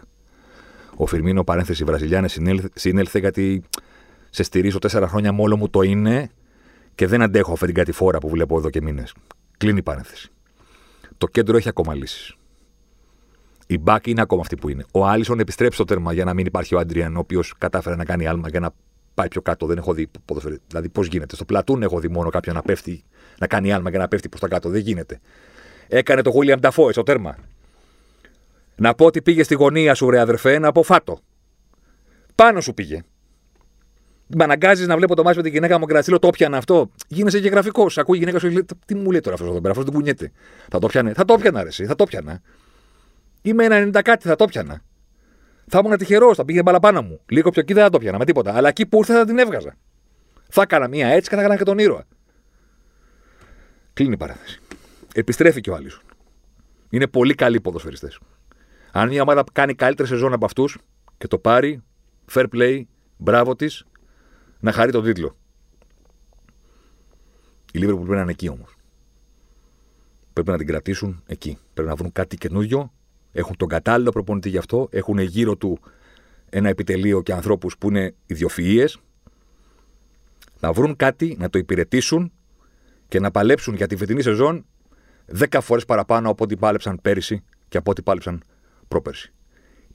Ο 1.02 1.06
Φιρμίνο, 1.06 1.44
παρένθεση 1.44 1.84
Βραζιλιάνε, 1.84 2.28
συνέλθε 2.74 3.18
γιατί 3.18 3.62
σε 4.30 4.42
στηρίζω 4.42 4.78
τέσσερα 4.78 5.08
χρόνια 5.08 5.32
μόνο 5.32 5.56
μου 5.56 5.68
το 5.68 5.82
είναι 5.82 6.30
και 6.94 7.06
δεν 7.06 7.22
αντέχω 7.22 7.52
αυτή 7.52 7.66
την 7.66 7.74
κατηφόρα 7.74 8.18
που 8.18 8.28
βλέπω 8.28 8.58
εδώ 8.58 8.70
και 8.70 8.82
μήνες. 8.82 9.14
Κλείνει 9.56 9.78
η 9.78 9.82
παρένθεση. 9.82 10.30
Το 11.18 11.26
κέντρο 11.26 11.56
έχει 11.56 11.68
ακόμα 11.68 11.94
λύσεις. 11.94 12.36
Η 13.66 13.78
μπακ 13.78 14.06
είναι 14.06 14.20
ακόμα 14.20 14.40
αυτή 14.40 14.56
που 14.56 14.68
είναι. 14.68 14.84
Ο 14.92 15.06
Άλισον 15.06 15.38
επιστρέψει 15.38 15.74
στο 15.74 15.84
τέρμα 15.84 16.12
για 16.12 16.24
να 16.24 16.34
μην 16.34 16.46
υπάρχει 16.46 16.74
ο 16.74 16.78
Αντριάν, 16.78 17.16
ο 17.16 17.18
οποίος 17.18 17.54
κατάφερε 17.58 17.96
να 17.96 18.04
κάνει 18.04 18.26
άλμα 18.26 18.48
για 18.48 18.60
να 18.60 18.70
πάει 19.14 19.28
πιο 19.28 19.42
κάτω. 19.42 19.66
Δεν 19.66 19.78
έχω 19.78 19.92
δει 19.92 20.10
ποδοσφαιρί. 20.24 20.58
Δηλαδή, 20.68 20.88
πώς 20.88 21.06
γίνεται. 21.06 21.34
Στο 21.34 21.44
πλατούν 21.44 21.82
έχω 21.82 22.00
δει 22.00 22.08
μόνο 22.08 22.30
κάποιον 22.30 22.54
να 22.54 22.62
πέφτει, 22.62 23.04
να 23.38 23.46
κάνει 23.46 23.72
άλμα 23.72 23.90
για 23.90 23.98
να 23.98 24.08
πέφτει 24.08 24.28
προς 24.28 24.40
τα 24.40 24.48
κάτω. 24.48 24.68
Δεν 24.68 24.80
γίνεται. 24.80 25.20
Έκανε 25.88 26.22
το 26.22 26.30
Γούλιαμ 26.30 26.60
Νταφόε 26.60 26.92
στο 26.92 27.02
τέρμα. 27.02 27.36
Να 28.76 28.94
πω 28.94 29.04
ότι 29.04 29.22
πήγε 29.22 29.42
στη 29.42 29.54
γωνία 29.54 29.94
σου, 29.94 30.10
ρε 30.10 30.20
αδερφέ, 30.20 30.58
να 30.58 30.72
πω 30.72 30.82
φάτο. 30.82 31.18
Πάνω 32.34 32.60
σου 32.60 32.74
πήγε. 32.74 33.02
Με 34.26 34.44
αναγκάζεις 34.44 34.86
να 34.86 34.96
βλέπω 34.96 35.14
το 35.14 35.22
μάτι 35.22 35.36
με 35.36 35.42
την 35.42 35.52
γυναίκα 35.52 35.78
μου 35.78 35.86
και 35.86 35.92
να 35.92 36.02
στείλω 36.02 36.18
το 36.18 36.30
πιανα 36.30 36.56
αυτό. 36.56 36.90
Γίνεσαι 37.08 37.40
και 37.40 37.48
γραφικός. 37.48 37.98
Ακούει 37.98 38.16
η 38.16 38.18
γυναίκα 38.18 38.38
σου, 38.38 38.64
τι 38.86 38.94
μου 38.94 39.10
λέει 39.10 39.20
τώρα 39.20 39.34
αυτός 39.34 39.50
εδώ 39.50 39.60
πέρα, 39.60 39.70
αυτό 39.70 39.84
δεν 39.84 39.92
κουνιέται. 39.92 40.32
Θα 40.70 40.78
το 40.78 40.86
πιανε. 40.86 41.12
Θα 41.12 41.24
το 41.24 41.36
πιανα, 41.36 41.62
ρε, 41.62 41.70
θα 41.70 41.94
το 41.94 42.04
πιανα. 42.04 42.40
Είμαι 43.42 43.64
ένα 43.64 43.98
90 43.98 44.02
κάτι, 44.02 44.28
θα 44.28 44.36
το 44.36 44.44
πιανα. 44.44 44.82
Θα 45.66 45.80
ήμουν 45.84 45.96
τυχερός, 45.96 46.36
θα 46.36 46.44
πήγαινε 46.44 46.62
μπαλαπάνα 46.62 47.02
μου. 47.02 47.20
Λίγο 47.26 47.50
πιο 47.50 47.60
εκεί 47.60 47.72
δεν 47.72 47.82
θα 47.82 47.90
το 47.90 47.98
πιάνα 47.98 48.18
με 48.18 48.24
τίποτα. 48.24 48.56
Αλλά 48.56 48.68
εκεί 48.68 48.86
που 48.86 48.98
ήρθα 48.98 49.14
θα 49.14 49.24
την 49.24 49.38
έβγαζα. 49.38 49.76
Θα 50.48 50.62
έκανα 50.62 50.88
μία 50.88 51.08
έτσι 51.08 51.28
και 51.28 51.34
θα 51.34 51.40
έκανα 51.40 51.56
και 51.56 51.64
τον 51.64 51.78
ήρωα. 51.78 52.04
Κλείνει 53.92 54.12
η 54.12 54.16
παράθεση. 54.16 54.60
Επιστρέφει 55.14 55.60
και 55.60 55.70
ο 55.70 55.74
Άλισον. 55.74 56.02
Είναι 56.90 57.06
πολύ 57.06 57.34
καλοί 57.34 57.60
ποδοσφαιριστές. 57.60 58.18
Αν 58.92 59.08
μια 59.08 59.22
ομάδα 59.22 59.44
κάνει 59.52 59.74
καλύτερη 59.74 60.08
σεζόν 60.08 60.32
από 60.32 60.44
αυτούς 60.44 60.78
και 61.18 61.26
το 61.26 61.38
πάρει, 61.38 61.82
fair 62.32 62.46
play, 62.52 62.82
μπράβο 63.16 63.56
της, 63.56 63.84
να 64.60 64.72
χαρεί 64.72 64.92
τον 64.92 65.04
τίτλο. 65.04 65.36
Η 67.72 67.78
Liverpool 67.78 67.96
πρέπει 67.96 68.10
να 68.10 68.20
είναι 68.20 68.30
εκεί 68.30 68.48
όμως. 68.48 68.76
Πρέπει 70.32 70.50
να 70.50 70.56
την 70.56 70.66
κρατήσουν 70.66 71.22
εκεί. 71.26 71.58
Πρέπει 71.74 71.88
να 71.88 71.94
βρουν 71.94 72.12
κάτι 72.12 72.36
καινούριο. 72.36 72.92
Έχουν 73.32 73.56
τον 73.56 73.68
κατάλληλο 73.68 74.10
προπονητή 74.10 74.48
γι' 74.48 74.58
αυτό. 74.58 74.88
Έχουν 74.90 75.18
γύρω 75.18 75.56
του 75.56 75.78
ένα 76.50 76.68
επιτελείο 76.68 77.22
και 77.22 77.32
ανθρώπους 77.32 77.78
που 77.78 77.88
είναι 77.88 78.14
ιδιοφυείε. 78.26 78.84
Να 80.60 80.72
βρουν 80.72 80.96
κάτι, 80.96 81.36
να 81.38 81.50
το 81.50 81.58
υπηρετήσουν 81.58 82.32
και 83.08 83.20
να 83.20 83.30
παλέψουν 83.30 83.74
για 83.74 83.86
τη 83.86 83.96
φετινή 83.96 84.22
σεζόν 84.22 84.64
10 85.38 85.58
φορές 85.60 85.84
παραπάνω 85.84 86.30
από 86.30 86.44
ό,τι 86.44 86.56
πάλεψαν 86.56 86.98
πέρυσι 87.02 87.44
και 87.68 87.76
από 87.78 87.90
ό,τι 87.90 88.02
πάλεψαν 88.02 88.42
πρόπερσι. 88.92 89.32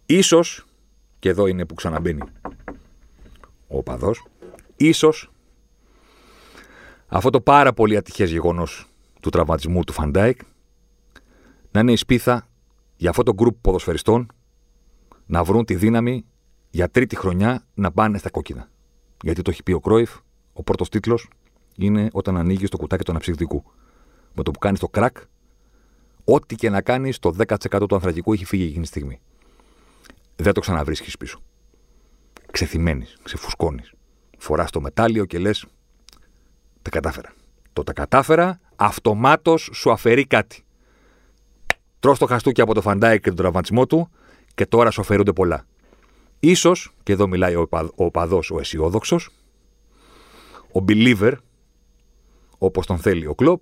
Ίσως, 0.05 0.65
και 1.19 1.29
εδώ 1.29 1.47
είναι 1.47 1.65
που 1.65 1.73
ξαναμπαίνει 1.73 2.21
ο 3.67 3.83
παδό, 3.83 4.11
ίσως 4.75 5.31
αυτό 7.07 7.29
το 7.29 7.41
πάρα 7.41 7.73
πολύ 7.73 7.97
ατυχές 7.97 8.31
γεγονός 8.31 8.89
του 9.21 9.29
τραυματισμού 9.29 9.83
του 9.83 9.93
Φαν 9.93 10.14
Ντάικ 10.14 10.39
να 11.71 11.79
είναι 11.79 11.91
η 11.91 11.95
σπίθα 11.95 12.47
για 12.95 13.09
αυτό 13.09 13.23
το 13.23 13.33
γκρουπ 13.33 13.55
ποδοσφαιριστών 13.61 14.31
να 15.25 15.43
βρουν 15.43 15.65
τη 15.65 15.75
δύναμη 15.75 16.25
για 16.69 16.89
τρίτη 16.89 17.15
χρονιά 17.15 17.65
να 17.73 17.91
πάνε 17.91 18.17
στα 18.17 18.29
κόκκινα. 18.29 18.69
Γιατί 19.23 19.41
το 19.41 19.51
έχει 19.51 19.63
πει 19.63 19.71
ο 19.71 19.79
Κρόιφ, 19.79 20.17
ο 20.53 20.63
πρώτος 20.63 20.89
τίτλος 20.89 21.29
είναι 21.75 22.07
όταν 22.11 22.37
ανοίγεις 22.37 22.69
το 22.69 22.77
κουτάκι 22.77 23.03
του 23.03 23.11
αναψυκτικού. 23.11 23.63
Με 24.33 24.43
το 24.43 24.51
που 24.51 24.59
κάνεις 24.59 24.79
το 24.79 24.87
κρακ, 24.87 25.17
ό,τι 26.29 26.55
και 26.55 26.69
να 26.69 26.81
κάνει, 26.81 27.13
το 27.13 27.35
10% 27.47 27.87
του 27.87 27.95
ανθρακικού 27.95 28.33
έχει 28.33 28.45
φύγει 28.45 28.63
εκείνη 28.63 28.81
τη 28.81 28.87
στιγμή. 28.87 29.19
Δεν 30.35 30.53
το 30.53 30.59
ξαναβρίσκεις 30.59 31.17
πίσω. 31.17 31.39
Ξεθυμένει, 32.51 33.05
ξεφουσκώνεις. 33.23 33.91
Φοράς 34.37 34.71
το 34.71 34.81
μετάλλιο 34.81 35.25
και 35.25 35.39
λες: 35.39 35.65
Τα 36.81 36.89
κατάφερα. 36.89 37.33
Το 37.73 37.83
τα 37.83 37.93
κατάφερα, 37.93 38.59
αυτομάτως 38.75 39.69
σου 39.73 39.91
αφαιρεί 39.91 40.25
κάτι. 40.25 40.63
Τρώ 41.99 42.17
το 42.17 42.25
χαστούκι 42.25 42.61
από 42.61 42.73
το 42.73 42.81
φαντάι 42.81 43.19
και 43.19 43.27
τον 43.27 43.35
τραυματισμό 43.35 43.87
του 43.87 44.09
και 44.55 44.65
τώρα 44.65 44.91
σου 44.91 45.01
αφαιρούνται 45.01 45.33
πολλά. 45.33 45.65
Ίσως, 46.39 46.93
και 47.03 47.11
εδώ 47.11 47.27
μιλάει 47.27 47.55
ο, 47.55 47.67
ο 47.95 48.11
παδός, 48.11 48.51
ο 48.51 48.59
αισιόδοξος, 48.59 49.29
ο 50.71 50.83
believer, 50.87 51.33
όπως 52.57 52.85
τον 52.85 52.97
θέλει 52.97 53.27
ο 53.27 53.35
κλοπ, 53.35 53.61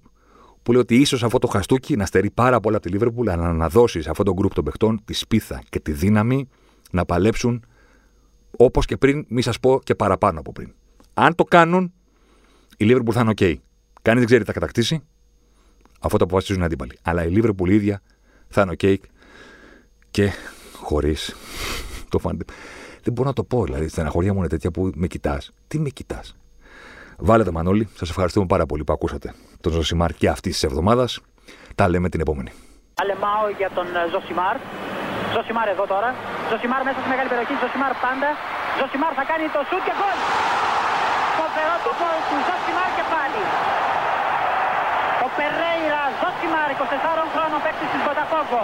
που 0.66 0.72
λέει 0.72 0.82
ότι 0.82 0.96
ίσως 0.96 1.24
αυτό 1.24 1.40
το 1.40 1.48
χαστούκι 1.48 1.96
να 1.96 2.06
στερεί 2.06 2.30
πάρα 2.30 2.60
πολλά 2.60 2.78
από 2.78 2.86
τη 2.86 2.92
Λίβερπουλ, 2.92 3.30
αλλά 3.30 3.54
να 3.54 3.70
δώσει 3.70 4.02
σε 4.02 4.10
αυτό 4.10 4.24
το 4.24 4.34
γκρουπ 4.34 4.54
των 4.54 4.64
παιχτών 4.64 5.02
τη 5.06 5.14
σπίθα 5.14 5.64
και 5.70 5.80
τη 5.80 5.92
δύναμη 5.92 6.48
να 6.92 7.06
παλέψουν 7.06 7.66
όπως 8.58 8.86
και 8.86 8.98
πριν, 8.98 9.26
μη 9.28 9.42
σας 9.42 9.60
πω 9.60 9.80
και 9.84 9.96
παραπάνω 9.96 10.40
από 10.40 10.52
πριν. 10.52 10.74
Αν 11.14 11.36
το 11.36 11.44
κάνουν, 11.44 11.94
η 12.78 12.86
Λίβερπουλ 12.86 13.16
θα 13.16 13.22
είναι 13.22 13.34
OK. 13.36 13.56
Κανείς 14.02 14.20
δεν 14.20 14.26
ξέρει 14.26 14.40
τι 14.40 14.46
θα 14.46 14.54
κατακτήσει, 14.54 15.02
αφού 16.00 16.18
το 16.18 16.24
αποφασίζουν 16.24 16.62
οι 16.62 16.66
αντίπαλοι. 16.66 16.98
Αλλά 17.02 17.26
η 17.26 17.30
Λίβερπουλ 17.30 17.70
ίδια 17.70 18.02
θα 18.48 18.62
είναι 18.62 18.76
OK 18.78 18.96
και 20.12 20.32
χωρίς 20.74 21.36
το 22.10 22.20
φάντε. 22.20 22.46
Δεν 23.04 23.14
μπορώ 23.14 23.28
να 23.28 23.34
το 23.34 23.44
πω, 23.44 23.64
δηλαδή, 23.64 23.88
στεναχωρία 23.88 24.34
μου 24.34 24.40
είναι 24.40 24.48
τέτοια 24.48 24.72
που 24.72 24.92
με 24.96 25.08
κοιτάς. 25.08 25.52
Τι 25.68 25.80
με 25.80 25.90
κοιτάς; 25.90 26.36
Βάλετε 27.18 27.52
Μανώλη, 27.52 27.86
σας 28.00 28.10
ευχαριστούμε 28.10 28.46
πάρα 28.54 28.66
πολύ 28.66 28.84
που 28.84 28.94
ακούσατε 28.94 29.28
τον 29.62 29.72
Ζωσιμάρ 29.76 30.12
και 30.22 30.28
αυτή 30.36 30.50
της 30.50 30.64
εβδομάδας. 30.70 31.10
Τα 31.76 31.86
λέμε 31.92 32.08
την 32.14 32.20
επόμενη. 32.26 32.52
Αλεμάω 33.02 33.46
για 33.60 33.70
τον 33.78 33.88
ε, 34.00 34.02
Ζωσιμάρ. 34.14 34.56
Ζωσιμάρ 35.36 35.68
εδώ 35.76 35.86
τώρα. 35.94 36.10
Ζωσιμάρ 36.50 36.82
μέσα 36.88 36.98
στη 37.02 37.10
μεγάλη 37.14 37.30
περιοχή. 37.34 37.54
Ζωσιμάρ 37.64 37.94
πάντα. 38.06 38.30
Ζωσιμάρ 38.80 39.12
θα 39.20 39.26
κάνει 39.32 39.46
το 39.56 39.62
σουτ 39.70 39.82
και 39.88 39.94
γκολ. 40.00 40.18
Φοβερό 41.40 41.76
το 41.86 41.92
γκολ 42.00 42.20
του 42.30 42.38
Ζωσιμάρ 42.48 42.90
και 42.98 43.06
πάλι. 43.14 43.44
Ο 45.26 45.28
Περέιρα 45.38 46.04
Ζωσιμάρ, 46.22 46.70
24 46.80 47.24
χρόνων 47.34 47.60
παίκτη 47.66 47.86
της 47.92 48.02
Μποταφόγκο. 48.08 48.64